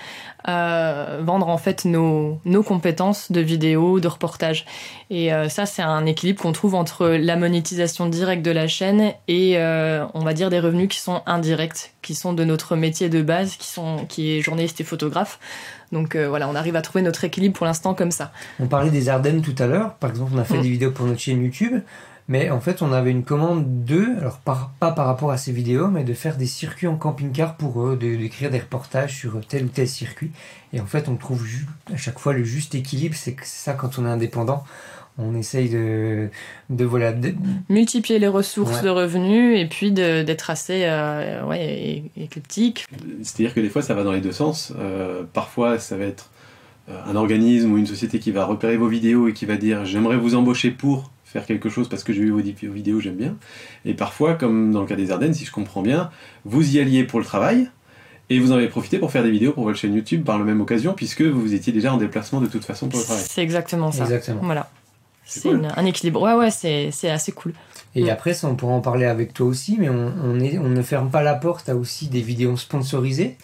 euh, 0.48 1.22
vendre 1.24 1.48
en 1.48 1.58
fait 1.58 1.86
nos, 1.86 2.40
nos 2.46 2.64
compétences 2.64 3.32
de 3.32 3.42
vidéo, 3.42 4.00
de 4.00 4.08
reportage. 4.08 4.66
Et 5.10 5.34
euh, 5.34 5.50
ça, 5.50 5.66
c'est 5.66 5.82
un 5.82 6.06
équilibre 6.06 6.42
qu'on 6.42 6.52
trouve 6.52 6.76
entre 6.76 7.08
la 7.08 7.36
monétisation 7.36 8.08
directe 8.08 8.44
de 8.44 8.52
la 8.52 8.68
chaîne 8.68 9.14
et 9.28 9.58
euh, 9.58 10.06
on 10.14 10.20
va 10.22 10.34
dire 10.34 10.50
des 10.50 10.60
revenus 10.60 10.90
qui 10.90 11.00
sont 11.00 11.22
indirects, 11.26 11.94
qui 12.02 12.16
sont 12.16 12.34
de 12.34 12.44
notre 12.44 12.76
métier 12.76 13.10
de 13.10 13.22
base, 13.22 13.56
qui, 13.56 13.68
sont, 13.68 14.06
qui 14.08 14.32
est 14.32 14.42
journaliste 14.42 14.82
et 14.82 14.84
photographe. 14.84 15.40
Donc 15.92 16.16
voilà, 16.16 16.50
on 16.50 16.56
arrive 16.56 16.76
à 16.76 16.82
trouver 16.82 17.04
notre 17.04 17.24
équilibre 17.24 17.56
pour 17.56 17.68
l'instant 17.68 17.94
comme 17.94 18.10
ça. 18.10 18.32
On 18.60 18.66
parlait 18.66 18.90
des 18.90 19.10
Ardennes 19.10 19.44
tout 19.44 19.56
à 19.60 19.68
l'heure. 19.68 19.94
Par 19.96 20.10
exemple, 20.10 20.32
on 20.34 20.40
a 20.40 20.44
fait 20.44 20.58
Mm. 20.58 20.62
des 20.62 20.70
vidéos 20.70 20.92
pour 20.92 21.06
notre 21.06 21.20
chaîne 21.20 21.44
YouTube. 21.44 21.82
Mais 22.30 22.50
en 22.50 22.62
fait, 22.62 22.82
on 22.82 22.94
avait 22.94 23.12
une 23.12 23.24
commande 23.26 23.84
d'eux, 23.84 24.16
alors 24.20 24.38
par- 24.40 24.72
pas 24.80 24.92
par 24.92 25.06
rapport 25.08 25.32
à 25.32 25.38
ces 25.38 25.52
vidéos, 25.52 25.90
mais 25.90 26.04
de 26.06 26.14
faire 26.14 26.38
des 26.38 26.46
circuits 26.46 26.88
en 26.88 26.96
camping-car 26.96 27.56
pour 27.58 27.84
eux, 27.86 27.98
de- 27.98 28.16
d'écrire 28.16 28.50
des 28.50 28.60
reportages 28.60 29.16
sur 29.18 29.40
tel 29.46 29.66
ou 29.66 29.68
tel 29.68 29.88
circuit. 29.90 30.32
Et 30.72 30.80
en 30.80 30.86
fait, 30.86 31.10
on 31.10 31.16
trouve 31.16 31.46
à 31.94 31.98
chaque 31.98 32.20
fois 32.20 32.34
le 32.34 32.44
juste 32.46 32.76
équilibre. 32.76 33.16
C'est 33.18 33.36
ça 33.44 33.74
quand 33.74 34.00
on 34.00 34.06
est 34.06 34.10
indépendant. 34.10 34.64
On 35.20 35.36
essaye 35.36 35.70
de, 35.70 36.30
de 36.72 36.86
voilà, 36.86 37.12
de- 37.14 37.36
multiplier 37.70 38.18
les 38.20 38.28
ressources 38.28 38.78
Ouais. 38.78 38.84
de 38.84 38.90
revenus 38.90 39.60
et 39.60 39.68
puis 39.68 39.92
d'être 39.92 40.50
assez 40.50 40.86
euh, 40.86 41.46
ouais, 41.46 42.04
éclectique. 42.18 42.86
C'est-à-dire 43.22 43.54
que 43.54 43.60
des 43.60 43.70
fois, 43.70 43.82
ça 43.84 43.94
va 43.94 44.04
dans 44.04 44.12
les 44.12 44.22
deux 44.22 44.32
sens. 44.32 44.74
Euh, 44.80 45.24
parfois, 45.34 45.78
ça 45.78 45.98
va 45.98 46.06
être 46.06 46.32
euh, 46.90 46.98
un 47.06 47.16
organisme 47.16 47.72
ou 47.74 47.78
une 47.78 47.86
société 47.86 48.18
qui 48.18 48.32
va 48.32 48.46
repérer 48.46 48.76
vos 48.76 48.88
vidéos 48.88 49.28
et 49.28 49.34
qui 49.34 49.46
va 49.46 49.56
dire 49.56 49.86
j'aimerais 49.86 50.18
vous 50.18 50.34
embaucher 50.36 50.72
pour 50.72 51.12
faire 51.34 51.46
quelque 51.46 51.68
chose 51.70 51.90
parce 51.90 52.04
que 52.04 52.14
j'ai 52.14 52.22
vu 52.22 52.32
vos, 52.32 52.40
vidéos, 52.74 53.00
j'aime 53.00 53.16
bien. 53.16 53.36
Et 53.84 53.94
parfois, 53.94 54.36
comme 54.36 54.72
dans 54.72 54.82
le 54.82 54.88
cas 54.88 54.96
des 54.96 55.12
Ardennes, 55.12 55.34
si 55.34 55.46
je 55.46 55.52
comprends 55.52 55.82
bien, 55.82 56.10
vous 56.46 56.76
y 56.76 56.80
alliez 56.80 57.04
pour 57.04 57.20
le 57.20 57.26
travail 57.26 57.70
et 58.30 58.40
vous 58.40 58.52
en 58.52 58.56
avez 58.56 58.70
profité 58.70 59.00
pour 59.00 59.12
faire 59.12 59.24
des 59.24 59.32
vidéos 59.32 59.52
pour 59.52 59.66
votre 59.66 59.78
chaîne 59.78 59.94
YouTube 59.94 60.24
par 60.24 60.38
la 60.40 60.46
même 60.46 60.62
occasion 60.62 60.94
puisque 60.94 61.24
vous 61.24 61.54
étiez 61.54 61.74
déjà 61.74 61.94
en 61.94 61.98
déplacement 61.98 62.40
de 62.40 62.48
toute 62.48 62.64
façon 62.64 62.88
pour 62.88 63.00
le 63.00 63.06
travail. 63.06 63.24
C'est 63.28 63.42
exactement 63.42 63.92
ça. 63.92 64.04
Exactement. 64.04 64.42
Voilà. 64.44 64.70
C'est 65.26 65.50
cool. 65.50 65.68
un 65.76 65.86
équilibre. 65.86 66.22
Ouais, 66.22 66.34
ouais, 66.34 66.52
c'est 66.52 66.92
c'est 66.92 67.10
assez 67.10 67.32
cool. 67.32 67.54
Et 67.96 68.04
Mm. 68.04 68.10
après, 68.10 68.34
ça, 68.34 68.48
on 68.48 68.56
pourra 68.56 68.74
en 68.74 68.82
parler 68.82 69.06
avec 69.06 69.34
toi 69.34 69.48
aussi, 69.48 69.78
mais 69.80 69.90
on, 69.90 70.12
on, 70.24 70.40
est, 70.40 70.58
on 70.58 70.70
ne 70.70 70.82
ferme 70.82 71.10
pas 71.10 71.22
la 71.24 71.36
porte 71.36 71.70
à 71.70 71.76
aussi 71.76 72.08
des 72.08 72.22
vidéos 72.22 72.58
sponsorisées. 72.58 73.38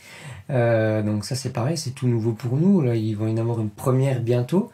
Euh, 0.50 1.02
donc 1.04 1.26
ça, 1.26 1.36
c'est 1.36 1.54
pareil, 1.54 1.78
c'est 1.78 1.92
tout 1.92 2.08
nouveau 2.08 2.32
pour 2.32 2.58
nous. 2.58 2.82
Là, 2.82 2.96
ils 2.96 3.14
vont 3.16 3.28
y 3.28 3.32
en 3.32 3.38
avoir 3.38 3.60
une 3.60 3.70
première 3.70 4.22
bientôt. 4.22 4.72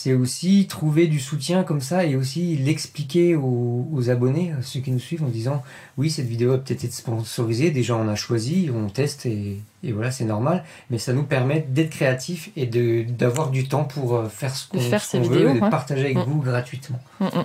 C'est 0.00 0.14
aussi 0.14 0.68
trouver 0.68 1.08
du 1.08 1.18
soutien 1.18 1.64
comme 1.64 1.80
ça 1.80 2.04
et 2.06 2.14
aussi 2.14 2.54
l'expliquer 2.56 3.34
aux, 3.34 3.84
aux 3.92 4.10
abonnés, 4.10 4.52
à 4.56 4.62
ceux 4.62 4.78
qui 4.78 4.92
nous 4.92 5.00
suivent, 5.00 5.24
en 5.24 5.28
disant 5.28 5.60
oui, 5.96 6.08
cette 6.08 6.28
vidéo 6.28 6.52
a 6.52 6.58
peut-être 6.58 6.84
été 6.84 6.92
sponsorisée, 6.94 7.72
déjà 7.72 7.96
on 7.96 8.06
a 8.06 8.14
choisi, 8.14 8.70
on 8.72 8.88
teste 8.90 9.26
et, 9.26 9.56
et 9.82 9.90
voilà, 9.90 10.12
c'est 10.12 10.24
normal. 10.24 10.62
Mais 10.90 10.98
ça 10.98 11.12
nous 11.12 11.24
permet 11.24 11.66
d'être 11.68 11.90
créatifs 11.90 12.50
et 12.54 12.66
de 12.66 13.02
d'avoir 13.08 13.50
du 13.50 13.66
temps 13.66 13.82
pour 13.82 14.14
euh, 14.14 14.28
faire 14.28 14.54
ce 14.54 14.68
qu'on 14.68 14.78
faire 14.78 15.02
ce 15.02 15.10
ces 15.10 15.18
qu'on 15.18 15.24
vidéos, 15.24 15.48
veut 15.48 15.56
et 15.56 15.58
de 15.58 15.64
ouais. 15.64 15.70
partager 15.70 16.04
avec 16.04 16.18
Mm. 16.18 16.24
vous 16.28 16.42
gratuitement. 16.42 17.00
Mm, 17.18 17.24
mm. 17.24 17.44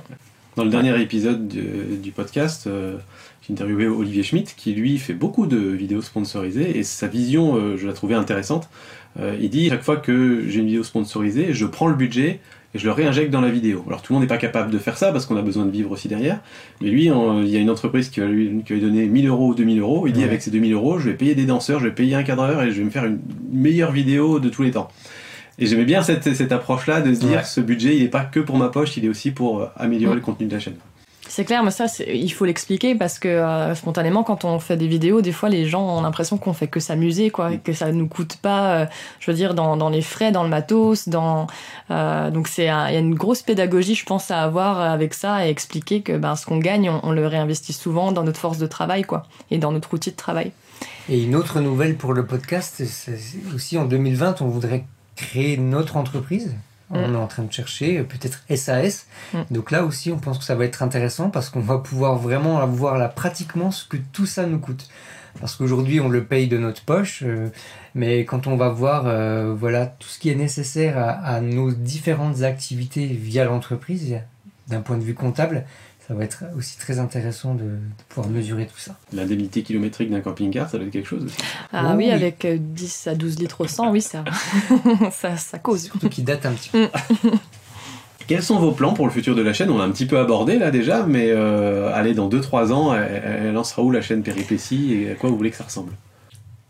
Dans 0.55 0.63
le 0.63 0.69
dernier 0.69 1.01
épisode 1.01 1.47
du, 1.47 1.97
du 2.03 2.11
podcast, 2.11 2.67
euh, 2.67 2.97
j'ai 3.41 3.53
interviewé 3.53 3.87
Olivier 3.87 4.21
Schmitt, 4.21 4.53
qui 4.55 4.73
lui 4.73 4.99
fait 4.99 5.15
beaucoup 5.15 5.47
de 5.47 5.57
vidéos 5.57 6.03
sponsorisées, 6.03 6.77
et 6.77 6.83
sa 6.83 7.07
vision, 7.07 7.55
euh, 7.55 7.77
je 7.77 7.87
la 7.87 7.93
trouvais 7.93 8.13
intéressante. 8.13 8.69
Euh, 9.19 9.35
il 9.39 9.49
dit, 9.49 9.69
chaque 9.69 9.83
fois 9.83 9.97
que 9.97 10.43
j'ai 10.47 10.59
une 10.59 10.65
vidéo 10.67 10.83
sponsorisée, 10.83 11.53
je 11.53 11.65
prends 11.65 11.87
le 11.87 11.95
budget 11.95 12.39
et 12.75 12.79
je 12.79 12.85
le 12.85 12.91
réinjecte 12.91 13.29
dans 13.29 13.41
la 13.41 13.51
vidéo. 13.51 13.83
Alors 13.87 14.01
tout 14.01 14.11
le 14.11 14.15
monde 14.15 14.23
n'est 14.23 14.27
pas 14.27 14.37
capable 14.39 14.71
de 14.71 14.79
faire 14.79 14.97
ça, 14.97 15.11
parce 15.11 15.27
qu'on 15.27 15.37
a 15.37 15.43
besoin 15.43 15.65
de 15.65 15.71
vivre 15.71 15.91
aussi 15.91 16.07
derrière. 16.07 16.39
Mais 16.81 16.89
lui, 16.89 17.03
il 17.05 17.47
y 17.49 17.55
a 17.57 17.59
une 17.59 17.69
entreprise 17.69 18.09
qui 18.09 18.19
va 18.19 18.25
lui, 18.25 18.63
qui 18.65 18.73
lui 18.73 18.81
donner 18.81 19.05
1000 19.05 19.27
euros 19.27 19.49
ou 19.49 19.53
2000 19.53 19.79
euros. 19.79 20.07
Il 20.07 20.13
dit, 20.13 20.21
Ouais. 20.21 20.25
avec 20.25 20.41
ces 20.41 20.49
2000 20.49 20.73
euros, 20.73 20.97
je 20.97 21.09
vais 21.09 21.15
payer 21.15 21.35
des 21.35 21.45
danseurs, 21.45 21.79
je 21.79 21.85
vais 21.85 21.93
payer 21.93 22.15
un 22.15 22.23
cadreur, 22.23 22.63
et 22.63 22.71
je 22.71 22.79
vais 22.79 22.85
me 22.85 22.89
faire 22.89 23.05
une 23.05 23.19
meilleure 23.51 23.91
vidéo 23.91 24.39
de 24.39 24.49
tous 24.49 24.63
les 24.63 24.71
temps. 24.71 24.89
Et 25.59 25.67
j'aimais 25.67 25.85
bien 25.85 26.01
cette, 26.01 26.33
cette 26.33 26.51
approche-là 26.51 27.01
de 27.01 27.13
se 27.13 27.19
dire, 27.19 27.37
Ouais. 27.37 27.43
ce 27.43 27.61
budget, 27.61 27.95
il 27.95 28.01
n'est 28.01 28.09
pas 28.09 28.25
que 28.25 28.39
pour 28.39 28.57
ma 28.57 28.69
poche, 28.69 28.97
il 28.97 29.05
est 29.05 29.09
aussi 29.09 29.29
pour 29.29 29.59
euh, 29.61 29.67
améliorer 29.77 30.15
le 30.15 30.21
contenu 30.21 30.47
de 30.47 30.53
la 30.53 30.59
chaîne. 30.59 30.73
C'est 31.35 31.45
clair, 31.45 31.63
mais 31.63 31.71
ça, 31.71 31.87
il 32.07 32.31
faut 32.31 32.45
l'expliquer 32.45 32.93
parce 32.93 33.17
que 33.17 33.27
euh, 33.27 33.73
spontanément, 33.73 34.23
quand 34.23 34.45
on 34.45 34.59
fait 34.59 34.77
des 34.77 34.87
vidéos, 34.87 35.23
des 35.23 35.31
fois, 35.31 35.49
les 35.49 35.65
gens 35.65 35.97
ont 35.97 36.01
l'impression 36.03 36.37
qu'on 36.37 36.53
fait 36.53 36.67
que 36.67 36.79
s'amuser, 36.79 37.31
quoi, 37.31 37.53
et 37.53 37.57
que 37.57 37.73
ça 37.73 37.91
nous 37.91 38.07
coûte 38.07 38.37
pas, 38.37 38.75
euh, 38.75 38.85
je 39.19 39.31
veux 39.31 39.35
dire, 39.35 39.55
dans, 39.55 39.75
dans 39.75 39.89
les 39.89 40.03
frais, 40.03 40.31
dans 40.31 40.43
le 40.43 40.49
matos, 40.49 41.09
dans. 41.09 41.47
euh, 41.89 42.29
donc, 42.29 42.47
c'est 42.47 42.65
il 42.65 42.67
y 42.67 42.69
a 42.69 42.99
une 42.99 43.15
grosse 43.15 43.41
pédagogie, 43.41 43.95
je 43.95 44.05
pense, 44.05 44.29
à 44.29 44.43
avoir 44.43 44.79
avec 44.79 45.15
ça 45.15 45.47
et 45.47 45.49
expliquer 45.49 46.03
que 46.03 46.15
ben, 46.15 46.35
ce 46.35 46.45
qu'on 46.45 46.59
gagne, 46.59 46.87
on, 46.87 46.99
on 47.01 47.11
le 47.11 47.25
réinvestit 47.25 47.73
souvent 47.73 48.11
dans 48.11 48.23
notre 48.23 48.39
force 48.39 48.59
de 48.59 48.67
travail, 48.67 49.01
quoi, 49.01 49.23
et 49.49 49.57
dans 49.57 49.71
notre 49.71 49.91
outil 49.91 50.11
de 50.11 50.15
travail. 50.15 50.51
Et 51.09 51.23
une 51.23 51.35
autre 51.35 51.61
nouvelle 51.61 51.95
pour 51.95 52.13
le 52.13 52.27
podcast, 52.27 52.83
c'est 52.85 53.17
aussi 53.55 53.79
en 53.79 53.85
2020, 53.85 54.43
on 54.43 54.49
voudrait 54.49 54.85
créer 55.15 55.57
notre 55.57 55.97
entreprise? 55.97 56.53
On 56.93 57.07
Mm. 57.09 57.13
est 57.13 57.17
en 57.17 57.27
train 57.27 57.43
de 57.43 57.51
chercher 57.51 57.99
euh, 57.99 58.03
peut-être 58.03 58.43
SAS. 58.55 59.07
Mm. 59.33 59.37
Donc 59.51 59.71
là 59.71 59.83
aussi, 59.83 60.11
on 60.11 60.17
pense 60.19 60.37
que 60.37 60.43
ça 60.43 60.55
va 60.55 60.65
être 60.65 60.83
intéressant 60.83 61.29
parce 61.29 61.49
qu'on 61.49 61.59
va 61.59 61.77
pouvoir 61.79 62.15
vraiment 62.17 62.59
avoir 62.59 62.97
là 62.97 63.07
pratiquement 63.09 63.71
ce 63.71 63.85
que 63.85 63.97
tout 64.11 64.25
ça 64.25 64.45
nous 64.45 64.59
coûte. 64.59 64.87
Parce 65.39 65.55
qu'aujourd'hui, 65.55 65.99
on 65.99 66.09
le 66.09 66.23
paye 66.23 66.47
de 66.47 66.59
notre 66.59 66.83
poche, 66.83 67.23
euh, 67.25 67.49
mais 67.95 68.23
quand 68.25 68.45
on 68.45 68.55
va 68.55 68.69
voir 68.69 69.05
euh, 69.07 69.53
voilà 69.57 69.87
tout 69.87 70.07
ce 70.07 70.19
qui 70.19 70.29
est 70.29 70.35
nécessaire 70.35 70.97
à, 70.99 71.09
à 71.09 71.41
nos 71.41 71.71
différentes 71.71 72.43
activités 72.43 73.07
via 73.07 73.43
l'entreprise, 73.45 74.15
d'un 74.67 74.81
point 74.81 74.97
de 74.97 75.03
vue 75.03 75.15
comptable, 75.15 75.65
ça 76.07 76.13
va 76.13 76.23
être 76.25 76.43
aussi 76.57 76.77
très 76.77 76.99
intéressant 76.99 77.53
de, 77.55 77.63
de 77.63 77.69
pouvoir 78.09 78.29
mesurer 78.29 78.65
tout 78.67 78.77
ça. 78.79 78.95
L'indemnité 79.13 79.63
kilométrique 79.63 80.09
d'un 80.11 80.19
camping-car, 80.19 80.69
ça 80.69 80.77
doit 80.77 80.87
être 80.87 80.93
quelque 80.93 81.07
chose 81.07 81.23
aussi. 81.25 81.37
Ah 81.71 81.83
Oh 81.91 81.97
oui, 81.97 82.05
oui. 82.05 82.11
avec 82.11 82.43
euh, 82.45 82.57
10 82.59 83.07
à 83.07 83.15
12 83.15 83.39
litres 83.39 83.61
au 83.61 83.67
100, 83.67 83.91
oui, 83.91 84.01
ça, 84.01 84.23
ça, 85.11 85.37
ça 85.37 85.59
cause. 85.59 85.83
Surtout 85.83 86.09
qui 86.09 86.21
date 86.23 86.45
un 86.45 86.51
petit 86.51 86.69
peu. 86.69 86.89
Quels 88.27 88.43
sont 88.43 88.57
vos 88.59 88.71
plans 88.71 88.93
pour 88.93 89.05
le 89.05 89.11
futur 89.11 89.35
de 89.35 89.41
la 89.41 89.51
chaîne? 89.53 89.69
On 89.69 89.77
l'a 89.77 89.83
un 89.83 89.91
petit 89.91 90.05
peu 90.05 90.17
abordé 90.17 90.57
là 90.57 90.71
déjà, 90.71 91.05
mais 91.05 91.27
euh, 91.29 91.91
allez, 91.93 92.13
dans 92.13 92.29
2-3 92.29 92.71
ans, 92.71 92.93
elle, 92.95 93.23
elle 93.47 93.53
lancera 93.53 93.81
où 93.83 93.91
la 93.91 94.01
chaîne 94.01 94.23
Péripétie 94.23 94.93
et 94.93 95.11
à 95.11 95.15
quoi 95.15 95.29
vous 95.29 95.35
voulez 95.37 95.51
que 95.51 95.57
ça 95.57 95.65
ressemble? 95.65 95.91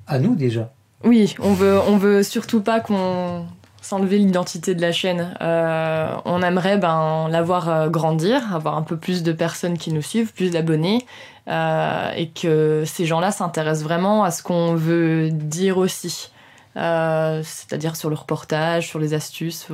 À 0.07 0.17
nous 0.19 0.35
déjà. 0.35 0.73
Oui, 1.03 1.35
on 1.39 1.53
veut, 1.53 1.79
on 1.87 1.97
veut 1.97 2.23
surtout 2.23 2.61
pas 2.61 2.79
qu'on 2.79 3.45
s'enlever 3.83 4.17
l'identité 4.17 4.73
de 4.75 4.81
la 4.81 4.91
chaîne. 4.91 5.35
Euh, 5.41 6.07
on 6.25 6.41
aimerait 6.41 6.77
ben, 6.77 7.27
la 7.29 7.41
voir 7.43 7.69
euh, 7.69 7.89
grandir, 7.89 8.55
avoir 8.55 8.77
un 8.77 8.81
peu 8.81 8.97
plus 8.97 9.21
de 9.21 9.31
personnes 9.33 9.77
qui 9.77 9.91
nous 9.93 10.01
suivent, 10.01 10.33
plus 10.33 10.49
d'abonnés, 10.51 11.05
euh, 11.49 12.09
et 12.15 12.29
que 12.29 12.83
ces 12.85 13.05
gens-là 13.05 13.31
s'intéressent 13.31 13.83
vraiment 13.83 14.23
à 14.23 14.31
ce 14.31 14.41
qu'on 14.41 14.73
veut 14.75 15.29
dire 15.31 15.77
aussi. 15.77 16.31
Euh, 16.77 17.41
C'est-à-dire 17.43 17.95
sur 17.95 18.09
le 18.09 18.15
reportage, 18.15 18.87
sur 18.87 18.97
les 18.99 19.13
astuces. 19.13 19.67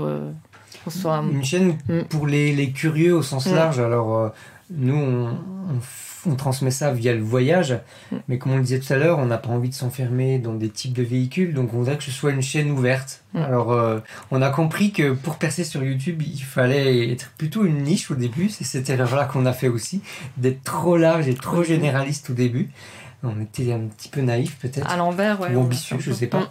Une 0.85 1.43
chaîne 1.45 1.77
Mm. 1.87 2.01
pour 2.09 2.25
les, 2.25 2.51
les 2.53 2.71
curieux 2.71 3.13
au 3.15 3.21
sens 3.21 3.45
Mm. 3.45 3.55
large. 3.55 3.79
Alors, 3.79 4.31
nous, 4.71 4.95
on, 4.95 5.27
on 5.69 5.77
f- 5.77 6.08
on 6.25 6.35
transmet 6.35 6.71
ça 6.71 6.91
via 6.91 7.13
le 7.13 7.21
voyage, 7.21 7.77
Mm. 8.11 8.17
mais 8.27 8.37
comme 8.37 8.53
on 8.53 8.57
le 8.57 8.63
disait 8.63 8.79
tout 8.79 8.91
à 8.93 8.97
l'heure, 8.97 9.19
on 9.19 9.25
n'a 9.25 9.37
pas 9.37 9.49
envie 9.49 9.69
de 9.69 9.73
s'enfermer 9.73 10.39
dans 10.39 10.53
des 10.53 10.69
types 10.69 10.93
de 10.93 11.03
véhicules, 11.03 11.53
donc 11.53 11.73
on 11.73 11.77
voudrait 11.77 11.97
que 11.97 12.03
ce 12.03 12.11
soit 12.11 12.31
une 12.31 12.41
chaîne 12.41 12.71
ouverte. 12.71 13.23
Mm. 13.33 13.37
Alors, 13.39 13.71
euh, 13.71 13.99
on 14.31 14.41
a 14.41 14.49
compris 14.49 14.91
que 14.91 15.13
pour 15.13 15.35
percer 15.37 15.63
sur 15.63 15.83
YouTube, 15.83 16.21
il 16.21 16.41
fallait 16.43 17.11
être 17.11 17.31
plutôt 17.37 17.65
une 17.65 17.83
niche 17.83 18.11
au 18.11 18.15
début, 18.15 18.49
c'est 18.49 18.63
cette 18.63 18.89
erreur-là 18.89 19.25
qu'on 19.25 19.45
a 19.45 19.53
fait 19.53 19.67
aussi, 19.67 20.01
d'être 20.37 20.63
trop 20.63 20.97
large 20.97 21.27
et 21.27 21.35
trop 21.35 21.63
généraliste 21.63 22.29
au 22.29 22.33
début. 22.33 22.69
On 23.21 23.41
était 23.41 23.73
un 23.73 23.79
petit 23.79 24.07
peu 24.07 24.21
naïf 24.21 24.57
peut-être. 24.59 24.89
À 24.89 24.95
l'envers, 24.95 25.41
ouais. 25.41 25.53
ou 25.53 25.59
ambitieux, 25.59 25.97
je 25.99 26.11
peu. 26.11 26.15
sais 26.15 26.27
pas. 26.27 26.39
Mm. 26.39 26.49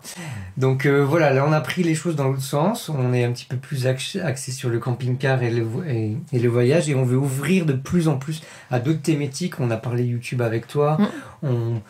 Donc 0.59 0.85
euh, 0.85 1.03
voilà, 1.05 1.33
là 1.33 1.45
on 1.49 1.53
a 1.53 1.61
pris 1.63 1.83
les 1.83 1.95
choses 1.95 2.15
dans 2.15 2.25
l'autre 2.29 2.43
sens. 2.43 2.91
On 2.91 3.15
est 3.15 3.25
un 3.25 3.33
petit 3.33 3.47
peu 3.47 3.57
plus 3.57 3.87
ax- 3.87 4.17
axé 4.17 4.53
sur 4.53 4.69
le 4.69 4.79
camping-car 4.79 5.43
et 5.43 5.51
le, 5.51 5.63
vo- 5.63 5.83
et, 5.85 6.17
et 6.33 6.39
le 6.39 6.49
voyage 6.51 6.91
et 6.91 6.95
on 6.95 7.05
veut 7.05 7.17
ouvrir 7.17 7.65
de 7.65 7.73
plus 7.73 8.07
en 8.09 8.19
plus 8.19 8.43
à 8.71 8.81
d'autres 8.81 9.01
thématiques. 9.01 9.61
On 9.61 9.71
a 9.71 9.77
parlé 9.79 10.05
YouTube 10.05 10.43
avec 10.43 10.67
toi. 10.67 10.99
Mm. 10.99 11.07
On, 11.45 11.81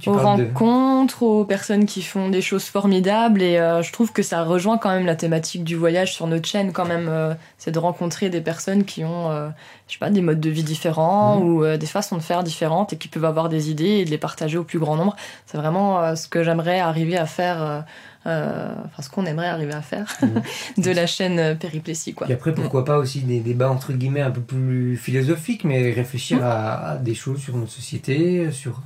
tu 0.00 0.08
aux 0.08 0.14
de- 0.16 0.18
rencontres, 0.20 1.22
aux 1.22 1.44
personnes 1.44 1.86
qui 1.86 2.02
font 2.02 2.28
des 2.28 2.40
choses 2.42 2.64
formidables 2.64 3.42
et 3.42 3.58
euh, 3.58 3.82
je 3.82 3.92
trouve 3.92 4.12
que 4.12 4.22
ça 4.22 4.42
rejoint 4.44 4.78
quand 4.78 4.90
même 4.90 5.06
la 5.06 5.16
thématique 5.16 5.62
du 5.64 5.76
voyage 5.76 6.12
sur 6.14 6.26
notre 6.26 6.48
chaîne 6.48 6.72
quand 6.72 6.84
même 6.86 7.06
euh, 7.08 7.34
c'est 7.58 7.70
de 7.70 7.78
rencontrer 7.78 8.28
des 8.28 8.40
personnes 8.40 8.84
qui 8.84 9.04
ont 9.04 9.30
euh, 9.30 9.48
je 9.88 9.92
sais 9.94 9.98
pas 9.98 10.10
des 10.10 10.22
modes 10.22 10.40
de 10.40 10.50
vie 10.50 10.64
différents 10.64 11.36
Mhm. 11.38 11.42
ou 11.48 11.76
des 11.76 11.86
façons 11.86 12.16
de 12.16 12.22
faire 12.22 12.42
différentes 12.42 12.92
et 12.92 12.96
qui 12.96 13.08
peuvent 13.08 13.24
avoir 13.24 13.48
des 13.48 13.70
idées 13.70 13.98
et 14.00 14.04
de 14.04 14.10
les 14.10 14.18
partager 14.18 14.58
au 14.58 14.64
plus 14.64 14.78
grand 14.78 14.96
nombre 14.96 15.14
c'est 15.46 15.56
vraiment 15.58 16.16
ce 16.16 16.26
que 16.28 16.42
j'aimerais 16.42 16.80
arriver 16.80 17.16
à 17.16 17.26
faire 17.26 17.84
enfin 18.24 19.02
ce 19.02 19.08
qu'on 19.08 19.24
aimerait 19.26 19.46
arriver 19.48 19.72
à 19.74 19.82
faire 19.82 20.16
Mhm. 20.22 20.42
de 20.84 20.90
la 20.90 21.06
chaîne 21.06 21.56
Périplétie 21.58 22.12
quoi 22.14 22.28
Et 22.28 22.32
après, 22.32 22.52
pourquoi 22.52 22.84
pas 22.84 22.98
aussi 22.98 23.20
des 23.20 23.40
débats 23.40 23.70
entre 23.70 23.92
guillemets 23.92 24.20
un 24.22 24.30
peu 24.32 24.40
plus 24.40 24.96
philosophiques, 24.96 25.64
mais 25.64 25.92
réfléchir 25.92 26.38
Mm. 26.38 26.42
à, 26.42 26.88
à 26.90 26.96
des 26.96 27.14
choses 27.14 27.40
sur 27.40 27.56
notre 27.56 27.70
société, 27.72 28.50
sur. 28.50 28.80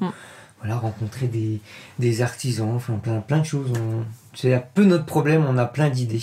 Voilà, 0.61 0.77
rencontrer 0.77 1.27
des, 1.27 1.61
des 1.99 2.23
artisans, 2.23 2.73
enfin 2.75 2.95
plein, 2.95 3.21
plein 3.21 3.39
de 3.39 3.47
choses. 3.47 3.71
On- 3.77 4.05
C'est 4.35 4.55
un 4.55 4.63
peu 4.75 4.85
notre 4.85 5.07
problème, 5.07 5.45
on 5.49 5.59
a 5.59 5.65
plein 5.67 5.89
d'idées. 5.91 6.23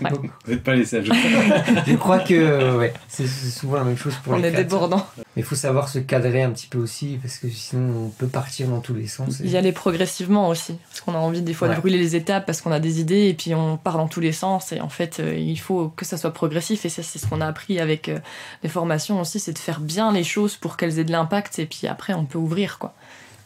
Ouais. 0.00 0.10
Donc, 0.10 0.22
Vous 0.44 0.52
n'êtes 0.52 0.64
pas 0.64 0.74
les 0.74 0.84
sages. 0.84 1.06
je 1.86 1.94
crois 1.96 2.18
que 2.18 2.76
ouais, 2.78 2.92
c'est 3.08 3.26
souvent 3.28 3.76
la 3.76 3.84
même 3.84 3.96
chose 3.96 4.14
pour 4.24 4.32
on 4.32 4.36
les 4.36 4.48
est 4.48 4.52
créateurs. 4.52 4.64
débordant 4.88 5.06
Mais 5.36 5.42
il 5.42 5.44
faut 5.44 5.54
savoir 5.54 5.88
se 5.88 5.98
cadrer 6.00 6.42
un 6.42 6.50
petit 6.50 6.66
peu 6.66 6.78
aussi, 6.78 7.18
parce 7.22 7.36
que 7.38 7.48
sinon 7.48 8.06
on 8.06 8.08
peut 8.08 8.26
partir 8.26 8.66
dans 8.68 8.80
tous 8.80 8.94
les 8.94 9.06
sens. 9.06 9.40
et- 9.40 9.46
y 9.48 9.56
aller 9.56 9.70
progressivement 9.72 10.48
aussi 10.48 10.76
parce 10.88 11.02
qu'on 11.02 11.14
a 11.14 11.18
envie 11.18 11.42
des 11.42 11.54
fois 11.54 11.68
Ouais. 11.68 11.76
de 11.76 11.80
brûler 11.80 11.98
les 11.98 12.16
étapes 12.16 12.46
parce 12.46 12.60
qu'on 12.62 12.72
a 12.72 12.80
des 12.80 13.00
idées 13.00 13.28
et 13.28 13.34
puis 13.34 13.54
on 13.54 13.76
part 13.76 13.98
dans 13.98 14.08
tous 14.08 14.20
les 14.20 14.32
sens 14.32 14.72
et 14.72 14.80
en 14.80 14.88
fait 14.88 15.20
euh, 15.20 15.34
il 15.36 15.58
faut 15.60 15.88
que 15.94 16.04
ça 16.04 16.16
soit 16.16 16.32
progressif 16.32 16.84
et 16.84 16.88
ça 16.88 17.02
c'est 17.04 17.18
ce 17.20 17.26
qu'on 17.26 17.40
a 17.40 17.46
appris 17.46 17.78
avec 17.78 18.08
euh, 18.08 18.18
les 18.64 18.68
formations 18.70 19.20
aussi 19.20 19.38
c'est 19.38 19.52
de 19.52 19.58
faire 19.58 19.78
bien 19.80 20.10
les 20.12 20.24
choses 20.24 20.56
pour 20.56 20.76
qu'elles 20.76 20.98
aient 20.98 21.04
de 21.04 21.12
l'impact 21.12 21.58
et 21.60 21.66
puis 21.66 21.86
après 21.86 22.14
on 22.14 22.24
peut 22.24 22.38
ouvrir 22.38 22.78
quoi 22.78 22.94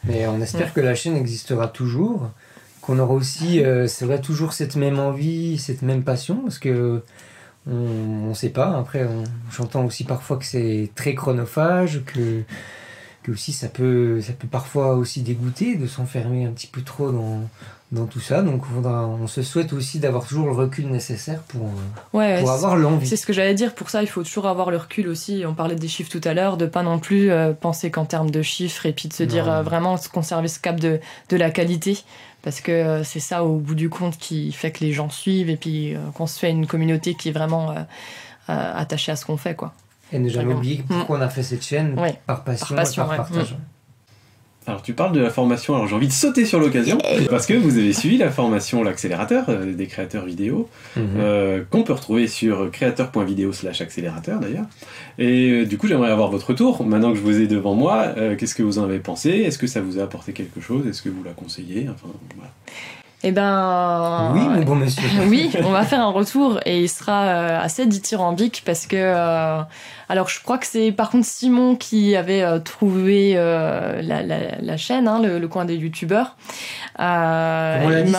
Mais 0.05 0.27
on 0.27 0.41
espère 0.41 0.73
que 0.73 0.81
la 0.81 0.95
chaîne 0.95 1.17
existera 1.17 1.69
toujours, 1.69 2.31
qu'on 2.81 2.99
aura 2.99 3.15
aussi, 3.15 3.65
euh, 3.65 3.89
c'est 3.89 4.05
vrai, 4.05 4.21
toujours 4.21 4.53
cette 4.53 4.77
même 4.77 4.99
envie, 4.99 5.59
cette 5.59 5.83
même 5.83 6.05
passion, 6.05 6.37
parce 6.43 6.59
que 6.59 7.03
on 7.69 8.29
ne 8.29 8.35
sait 8.35 8.51
pas. 8.51 8.79
Après, 8.79 9.09
j'entends 9.51 9.85
aussi 9.85 10.05
parfois 10.05 10.37
que 10.37 10.45
c'est 10.45 10.91
très 10.95 11.15
chronophage, 11.15 12.05
que, 12.05 12.43
que 13.25 13.33
aussi 13.33 13.53
ça 13.53 13.69
peut, 13.69 14.21
ça 14.21 14.33
peut 14.33 14.47
parfois 14.47 14.95
aussi 14.95 15.23
dégoûter 15.23 15.75
de 15.75 15.89
s'enfermer 15.89 16.47
un 16.47 16.53
petit 16.53 16.69
peu 16.69 16.83
trop 16.83 17.11
dans, 17.11 17.41
dans 17.93 18.07
tout 18.07 18.19
ça. 18.21 18.43
Donc, 18.43 18.63
on, 18.85 19.27
se 19.29 19.43
souhaite 19.43 19.73
aussi 19.73 20.01
d'avoir 20.01 20.27
toujours 20.27 20.47
le 20.47 20.53
recul 20.53 20.89
nécessaire 20.91 21.41
pour, 21.43 21.67
euh, 21.67 22.19
ouais 22.19 22.41
pour 22.41 22.51
avoir 22.51 22.77
l'envie. 22.77 23.07
c'est 23.07 23.17
ce 23.17 23.25
que 23.27 23.33
j'allais 23.33 23.55
dire 23.55 23.75
pour 23.75 23.91
ça 23.91 24.03
il 24.03 24.09
faut 24.09 24.23
toujours 24.25 24.47
avoir 24.47 24.71
le 24.71 24.77
recul 24.77 25.09
aussi 25.09 25.45
on 25.47 25.55
parlait 25.55 25.75
des 25.77 25.89
chiffres 25.89 26.11
tout 26.11 26.21
à 26.25 26.35
l'heure 26.35 26.57
de 26.57 26.67
pas 26.67 26.83
non 26.83 26.99
plus 26.99 27.31
euh, 27.31 27.53
penser 27.53 27.91
qu'en 27.91 28.05
termes 28.05 28.31
de 28.31 28.43
chiffres 28.43 28.87
et 28.87 28.93
puis 28.93 29.09
de 29.09 29.13
se 29.15 29.23
dire 29.23 29.51
euh, 29.51 29.63
vraiment 29.63 29.97
se 29.97 30.09
conserver 30.09 30.49
ce 30.49 30.59
cap 30.59 30.79
de, 30.81 31.01
de 31.29 31.37
la 31.37 31.51
qualité 31.51 31.99
parce 32.43 32.61
que 32.61 32.73
euh, 32.73 33.05
c'est 33.05 33.21
ça 33.21 33.45
au 33.45 33.57
bout 33.59 33.75
du 33.75 33.89
compte 33.89 34.17
qui 34.19 34.51
fait 34.53 34.71
que 34.73 34.85
les 34.85 34.93
gens 34.93 35.11
suivent 35.11 35.51
et 35.51 35.57
puis 35.57 35.95
qu'on 36.15 36.27
se 36.27 36.39
fait 36.39 36.51
une 36.51 36.67
communauté 36.67 37.15
qui 37.15 37.29
est 37.29 37.33
vraiment 37.33 37.75
attachée 38.49 39.13
à 39.13 39.17
ce 39.17 39.25
qu'on 39.27 39.37
fait 39.37 39.55
quoi 39.55 39.73
Et 40.13 40.19
ne 40.19 40.29
jamais 40.29 40.55
oublier 40.55 40.85
pourquoi 40.89 41.19
on 41.19 41.21
a 41.21 41.29
fait 41.29 41.43
cette 41.43 41.65
chaîne, 41.65 41.99
Ouais. 41.99 42.19
par 42.27 42.45
passion, 42.45 42.67
Par 42.69 42.77
passion, 42.85 43.03
et 43.03 43.07
par 43.07 43.11
ouais. 43.11 43.17
partage. 43.17 43.57
Alors 44.69 44.83
tu 44.83 44.95
parles 44.95 45.13
de 45.13 45.21
la 45.21 45.31
formation, 45.31 45.75
alors 45.77 45.87
j'ai 45.87 45.95
envie 45.95 46.09
de 46.09 46.13
sauter 46.13 46.45
sur 46.45 46.59
l'occasion, 46.59 46.99
parce 47.31 47.47
que 47.47 47.55
vous 47.55 47.79
avez 47.79 47.93
suivi 47.93 48.17
la 48.19 48.31
formation 48.31 48.83
L'accélérateur 48.83 49.45
euh, 49.49 49.73
des 49.73 49.87
créateurs 49.87 50.25
vidéo, 50.25 50.69
Mhm. 50.97 51.03
euh, 51.19 51.63
qu'on 51.71 51.83
peut 51.85 51.93
retrouver 51.93 52.27
sur 52.27 52.69
créateur.video 52.73 53.53
slash 53.53 53.81
accélérateur 53.81 54.41
d'ailleurs. 54.41 54.65
Et 55.19 55.51
euh, 55.51 55.65
du 55.67 55.79
coup 55.79 55.87
j'aimerais 55.87 56.11
avoir 56.11 56.31
votre 56.31 56.49
retour, 56.49 56.85
maintenant 56.85 57.13
que 57.13 57.19
je 57.19 57.23
vous 57.23 57.41
ai 57.41 57.47
devant 57.47 57.75
moi, 57.75 58.07
euh, 58.17 58.35
qu'est-ce 58.37 58.57
que 58.57 58.65
vous 58.65 58.79
en 58.81 58.85
avez 58.85 58.99
pensé? 58.99 59.31
Est-ce 59.31 59.59
que 59.59 59.69
ça 59.69 59.81
vous 59.81 60.01
a 60.01 60.03
apporté 60.03 60.33
quelque 60.33 60.61
chose? 60.61 60.85
Est-ce 60.89 61.01
que 61.03 61.11
vous 61.11 61.23
la 61.25 61.31
conseillez? 61.33 61.89
Enfin 61.89 62.09
voilà. 62.35 62.51
Eh 63.23 63.33
ben. 63.33 64.33
Oui, 64.35 64.41
mon 64.41 64.63
bon 64.63 64.75
monsieur. 64.77 65.03
oui, 65.29 65.51
on 65.65 65.71
va 65.71 65.85
faire 65.85 66.01
un 66.01 66.11
retour 66.11 66.61
et 66.67 66.83
il 66.83 66.89
sera 66.89 67.23
assez 67.61 67.87
dithyrambique 67.87 68.63
parce 68.67 68.87
que. 68.87 69.61
Alors, 70.09 70.29
je 70.29 70.41
crois 70.43 70.59
que 70.59 70.67
c'est 70.67 70.93
par 70.93 71.11
contre 71.11 71.27
Simon 71.27 71.75
qui 71.77 72.15
avait 72.17 72.43
euh, 72.43 72.59
trouvé 72.61 73.33
euh, 73.37 74.01
la, 74.03 74.23
la- 74.23 74.57
la 74.61 74.77
chaîne, 74.77 75.09
hein, 75.09 75.21
le, 75.21 75.39
le 75.39 75.49
coin 75.49 75.65
des 75.65 75.75
youtubeurs. 75.77 76.37
Euh, 77.01 77.81
on 77.85 77.89
l'a 77.89 78.03
dit, 78.03 78.13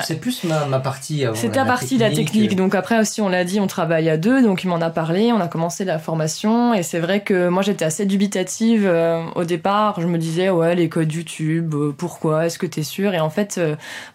c'est- 0.00 0.14
c'est 0.14 0.20
plus 0.20 0.44
ma, 0.44 0.64
ma 0.66 0.80
partie. 0.80 1.24
la- 1.58 1.62
à 1.62 1.64
partie 1.66 1.96
de 1.96 2.00
la 2.00 2.08
technique. 2.16 2.50
Donc 2.56 2.74
après 2.74 2.98
aussi, 2.98 3.20
on 3.20 3.28
l'a 3.28 3.44
dit, 3.44 3.60
on 3.60 3.66
travaille 3.66 4.08
à 4.10 4.16
deux. 4.16 4.42
Donc 4.42 4.64
il 4.64 4.68
m'en 4.68 4.80
a 4.80 4.90
parlé. 4.90 5.32
On 5.32 5.40
a 5.40 5.48
commencé 5.48 5.84
la 5.84 5.98
formation. 5.98 6.74
Et 6.74 6.82
c'est 6.82 6.98
vrai 7.00 7.20
que 7.20 7.48
moi, 7.48 7.62
j'étais 7.62 7.84
assez 7.84 8.06
dubitative 8.06 8.90
au 9.34 9.44
départ. 9.44 10.00
Je 10.00 10.06
me 10.06 10.18
disais, 10.18 10.50
ouais, 10.50 10.74
les 10.74 10.88
codes 10.88 11.12
YouTube, 11.12 11.74
pourquoi? 11.96 12.46
Est-ce 12.46 12.58
que 12.58 12.66
t'es 12.66 12.82
sûr? 12.82 13.14
Et 13.14 13.20
en 13.20 13.30
fait, 13.30 13.60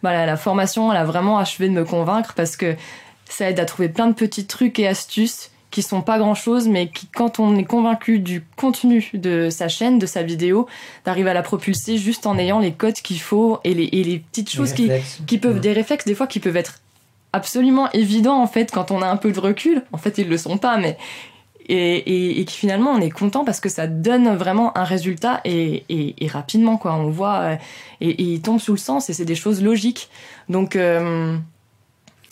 bah, 0.03 0.11
la, 0.13 0.25
la 0.25 0.37
formation, 0.37 0.91
elle 0.91 0.97
a 0.97 1.03
vraiment 1.05 1.37
achevé 1.39 1.67
de 1.69 1.73
me 1.73 1.85
convaincre 1.85 2.33
parce 2.35 2.57
que 2.57 2.75
ça 3.29 3.49
aide 3.49 3.59
à 3.59 3.65
trouver 3.65 3.89
plein 3.89 4.07
de 4.07 4.13
petits 4.13 4.47
trucs 4.47 4.79
et 4.79 4.87
astuces 4.87 5.51
qui 5.71 5.81
sont 5.81 6.01
pas 6.01 6.17
grand 6.17 6.35
chose, 6.35 6.67
mais 6.67 6.89
qui, 6.89 7.07
quand 7.07 7.39
on 7.39 7.55
est 7.55 7.63
convaincu 7.63 8.19
du 8.19 8.43
contenu 8.55 9.09
de 9.13 9.49
sa 9.49 9.67
chaîne, 9.67 9.99
de 9.99 10.05
sa 10.05 10.23
vidéo, 10.23 10.67
d'arriver 11.05 11.29
à 11.29 11.33
la 11.33 11.43
propulser 11.43 11.97
juste 11.97 12.25
en 12.25 12.37
ayant 12.37 12.59
les 12.59 12.71
codes 12.71 12.95
qu'il 12.95 13.19
faut 13.19 13.59
et 13.63 13.73
les, 13.73 13.85
et 13.85 14.03
les 14.03 14.19
petites 14.19 14.51
les 14.51 14.57
choses 14.57 14.73
qui, 14.73 14.89
qui 15.27 15.37
peuvent 15.37 15.59
des 15.59 15.73
réflexes 15.73 16.05
des 16.05 16.15
fois 16.15 16.27
qui 16.27 16.39
peuvent 16.39 16.57
être 16.57 16.79
absolument 17.33 17.91
évidents 17.91 18.41
en 18.41 18.47
fait 18.47 18.71
quand 18.71 18.89
on 18.89 19.01
a 19.01 19.07
un 19.07 19.17
peu 19.17 19.31
de 19.31 19.39
recul. 19.39 19.83
En 19.91 19.97
fait 19.97 20.17
ils 20.17 20.27
le 20.27 20.37
sont 20.37 20.57
pas 20.57 20.77
mais 20.77 20.97
et, 21.67 21.97
et, 21.97 22.39
et 22.39 22.45
qui 22.45 22.57
finalement 22.57 22.91
on 22.91 22.99
est 22.99 23.11
content 23.11 23.45
parce 23.45 23.59
que 23.59 23.69
ça 23.69 23.85
donne 23.85 24.35
vraiment 24.35 24.75
un 24.75 24.83
résultat 24.83 25.41
et, 25.45 25.83
rapidement 26.31 26.77
quoi. 26.77 26.95
On 26.95 27.09
voit 27.09 27.39
euh, 27.41 27.55
et, 28.01 28.09
et 28.09 28.23
il 28.23 28.41
tombe 28.41 28.59
sous 28.59 28.71
le 28.71 28.79
sens 28.79 29.09
et 29.09 29.13
c'est 29.13 29.25
des 29.25 29.35
choses 29.35 29.61
logiques. 29.61 30.09
Donc 30.49 30.75
euh, 30.75 31.37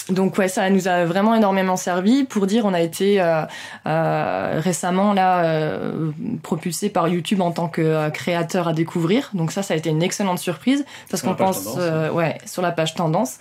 donc 0.09 0.37
ouais, 0.37 0.47
ça 0.47 0.69
nous 0.69 0.87
a 0.87 1.05
vraiment 1.05 1.35
énormément 1.35 1.75
servi 1.75 2.23
pour 2.23 2.47
dire 2.47 2.65
on 2.65 2.73
a 2.73 2.81
été 2.81 3.21
euh, 3.21 3.43
euh, 3.85 4.59
récemment 4.63 5.13
là 5.13 5.43
euh, 5.43 6.11
propulsé 6.43 6.89
par 6.89 7.07
YouTube 7.07 7.41
en 7.41 7.51
tant 7.51 7.67
que 7.67 7.81
euh, 7.81 8.09
créateur 8.09 8.67
à 8.69 8.73
découvrir. 8.73 9.29
Donc 9.33 9.51
ça, 9.51 9.63
ça 9.63 9.73
a 9.73 9.77
été 9.77 9.89
une 9.89 10.03
excellente 10.03 10.39
surprise 10.39 10.85
parce 11.09 11.23
qu'on 11.23 11.35
pense 11.35 11.63
tendance, 11.63 11.77
euh, 11.79 12.11
ouais 12.11 12.37
sur 12.45 12.61
la 12.61 12.71
page 12.71 12.95
tendance 12.95 13.37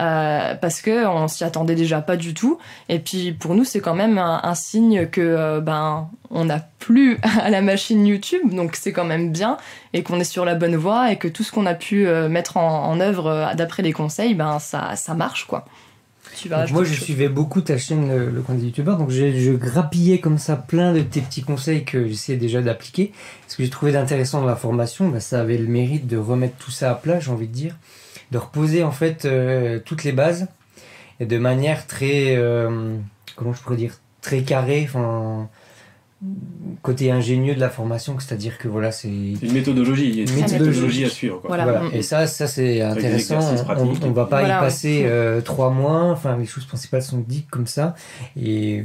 euh, 0.00 0.54
parce 0.54 0.80
que 0.80 1.06
on 1.06 1.26
s'y 1.26 1.42
attendait 1.42 1.74
déjà 1.74 2.00
pas 2.00 2.16
du 2.16 2.32
tout. 2.32 2.58
Et 2.88 3.00
puis 3.00 3.32
pour 3.32 3.54
nous, 3.54 3.64
c'est 3.64 3.80
quand 3.80 3.94
même 3.94 4.18
un, 4.18 4.40
un 4.42 4.54
signe 4.54 5.06
que 5.06 5.58
ben 5.60 6.08
on 6.30 6.44
n'a 6.44 6.60
plus 6.78 7.18
à 7.42 7.50
la 7.50 7.60
machine 7.60 8.06
YouTube, 8.06 8.54
donc 8.54 8.76
c'est 8.76 8.92
quand 8.92 9.04
même 9.04 9.32
bien 9.32 9.56
et 9.92 10.04
qu'on 10.04 10.20
est 10.20 10.24
sur 10.24 10.44
la 10.44 10.54
bonne 10.54 10.76
voie 10.76 11.10
et 11.10 11.16
que 11.16 11.28
tout 11.28 11.42
ce 11.42 11.50
qu'on 11.50 11.66
a 11.66 11.74
pu 11.74 12.06
mettre 12.28 12.56
en, 12.56 12.84
en 12.88 13.00
œuvre 13.00 13.52
d'après 13.56 13.82
les 13.82 13.92
conseils, 13.92 14.34
ben 14.34 14.60
ça 14.60 14.94
ça 14.94 15.14
marche 15.14 15.46
quoi. 15.46 15.64
Tu 16.36 16.48
vas 16.48 16.66
moi, 16.66 16.84
je 16.84 16.94
suivais 16.94 17.28
beaucoup 17.28 17.60
ta 17.60 17.78
chaîne, 17.78 18.08
le, 18.08 18.30
le 18.30 18.42
compte 18.42 18.58
des 18.58 18.66
youtubeurs, 18.66 18.98
donc 18.98 19.10
je, 19.10 19.32
je 19.38 19.52
grappillais 19.52 20.18
comme 20.18 20.38
ça 20.38 20.56
plein 20.56 20.92
de 20.92 21.00
tes 21.00 21.20
petits 21.20 21.42
conseils 21.42 21.84
que 21.84 22.08
j'essayais 22.08 22.38
déjà 22.38 22.60
d'appliquer. 22.60 23.12
Ce 23.46 23.56
que 23.56 23.62
j'ai 23.62 23.70
trouvé 23.70 23.92
d'intéressant 23.92 24.40
dans 24.40 24.46
la 24.46 24.56
formation, 24.56 25.08
bah, 25.08 25.20
ça 25.20 25.40
avait 25.40 25.58
le 25.58 25.68
mérite 25.68 26.06
de 26.06 26.16
remettre 26.16 26.56
tout 26.56 26.70
ça 26.72 26.90
à 26.90 26.94
plat, 26.94 27.20
j'ai 27.20 27.30
envie 27.30 27.46
de 27.46 27.52
dire, 27.52 27.76
de 28.32 28.38
reposer 28.38 28.82
en 28.82 28.90
fait 28.90 29.24
euh, 29.24 29.78
toutes 29.84 30.02
les 30.04 30.12
bases. 30.12 30.48
Et 31.20 31.26
de 31.26 31.38
manière 31.38 31.86
très, 31.86 32.34
euh, 32.36 32.96
comment 33.36 33.52
je 33.52 33.62
pourrais 33.62 33.76
dire, 33.76 34.00
très 34.20 34.42
carrée, 34.42 34.84
enfin 34.88 35.48
côté 36.82 37.10
ingénieux 37.10 37.54
de 37.54 37.60
la 37.60 37.70
formation, 37.70 38.16
c'est-à-dire 38.18 38.58
que 38.58 38.68
voilà, 38.68 38.92
c'est 38.92 39.08
une 39.08 39.52
méthodologie, 39.52 40.08
il 40.08 40.16
y 40.16 40.20
a 40.20 40.24
une 40.24 40.40
Méthodologie. 40.40 41.04
à 41.04 41.08
suivre. 41.08 41.40
Quoi. 41.40 41.48
Voilà. 41.48 41.64
Voilà. 41.64 41.82
Mm. 41.84 41.94
Et 41.94 42.02
ça, 42.02 42.26
ça 42.26 42.46
c'est 42.46 42.82
intéressant. 42.82 43.38
On, 43.78 44.06
on 44.06 44.10
va 44.12 44.26
pas 44.26 44.40
Voilà, 44.40 44.54
y 44.54 44.58
ouais. 44.58 44.64
passer 44.66 45.02
euh, 45.06 45.40
trois 45.40 45.70
mois. 45.70 46.10
Enfin, 46.10 46.36
les 46.36 46.46
choses 46.46 46.66
principales 46.66 47.02
sont 47.02 47.24
dites 47.26 47.48
comme 47.48 47.66
ça. 47.66 47.94
Et, 48.40 48.84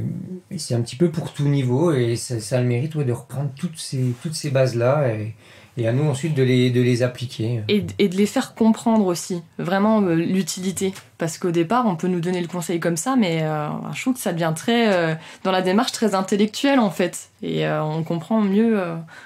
et 0.50 0.58
c'est 0.58 0.74
un 0.74 0.80
petit 0.80 0.96
peu 0.96 1.10
pour 1.10 1.32
tout 1.32 1.46
niveau. 1.48 1.92
Et 1.92 2.16
ça, 2.16 2.40
ça 2.40 2.58
a 2.58 2.60
le 2.62 2.66
mérite 2.66 2.94
ouais, 2.94 3.04
de 3.04 3.12
reprendre 3.12 3.50
toutes 3.56 3.78
ces, 3.78 4.14
toutes 4.22 4.34
ces 4.34 4.50
bases-là. 4.50 5.08
Et, 5.14 5.34
et 5.76 5.86
à 5.88 5.92
nous 5.92 6.08
ensuite 6.08 6.34
de 6.34 6.42
les, 6.42 6.70
de 6.70 6.80
les 6.80 7.02
appliquer. 7.02 7.62
Et, 7.68 7.84
et 7.98 8.08
de 8.08 8.16
les 8.16 8.26
faire 8.26 8.54
comprendre 8.54 9.06
aussi, 9.06 9.42
vraiment 9.58 10.02
euh, 10.02 10.14
l'utilité. 10.14 10.92
Parce 11.18 11.36
qu'au 11.36 11.50
départ, 11.50 11.86
on 11.86 11.96
peut 11.96 12.08
nous 12.08 12.20
donner 12.20 12.40
le 12.40 12.46
conseil 12.46 12.80
comme 12.80 12.96
ça, 12.96 13.14
mais 13.14 13.40
euh, 13.42 13.68
je 13.92 14.00
trouve 14.00 14.14
que 14.14 14.20
ça 14.20 14.32
devient 14.32 14.52
très, 14.56 14.92
euh, 14.92 15.14
dans 15.44 15.52
la 15.52 15.60
démarche, 15.60 15.92
très 15.92 16.14
intellectuelle 16.14 16.80
en 16.80 16.90
fait. 16.90 17.30
Et 17.42 17.66
euh, 17.66 17.82
on 17.84 18.02
comprend 18.02 18.40
mieux 18.40 18.82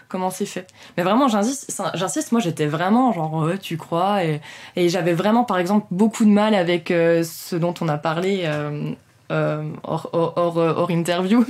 comment 0.09 0.31
c'est 0.31 0.47
fait. 0.47 0.67
Mais 0.97 1.03
vraiment, 1.03 1.29
j'insiste, 1.29 2.33
moi 2.33 2.41
j'étais 2.41 2.67
vraiment 2.67 3.13
genre, 3.13 3.49
tu 3.61 3.77
crois. 3.77 4.25
Et, 4.25 4.41
et 4.77 4.89
j'avais 4.89 5.15
vraiment, 5.15 5.45
par 5.45 5.59
exemple, 5.59 5.87
beaucoup 5.91 6.25
de 6.25 6.31
mal 6.31 6.55
avec 6.55 6.89
ce 6.89 7.57
dont 7.57 7.75
on 7.81 7.89
a 7.89 7.99
parlé. 7.99 8.49
Euh, 9.31 9.45
euh, 9.55 9.63
hors, 9.83 10.11
hors, 10.13 10.33
hors, 10.37 10.57
hors 10.57 10.91
interview, 10.91 11.45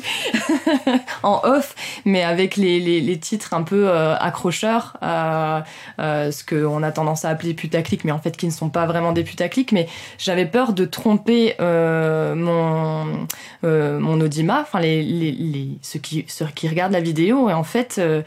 en 1.23 1.41
off, 1.45 1.75
mais 2.05 2.23
avec 2.23 2.57
les, 2.57 2.81
les, 2.81 3.19
titres 3.19 3.55
un 3.55 3.63
peu 3.63 3.89
euh, 3.89 4.17
accrocheurs, 4.17 4.97
euh, 5.03 5.61
euh, 5.99 6.31
ce 6.31 6.45
qu'on 6.45 6.83
a 6.83 6.93
tendance 6.93 7.25
à 7.25 7.31
appeler 7.31 7.55
putaclic, 7.55 8.05
mais 8.05 8.13
en 8.13 8.19
fait 8.19 8.37
qui 8.37 8.47
ne 8.47 8.51
sont 8.51 8.69
pas 8.71 8.87
vraiment 8.87 9.13
des 9.13 9.25
putaclic. 9.25 9.73
Mais 9.73 9.89
j'avais 10.19 10.47
peur 10.47 10.73
de 10.73 10.85
tromper 10.85 11.55
euh, 11.61 12.35
mon, 12.35 13.27
euh, 13.65 13.99
mon 13.99 14.21
audimat, 14.21 14.61
enfin 14.63 14.81
les, 14.81 15.03
les, 15.03 15.79
ceux, 15.83 15.99
qui, 15.99 16.25
ceux 16.29 16.47
qui 16.55 16.69
regardent 16.69 16.93
la 16.93 17.01
vidéo. 17.01 17.49
Et 17.49 17.53
en 17.53 17.65
fait, 17.65 17.97
euh, 17.99 18.23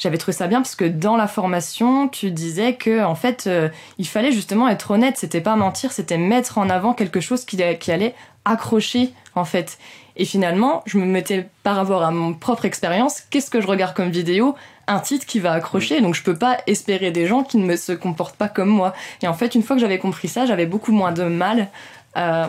j'avais 0.00 0.16
trouvé 0.16 0.32
ça 0.32 0.46
bien 0.46 0.62
parce 0.62 0.76
que 0.76 0.86
dans 0.86 1.16
la 1.16 1.26
formation, 1.26 2.08
tu 2.08 2.30
disais 2.30 2.74
que 2.74 3.04
en 3.04 3.14
fait, 3.14 3.44
euh, 3.46 3.68
il 3.98 4.06
fallait 4.08 4.32
justement 4.32 4.66
être 4.66 4.90
honnête. 4.92 5.18
C'était 5.18 5.42
pas 5.42 5.56
mentir, 5.56 5.92
c'était 5.92 6.16
mettre 6.16 6.56
en 6.56 6.70
avant 6.70 6.94
quelque 6.94 7.20
chose 7.20 7.44
qui, 7.44 7.58
qui 7.78 7.92
allait 7.92 8.14
accrocher 8.44 9.12
en 9.34 9.44
fait. 9.44 9.78
Et 10.16 10.24
finalement, 10.24 10.82
je 10.86 10.98
me 10.98 11.06
mettais 11.06 11.48
par 11.62 11.76
rapport 11.76 12.02
à 12.02 12.10
mon 12.10 12.34
propre 12.34 12.64
expérience, 12.64 13.22
qu'est-ce 13.30 13.50
que 13.50 13.60
je 13.60 13.66
regarde 13.66 13.94
comme 13.94 14.10
vidéo? 14.10 14.54
Un 14.86 14.98
titre 14.98 15.24
qui 15.24 15.38
va 15.38 15.52
accrocher, 15.52 16.00
donc 16.00 16.14
je 16.14 16.22
peux 16.22 16.34
pas 16.36 16.58
espérer 16.66 17.10
des 17.12 17.26
gens 17.26 17.44
qui 17.44 17.56
ne 17.58 17.64
me 17.64 17.76
se 17.76 17.92
comportent 17.92 18.36
pas 18.36 18.48
comme 18.48 18.68
moi. 18.68 18.92
Et 19.22 19.28
en 19.28 19.34
fait, 19.34 19.54
une 19.54 19.62
fois 19.62 19.76
que 19.76 19.80
j'avais 19.80 19.98
compris 19.98 20.26
ça, 20.28 20.46
j'avais 20.46 20.66
beaucoup 20.66 20.92
moins 20.92 21.12
de 21.12 21.22
mal 21.24 21.68
euh, 22.16 22.46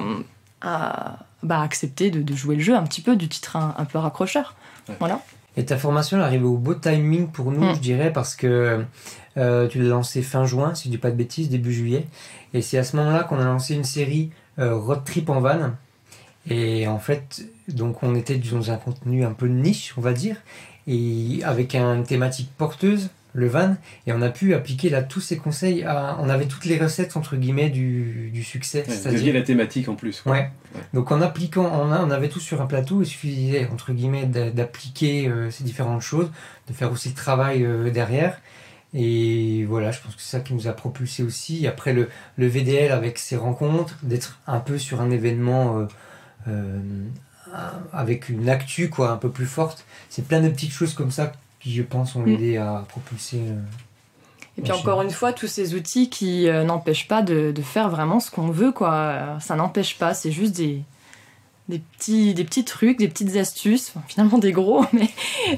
à 0.62 1.20
bah, 1.44 1.62
accepter 1.62 2.10
de, 2.12 2.22
de 2.22 2.36
jouer 2.36 2.56
le 2.56 2.62
jeu 2.62 2.76
un 2.76 2.84
petit 2.84 3.02
peu 3.02 3.16
du 3.16 3.28
titre 3.30 3.56
un, 3.58 3.76
un 3.78 3.86
peu 3.86 4.00
raccrocheur. 4.00 4.56
Ouais. 4.90 4.96
Voilà. 5.00 5.22
Et 5.58 5.66
ta 5.66 5.78
formation 5.78 6.18
elle 6.18 6.24
arrive 6.24 6.46
au 6.46 6.58
beau 6.58 6.74
timing 6.74 7.28
pour 7.28 7.52
nous, 7.52 7.64
Mm. 7.64 7.76
je 7.76 7.80
dirais, 7.80 8.12
parce 8.14 8.36
que 8.36 8.84
euh, 9.38 9.68
tu 9.68 9.82
l'as 9.82 9.90
lancé 9.90 10.22
fin 10.22 10.46
juin, 10.46 10.74
si 10.76 10.86
je 10.86 10.92
dis 10.92 10.98
pas 10.98 11.12
de 11.12 11.16
bêtises, 11.16 11.50
début 11.50 11.74
juillet. 11.74 12.08
Et 12.54 12.62
c'est 12.62 12.78
à 12.78 12.84
ce 12.84 12.96
moment-là 12.98 13.24
qu'on 13.24 13.40
a 13.40 13.44
lancé 13.46 13.76
une 13.76 13.84
série 13.84 14.32
Road 14.58 15.04
Trip 15.06 15.30
en 15.30 15.40
van. 15.42 15.72
Et 16.50 16.88
en 16.88 16.98
fait, 17.00 17.44
donc 17.68 18.02
on 18.04 18.16
était 18.16 18.36
dans 18.38 18.72
un 18.72 18.78
contenu 18.78 19.24
un 19.24 19.32
peu 19.34 19.48
niche, 19.48 19.94
on 19.98 20.02
va 20.02 20.12
dire, 20.14 20.38
et 20.88 21.40
avec 21.44 21.76
une 21.76 22.04
thématique 22.04 22.50
porteuse, 22.58 23.10
le 23.34 23.48
van, 23.48 23.78
et 24.08 24.12
on 24.12 24.22
a 24.24 24.30
pu 24.30 24.54
appliquer 24.56 24.90
là 24.90 25.04
tous 25.04 25.22
ces 25.22 25.38
conseils. 25.38 25.84
À, 25.84 26.18
on 26.20 26.28
avait 26.30 26.48
toutes 26.48 26.66
les 26.66 26.78
recettes 26.80 27.16
entre 27.16 27.36
guillemets 27.38 27.70
du, 27.70 28.30
du 28.34 28.44
succès, 28.44 28.80
Ouais, 28.88 28.94
c'est-à-dire 28.94 29.34
la 29.36 29.44
thématique 29.44 29.88
en 29.88 29.96
plus. 29.96 30.22
quoi. 30.22 30.32
Ouais. 30.34 30.50
Donc 30.94 31.12
en 31.12 31.22
appliquant, 31.22 31.70
on, 31.72 31.92
a, 31.92 32.02
on 32.04 32.10
avait 32.10 32.28
tout 32.28 32.40
sur 32.42 32.60
un 32.62 32.66
plateau, 32.66 33.04
il 33.04 33.06
suffisait 33.06 33.70
entre 33.72 33.94
guillemets 33.94 34.26
d'a- 34.26 34.50
d'appliquer 34.50 35.28
euh, 35.28 35.50
ces 35.52 35.64
différentes 35.64 36.02
choses, 36.02 36.30
de 36.68 36.74
faire 36.74 36.92
aussi 36.92 37.10
le 37.10 37.16
travail 37.16 37.64
euh, 37.64 37.90
derrière. 37.92 38.42
Et 38.94 39.64
voilà, 39.66 39.92
je 39.92 40.02
pense 40.02 40.16
que 40.16 40.22
c'est 40.22 40.38
ça 40.38 40.40
qui 40.42 40.54
nous 40.54 40.68
a 40.68 40.74
propulsé 40.74 41.24
aussi. 41.24 41.66
Après 41.68 41.94
le, 41.94 42.10
le 42.38 42.48
VDL 42.48 42.92
avec 42.92 43.18
ses 43.18 43.38
rencontres, 43.38 43.96
d'être 44.04 44.40
un 44.48 44.60
peu 44.60 44.78
sur 44.78 45.00
un 45.02 45.12
événement 45.12 45.80
euh, 45.80 45.86
euh, 46.50 46.80
avec 47.94 48.30
une 48.30 48.50
actu 48.50 48.90
quoi, 48.90 49.12
un 49.12 49.18
peu 49.18 49.30
plus 49.30 49.46
forte. 49.46 49.86
C'est 50.10 50.28
plein 50.28 50.42
de 50.42 50.50
petites 50.50 50.72
choses 50.74 50.94
comme 50.94 51.12
ça 51.12 51.32
qui, 51.60 51.74
je 51.74 51.84
pense, 51.84 52.16
ont 52.16 52.26
Mm. 52.26 52.30
aidé 52.30 52.58
à 52.58 52.84
propulser. 52.90 53.38
euh, 53.40 53.60
Et 54.58 54.62
puis 54.62 54.72
encore 54.74 55.02
une 55.02 55.12
fois, 55.12 55.32
tous 55.34 55.48
ces 55.48 55.74
outils 55.76 56.10
qui 56.10 56.48
n'empêchent 56.50 57.08
pas 57.08 57.22
de, 57.22 57.52
de 57.52 57.62
faire 57.62 57.90
vraiment 57.90 58.20
ce 58.20 58.30
qu'on 58.32 58.50
veut, 58.50 58.72
quoi. 58.74 59.38
Ça 59.40 59.56
n'empêche 59.56 59.98
pas, 59.98 60.14
c'est 60.14 60.32
juste 60.32 60.56
des, 60.56 60.82
des, 61.70 61.80
petits, 61.80 62.34
des 62.34 62.44
petits 62.44 62.66
trucs, 62.66 62.98
des 62.98 63.08
petites 63.08 63.36
astuces, 63.36 63.90
Enfin, 63.90 64.04
finalement 64.08 64.38
des 64.38 64.52
gros, 64.52 64.86
mais 64.94 65.10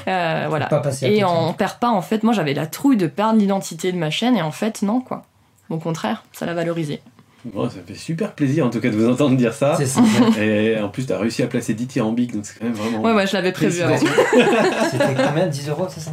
euh, 0.08 0.46
voilà. 0.50 0.68
pas 0.68 0.82
Et 1.02 1.24
on, 1.24 1.50
on 1.50 1.54
perd 1.54 1.80
pas, 1.80 1.90
en 1.90 2.02
fait, 2.02 2.24
moi 2.24 2.34
j'avais 2.34 2.54
la 2.54 2.68
trouille 2.68 2.98
de 2.98 3.08
perdre 3.08 3.40
l'identité 3.40 3.92
de 3.92 3.98
ma 3.98 4.10
chaîne, 4.10 4.36
et 4.36 4.42
en 4.42 4.52
fait, 4.52 4.82
non, 4.82 5.02
quoi. 5.02 5.24
Au 5.70 5.78
contraire, 5.78 6.24
ça 6.34 6.46
l'a 6.46 6.54
valorisé. 6.54 7.02
Bon, 7.46 7.70
ça 7.70 7.80
fait 7.86 7.96
super 7.96 8.34
plaisir 8.36 8.66
en 8.66 8.70
tout 8.70 8.80
cas 8.80 8.90
de 8.90 8.96
vous 8.96 9.10
entendre 9.10 9.36
dire 9.36 9.54
ça. 9.54 9.76
C'est 9.78 9.86
ça. 9.86 10.02
Et 10.40 10.80
en 10.80 10.88
plus, 10.88 11.06
tu 11.06 11.12
as 11.12 11.18
réussi 11.18 11.44
à 11.44 11.48
placer 11.48 11.74
dithyrambique, 11.74 12.34
donc 12.34 12.46
c'est 12.46 12.58
quand 12.58 12.64
même 12.66 12.74
vraiment. 12.74 13.02
Ouais, 13.02 13.12
ouais, 13.12 13.28
je 13.28 13.34
l'avais 13.34 13.52
prévu 13.52 13.82
avant. 13.82 13.98
C'était 14.92 15.14
combien 15.28 15.48
10 15.48 15.70
euros, 15.70 15.88
ça, 15.90 16.00
ça? 16.00 16.12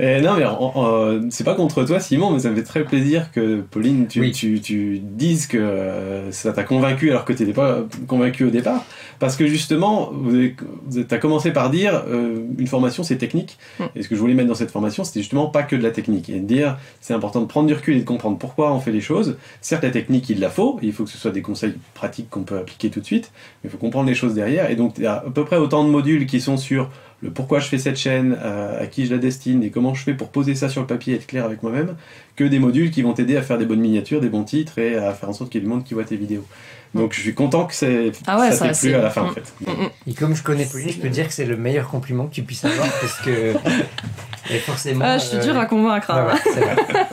Et 0.00 0.20
non, 0.20 0.34
mais 0.36 1.30
c'est 1.30 1.44
pas 1.44 1.54
contre 1.54 1.84
toi, 1.84 1.98
Simon, 1.98 2.30
mais 2.30 2.38
ça 2.38 2.50
me 2.50 2.56
fait 2.56 2.62
très 2.62 2.84
plaisir 2.84 3.32
que 3.32 3.60
Pauline, 3.60 4.06
tu, 4.06 4.20
Oui. 4.20 4.32
tu, 4.32 4.60
tu 4.60 5.00
dises 5.02 5.46
que 5.46 5.58
euh, 5.58 6.30
ça 6.30 6.52
t'a 6.52 6.62
convaincu 6.62 7.10
alors 7.10 7.24
que 7.24 7.32
tu 7.32 7.42
n'étais 7.42 7.54
pas 7.54 7.80
convaincu 8.06 8.44
au 8.44 8.50
départ. 8.50 8.84
Parce 9.18 9.36
que 9.36 9.46
justement, 9.46 10.12
tu 10.30 11.06
as 11.10 11.18
commencé 11.18 11.50
par 11.50 11.70
dire 11.70 12.04
euh, 12.08 12.44
une 12.58 12.66
formation 12.68 13.02
c'est 13.02 13.16
technique. 13.16 13.58
Mm. 13.80 13.84
Et 13.96 14.02
ce 14.02 14.08
que 14.08 14.14
je 14.14 14.20
voulais 14.20 14.34
mettre 14.34 14.48
dans 14.48 14.54
cette 14.54 14.70
formation, 14.70 15.02
c'était 15.02 15.20
justement 15.20 15.46
pas 15.46 15.64
que 15.64 15.74
de 15.74 15.82
la 15.82 15.90
technique. 15.90 16.28
Et 16.28 16.38
de 16.38 16.46
dire, 16.46 16.78
c'est 17.00 17.14
important 17.14 17.40
de 17.40 17.46
prendre 17.46 17.66
du 17.66 17.74
recul 17.74 17.96
et 17.96 18.00
de 18.00 18.04
comprendre 18.04 18.38
pourquoi 18.38 18.72
on 18.72 18.80
fait 18.80 18.92
les 18.92 19.00
choses. 19.00 19.36
Certes, 19.60 19.82
la 19.82 19.90
technique, 19.90 20.30
il 20.30 20.38
la 20.38 20.50
faut. 20.50 20.78
Il 20.82 20.92
faut 20.92 21.04
que 21.04 21.10
ce 21.10 21.18
soit 21.18 21.32
des 21.32 21.42
conseils 21.42 21.74
pratiques 21.94 22.30
qu'on 22.30 22.42
peut 22.42 22.58
appliquer 22.58 22.90
tout 22.90 23.00
de 23.00 23.04
suite. 23.04 23.32
Mais 23.62 23.68
il 23.68 23.70
faut 23.70 23.78
comprendre 23.78 24.08
les 24.08 24.14
choses 24.14 24.34
derrière. 24.34 24.70
Et 24.70 24.76
donc, 24.76 24.94
il 24.98 25.04
y 25.04 25.06
a 25.06 25.14
à 25.26 25.30
peu 25.30 25.44
près 25.44 25.56
autant 25.56 25.84
de 25.84 25.90
modules 25.90 26.26
qui 26.26 26.40
sont 26.40 26.56
sur 26.56 26.88
le 27.20 27.30
pourquoi 27.30 27.58
je 27.58 27.66
fais 27.66 27.78
cette 27.78 27.96
chaîne, 27.96 28.36
euh, 28.40 28.82
à 28.82 28.86
qui 28.86 29.06
je 29.06 29.12
la 29.12 29.18
destine 29.18 29.62
et 29.64 29.70
comment 29.70 29.92
je 29.94 30.02
fais 30.04 30.14
pour 30.14 30.28
poser 30.28 30.54
ça 30.54 30.68
sur 30.68 30.80
le 30.82 30.86
papier 30.86 31.14
et 31.14 31.16
être 31.16 31.26
clair 31.26 31.44
avec 31.44 31.62
moi-même, 31.62 31.96
que 32.36 32.44
des 32.44 32.58
modules 32.60 32.90
qui 32.92 33.02
vont 33.02 33.12
t'aider 33.12 33.36
à 33.36 33.42
faire 33.42 33.58
des 33.58 33.66
bonnes 33.66 33.80
miniatures, 33.80 34.20
des 34.20 34.28
bons 34.28 34.44
titres 34.44 34.78
et 34.78 34.96
à 34.96 35.12
faire 35.14 35.28
en 35.28 35.32
sorte 35.32 35.50
qu'il 35.50 35.60
y 35.60 35.64
ait 35.64 35.66
du 35.66 35.72
monde 35.72 35.82
qui 35.84 35.94
voit 35.94 36.04
tes 36.04 36.16
vidéos. 36.16 36.46
Donc 36.94 37.12
je 37.12 37.20
suis 37.20 37.34
content 37.34 37.66
que 37.66 37.74
c'est, 37.74 38.12
Ah 38.26 38.38
ouais, 38.38 38.50
ça 38.52 38.56
ça, 38.56 38.64
t'ait 38.66 38.70
plu 38.70 38.90
c'est- 38.90 38.94
à 38.94 39.02
la 39.02 39.10
fin 39.10 39.22
en 39.22 39.30
Mm. 39.30 39.34
fait. 39.34 39.52
Mm, 39.60 39.70
mm. 39.70 39.88
Et 40.06 40.14
comme 40.14 40.34
je 40.36 40.42
connais 40.42 40.64
Pauline, 40.64 40.88
je 40.90 40.98
peux 40.98 41.08
dire 41.10 41.26
que 41.26 41.34
c'est 41.34 41.44
le 41.44 41.56
meilleur 41.56 41.88
compliment 41.88 42.26
que 42.26 42.34
tu 42.34 42.42
puisses 42.42 42.64
avoir 42.64 42.86
parce 43.00 43.20
que. 43.20 43.54
Et 44.50 44.58
forcément. 44.60 45.04
Ah, 45.06 45.18
je 45.18 45.24
suis 45.24 45.36
euh, 45.36 45.42
dur 45.42 45.58
à 45.58 45.66
convaincre. 45.66 46.10
ouais, 46.14 46.32
ouais, 46.32 46.40
c'est 46.44 46.60
vrai. 46.60 47.06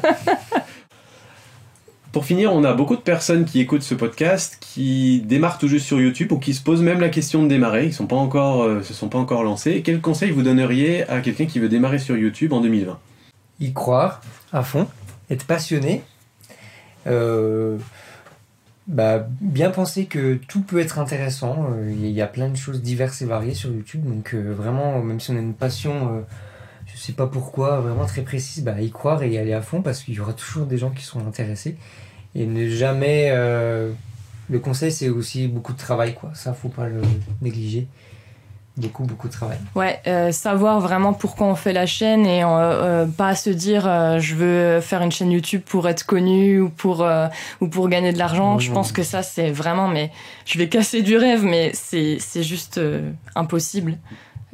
Pour 2.16 2.24
finir, 2.24 2.54
on 2.54 2.64
a 2.64 2.74
beaucoup 2.74 2.96
de 2.96 3.02
personnes 3.02 3.44
qui 3.44 3.60
écoutent 3.60 3.84
ce 3.84 3.94
podcast, 3.94 4.56
qui 4.62 5.20
démarrent 5.26 5.58
tout 5.58 5.68
juste 5.68 5.86
sur 5.86 6.00
YouTube 6.00 6.32
ou 6.32 6.40
qui 6.40 6.54
se 6.54 6.64
posent 6.64 6.82
même 6.82 7.02
la 7.02 7.10
question 7.10 7.44
de 7.44 7.50
démarrer, 7.50 7.88
ils 7.88 7.94
sont 7.94 8.08
euh, 8.10 8.82
se 8.84 8.94
sont 8.94 9.10
pas 9.10 9.18
encore 9.18 9.44
lancés. 9.44 9.82
Quel 9.84 10.00
conseil 10.00 10.32
vous 10.32 10.42
donneriez 10.42 11.04
à 11.10 11.20
quelqu'un 11.20 11.46
qui 11.46 11.60
veut 11.60 11.68
démarrer 11.68 12.00
sur 12.00 12.16
YouTube 12.16 12.54
en 12.54 12.62
2020 12.62 12.98
Y 13.60 13.74
croire 13.74 14.22
à 14.54 14.64
fond, 14.64 14.88
être 15.30 15.46
passionné. 15.46 16.04
euh, 17.06 17.78
bah, 18.88 19.28
bien 19.42 19.70
penser 19.70 20.06
que 20.06 20.36
tout 20.36 20.62
peut 20.62 20.80
être 20.80 21.00
intéressant. 21.00 21.68
euh, 21.74 21.92
Il 21.92 22.12
y 22.12 22.22
a 22.22 22.28
plein 22.28 22.48
de 22.48 22.56
choses 22.56 22.82
diverses 22.82 23.22
et 23.24 23.26
variées 23.26 23.56
sur 23.56 23.72
YouTube. 23.72 24.06
Donc, 24.06 24.34
vraiment, 24.34 25.02
même 25.02 25.20
si 25.20 25.32
on 25.32 25.36
a 25.36 25.40
une 25.40 25.54
passion, 25.54 26.24
je 26.86 26.98
sais 26.98 27.12
pas 27.12 27.28
pourquoi, 27.28 27.82
vraiment 27.82 28.06
très 28.06 28.22
précise, 28.22 28.64
bah, 28.64 28.80
y 28.80 28.90
croire 28.90 29.22
et 29.22 29.32
y 29.32 29.38
aller 29.38 29.52
à 29.52 29.62
fond 29.62 29.82
parce 29.82 30.02
qu'il 30.02 30.14
y 30.14 30.22
aura 30.22 30.32
toujours 30.32 30.66
des 30.66 30.78
gens 30.78 30.92
qui 30.92 31.04
seront 31.04 31.28
intéressés. 31.28 31.76
Et 32.36 32.46
ne 32.46 32.70
jamais 32.70 33.30
euh, 33.32 33.92
le 34.50 34.60
conseil, 34.60 34.92
c'est 34.92 35.10
aussi 35.10 35.48
beaucoup 35.48 35.74
de 35.74 35.78
travail, 35.78 36.14
quoi. 36.14 36.32
Ça, 36.34 36.54
faut 36.54 36.70
pas 36.70 36.88
le 36.88 37.02
négliger. 37.42 37.88
Beaucoup, 38.78 39.06
beaucoup 39.06 39.30
de 39.30 39.34
travail. 39.34 39.58
Ouais, 39.74 40.02
euh, 40.06 40.34
savoir 40.34 40.82
vraiment 40.82 41.14
pourquoi 41.14 41.48
on 41.48 41.56
fait 41.56 41.72
la 41.72 41.86
chaîne 41.86 42.26
et 42.26 42.44
euh, 42.44 43.06
pas 43.06 43.34
se 43.34 43.50
dire 43.50 43.88
euh, 43.88 44.20
je 44.20 44.36
veux 44.36 44.82
faire 44.82 45.02
une 45.02 45.14
chaîne 45.14 45.32
YouTube 45.32 45.62
pour 45.66 45.88
être 45.88 46.06
connu 46.06 46.60
ou 46.60 46.70
pour 46.70 47.08
ou 47.62 47.68
pour 47.70 47.88
gagner 47.88 48.12
de 48.12 48.18
l'argent. 48.18 48.60
Je 48.60 48.74
pense 48.74 48.92
que 48.92 49.02
ça 49.02 49.24
c'est 49.24 49.50
vraiment 49.50 49.88
mais 49.88 50.12
je 50.46 50.58
vais 50.58 50.68
casser 50.68 51.04
du 51.04 51.16
rêve 51.16 51.46
mais 51.46 51.72
c'est 51.74 52.18
c'est 52.20 52.44
juste 52.44 52.78
impossible. 53.34 53.98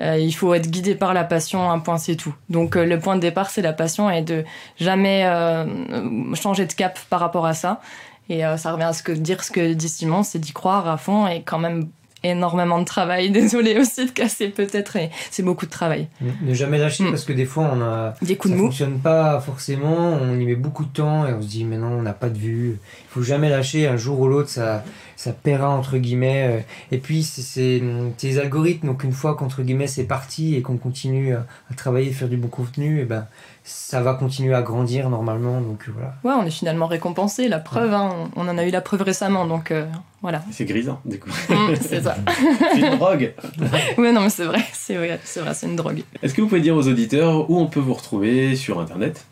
Euh, 0.01 0.17
il 0.17 0.33
faut 0.33 0.53
être 0.53 0.69
guidé 0.69 0.95
par 0.95 1.13
la 1.13 1.23
passion, 1.23 1.69
un 1.69 1.79
point 1.79 1.97
c'est 1.97 2.15
tout. 2.15 2.33
Donc 2.49 2.75
euh, 2.75 2.85
le 2.85 2.99
point 2.99 3.15
de 3.15 3.21
départ 3.21 3.49
c'est 3.49 3.61
la 3.61 3.73
passion 3.73 4.09
et 4.09 4.21
de 4.21 4.43
jamais 4.79 5.25
euh, 5.25 6.33
changer 6.33 6.65
de 6.65 6.73
cap 6.73 6.99
par 7.09 7.19
rapport 7.19 7.45
à 7.45 7.53
ça. 7.53 7.81
Et 8.29 8.43
ça 8.55 8.71
revient 8.71 8.85
à 8.85 8.93
ce 8.93 9.03
que 9.03 9.11
dire 9.11 9.43
ce 9.43 9.51
que 9.51 9.73
dit 9.73 9.89
Simon, 9.89 10.23
c'est 10.23 10.39
d'y 10.39 10.53
croire 10.53 10.87
à 10.87 10.95
fond 10.95 11.27
et 11.27 11.41
quand 11.41 11.59
même 11.59 11.89
énormément 12.23 12.79
de 12.79 12.85
travail. 12.85 13.29
Désolée 13.41 13.77
aussi 13.77 14.05
de 14.05 14.11
casser 14.11 14.49
peut-être, 14.49 14.95
et 14.95 15.09
c'est 15.31 15.43
beaucoup 15.43 15.65
de 15.65 15.71
travail. 15.71 16.07
Ne- 16.21 16.53
jamais 16.53 16.77
lâcher 16.77 17.03
Mm. 17.03 17.09
parce 17.11 17.25
que 17.25 17.33
des 17.33 17.45
fois, 17.45 17.69
on 17.73 17.81
a. 17.81 18.13
Des 18.21 18.35
coups 18.35 18.51
ça 18.53 18.57
de 18.57 18.61
mou. 18.61 18.67
fonctionne 18.67 18.99
pas 18.99 19.39
forcément, 19.39 20.13
on 20.21 20.39
y 20.39 20.45
met 20.45 20.55
beaucoup 20.55 20.85
de 20.85 20.91
temps 20.93 21.27
et 21.27 21.33
on 21.33 21.41
se 21.41 21.47
dit 21.47 21.63
mais 21.65 21.77
non, 21.77 21.87
on 21.93 22.01
n'a 22.01 22.13
pas 22.13 22.29
de 22.29 22.37
vue. 22.37 22.79
Il 22.83 23.09
faut 23.13 23.23
jamais 23.23 23.49
lâcher, 23.49 23.87
un 23.87 23.97
jour 23.97 24.19
ou 24.19 24.27
l'autre 24.27 24.49
ça, 24.49 24.83
ça 25.15 25.31
paiera 25.33 25.69
entre 25.69 25.97
guillemets. 25.97 26.47
euh, 26.59 26.59
Et 26.91 26.97
puis 26.97 27.23
c'est- 27.23 27.81
les 28.23 28.39
algorithmes, 28.39 28.87
donc 28.87 29.03
une 29.03 29.11
fois 29.11 29.35
qu'entre 29.35 29.61
guillemets 29.63 29.87
c'est 29.87 30.03
parti 30.05 30.55
et 30.55 30.61
qu'on 30.61 30.77
continue 30.77 31.33
à, 31.33 31.45
à 31.69 31.73
travailler, 31.75 32.11
faire 32.11 32.27
du 32.29 32.37
bon 32.37 32.47
contenu, 32.47 33.01
et 33.01 33.05
ben 33.05 33.25
ça 33.71 34.01
va 34.01 34.13
continuer 34.13 34.53
à 34.53 34.61
grandir 34.61 35.09
normalement. 35.09 35.59
Donc 35.61 35.85
euh, 35.87 35.91
voilà. 35.93 36.15
Ouais, 36.23 36.41
on 36.41 36.45
est 36.45 36.51
finalement 36.51 36.87
récompensé, 36.87 37.47
la 37.47 37.59
preuve, 37.59 37.93
hein, 37.93 38.29
on 38.35 38.47
en 38.47 38.57
a 38.57 38.65
eu 38.65 38.69
la 38.69 38.81
preuve 38.81 39.01
récemment, 39.01 39.45
donc 39.45 39.71
euh, 39.71 39.85
voilà. 40.21 40.43
C'est 40.51 40.65
grisant, 40.65 41.01
du 41.05 41.19
coup. 41.19 41.29
Mm, 41.49 41.75
c'est 41.81 42.01
ça. 42.01 42.15
C'est 42.73 42.79
une 42.79 42.97
drogue. 42.97 43.33
Ouais, 43.97 44.11
non, 44.13 44.21
mais 44.21 44.29
c'est 44.29 44.45
vrai, 44.45 44.61
c'est 44.73 44.95
vrai, 44.95 45.19
c'est 45.23 45.41
vrai, 45.41 45.53
c'est 45.53 45.67
une 45.67 45.75
drogue. 45.75 46.03
Est-ce 46.23 46.33
que 46.33 46.41
vous 46.41 46.47
pouvez 46.47 46.61
dire 46.61 46.75
aux 46.75 46.87
auditeurs 46.87 47.49
où 47.51 47.59
on 47.59 47.67
peut 47.67 47.79
vous 47.79 47.93
retrouver 47.93 48.55
sur 48.55 48.79
Internet? 48.79 49.25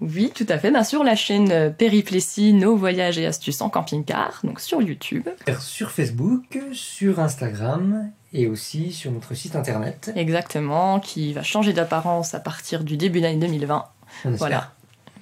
Oui, 0.00 0.32
tout 0.34 0.46
à 0.48 0.58
fait, 0.58 0.70
bien 0.70 0.84
sûr, 0.84 1.02
la 1.02 1.14
chaîne 1.14 1.50
euh, 1.50 1.70
Périplétie, 1.70 2.52
nos 2.52 2.76
voyages 2.76 3.18
et 3.18 3.26
astuces 3.26 3.60
en 3.62 3.70
camping-car, 3.70 4.40
donc 4.44 4.60
sur 4.60 4.82
YouTube. 4.82 5.28
Sur 5.58 5.90
Facebook, 5.90 6.58
sur 6.72 7.20
Instagram 7.20 8.10
et 8.32 8.46
aussi 8.46 8.92
sur 8.92 9.10
notre 9.10 9.34
site 9.34 9.56
internet. 9.56 10.12
Exactement, 10.14 11.00
qui 11.00 11.32
va 11.32 11.42
changer 11.42 11.72
d'apparence 11.72 12.34
à 12.34 12.40
partir 12.40 12.84
du 12.84 12.96
début 12.96 13.20
d'année 13.20 13.40
2020. 13.40 13.84
On 14.24 14.32
espère. 14.32 14.38
Voilà. 14.38 14.70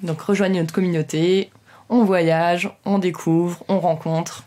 Donc 0.02 0.20
rejoignez 0.20 0.60
notre 0.60 0.74
communauté, 0.74 1.50
on 1.88 2.04
voyage, 2.04 2.70
on 2.84 2.98
découvre, 2.98 3.64
on 3.68 3.80
rencontre. 3.80 4.44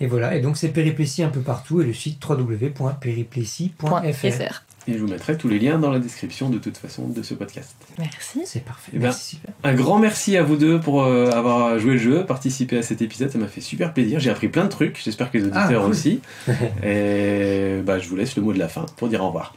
Et 0.00 0.06
voilà, 0.06 0.34
et 0.34 0.40
donc 0.40 0.56
c'est 0.56 0.70
périplétie 0.70 1.22
un 1.22 1.28
peu 1.28 1.40
partout 1.40 1.80
et 1.80 1.84
le 1.84 1.94
site 1.94 2.20
www.périplétie.fr. 2.26 4.62
Et 4.88 4.94
je 4.94 4.98
vous 4.98 5.06
mettrai 5.06 5.36
tous 5.36 5.48
les 5.48 5.58
liens 5.60 5.78
dans 5.78 5.90
la 5.90 6.00
description 6.00 6.50
de 6.50 6.58
toute 6.58 6.76
façon 6.76 7.06
de 7.06 7.22
ce 7.22 7.34
podcast. 7.34 7.74
Merci. 7.98 8.40
C'est 8.46 8.64
parfait. 8.64 8.90
Eh 8.94 8.96
ben, 8.98 9.02
Merci 9.04 9.36
super. 9.36 9.54
Un 9.62 9.74
grand 9.74 9.98
merci 10.00 10.36
à 10.36 10.42
vous 10.42 10.56
deux 10.56 10.80
pour 10.80 11.02
euh, 11.04 11.30
avoir 11.30 11.78
joué 11.78 11.92
le 11.92 11.98
jeu, 11.98 12.24
participé 12.26 12.78
à 12.78 12.82
cet 12.82 13.00
épisode, 13.00 13.30
ça 13.30 13.38
m'a 13.38 13.46
fait 13.46 13.60
super 13.60 13.92
plaisir. 13.94 14.18
J'ai 14.18 14.30
appris 14.30 14.48
plein 14.48 14.64
de 14.64 14.68
trucs, 14.70 15.00
j'espère 15.04 15.30
que 15.30 15.38
les 15.38 15.44
Ah, 15.52 15.60
auditeurs 15.60 15.82
cool. 15.82 15.90
aussi. 15.92 16.20
Et 16.82 17.80
bah, 17.84 17.98
je 17.98 18.08
vous 18.08 18.16
laisse 18.16 18.34
le 18.36 18.42
mot 18.42 18.52
de 18.52 18.58
la 18.58 18.68
fin 18.68 18.86
pour 18.96 19.08
dire 19.08 19.22
au 19.22 19.26
revoir. 19.28 19.54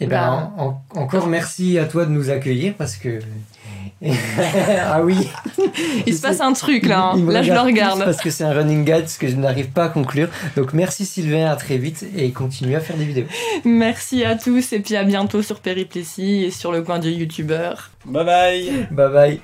Et 0.00 0.06
ben, 0.06 0.16
Bah. 0.20 0.52
en- 0.56 0.82
en- 0.94 1.00
encore 1.02 1.26
merci 1.26 1.78
à 1.78 1.84
toi 1.84 2.06
de 2.06 2.10
nous 2.10 2.30
accueillir 2.30 2.74
parce 2.76 2.96
que. 2.96 3.18
ah 4.86 5.02
oui! 5.02 5.28
Il 6.06 6.16
se 6.16 6.22
passe 6.22 6.40
un 6.40 6.54
truc 6.54 6.86
là, 6.86 7.10
hein. 7.10 7.12
Il 7.18 7.26
là 7.26 7.42
je 7.42 7.52
le 7.52 7.60
regarde. 7.60 8.02
Parce 8.02 8.16
que 8.16 8.30
c'est 8.30 8.44
un 8.44 8.52
running 8.54 8.82
guide, 8.82 9.08
ce 9.10 9.18
que 9.18 9.28
je 9.28 9.36
n'arrive 9.36 9.68
pas 9.72 9.84
à 9.84 9.88
conclure. 9.90 10.28
Donc 10.56 10.72
merci 10.72 11.04
Sylvain, 11.04 11.50
à 11.50 11.56
très 11.56 11.76
vite 11.76 12.06
et 12.16 12.30
continue 12.30 12.74
à 12.76 12.80
faire 12.80 12.96
des 12.96 13.04
vidéos. 13.04 13.26
Merci 13.66 14.24
à 14.24 14.36
tous 14.36 14.72
et 14.72 14.80
puis 14.80 14.96
à 14.96 15.04
bientôt 15.04 15.42
sur 15.42 15.60
Périplétie 15.60 16.44
et 16.44 16.50
sur 16.50 16.72
le 16.72 16.80
coin 16.80 16.98
du 16.98 17.10
youtubeur. 17.10 17.90
Bye 18.06 18.24
bye 18.24 18.86
Bye 18.90 19.12
bye! 19.12 19.40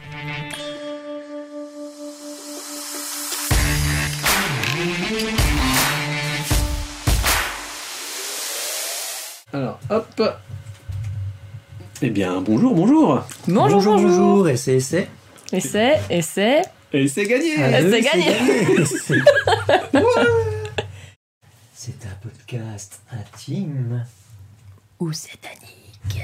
Alors, 9.53 9.79
hop 9.91 10.23
Eh 12.03 12.11
bien, 12.11 12.41
bonjour, 12.43 12.75
bonjour 12.75 13.25
Bonjour, 13.49 13.83
bonjour. 13.83 13.99
bonjour, 13.99 14.49
et 14.49 14.57
c'est 14.57 14.75
essai. 14.77 15.09
Et 15.53 15.61
c'est, 15.61 15.99
et 16.11 16.21
c'est. 16.23 16.63
Et 16.93 17.09
c'est 17.09 17.25
gagné 17.25 17.57
deux, 17.57 17.91
c'est 17.91 18.01
gagné. 18.03 18.85
C'est 18.85 19.15
C'est 21.75 22.07
un 22.07 22.15
podcast 22.23 23.01
intime. 23.11 24.05
Ou 24.99 25.13
satanique. 25.13 26.23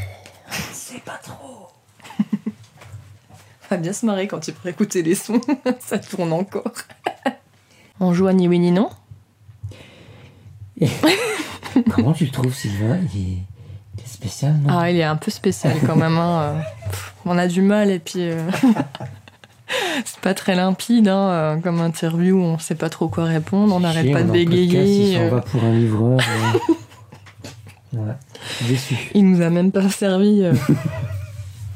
C'est 0.73 1.03
pas 1.03 1.20
trop. 1.23 1.68
On 2.20 3.70
va 3.70 3.77
bien 3.77 3.93
se 3.93 4.05
marrer 4.07 4.27
quand 4.29 4.41
tu 4.41 4.53
pourras 4.53 4.70
écouter 4.70 5.03
les 5.03 5.14
sons. 5.14 5.41
Ça 5.81 5.99
tourne 5.99 6.33
encore. 6.33 6.73
On 8.01 8.12
joue 8.12 8.27
à 8.27 8.33
ni 8.33 8.49
oui 8.49 8.59
ni 8.59 8.73
non? 8.73 8.91
Comment 11.91 12.12
tu 12.12 12.25
le 12.25 12.31
trouves, 12.31 12.55
Sylvain? 12.55 12.99
Il 13.14 13.35
est 13.35 13.39
spécial, 14.23 14.55
non? 14.62 14.79
Ah, 14.79 14.91
il 14.91 14.97
est 14.99 15.03
un 15.05 15.16
peu 15.16 15.31
spécial 15.31 15.75
quand 15.87 15.97
même. 15.97 16.16
hein. 16.16 16.55
Pff, 16.91 17.14
On 17.25 17.37
a 17.39 17.47
du 17.47 17.62
mal 17.62 17.91
et 17.91 17.99
puis. 17.99 18.20
euh, 18.31 18.41
C'est 20.05 20.20
pas 20.20 20.35
très 20.35 20.55
limpide 20.55 21.09
hein, 21.09 21.31
euh, 21.31 21.57
comme 21.57 21.81
interview, 21.81 22.39
on 22.39 22.59
sait 22.59 22.75
pas 22.75 22.91
trop 22.91 23.09
quoi 23.09 23.25
répondre, 23.25 23.75
on 23.75 23.81
n'arrête 23.81 24.12
pas 24.12 24.23
de 24.23 24.29
en 24.29 24.33
podcast, 24.33 24.51
bégayer. 24.51 25.12
Il 25.12 25.18
euh, 25.18 25.31
va 25.31 25.41
pour 25.41 25.64
un 25.64 25.73
livreur. 25.73 26.18
euh. 27.95 27.99
ouais. 27.99 28.12
Déçu. 28.68 28.97
Il 29.14 29.31
nous 29.31 29.41
a 29.41 29.49
même 29.49 29.73
pas 29.73 29.89
servi 29.89 30.43
euh, 30.43 30.53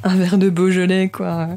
un 0.04 0.14
verre 0.14 0.36
de 0.36 0.50
Beaujolais, 0.50 1.08
quoi. 1.08 1.48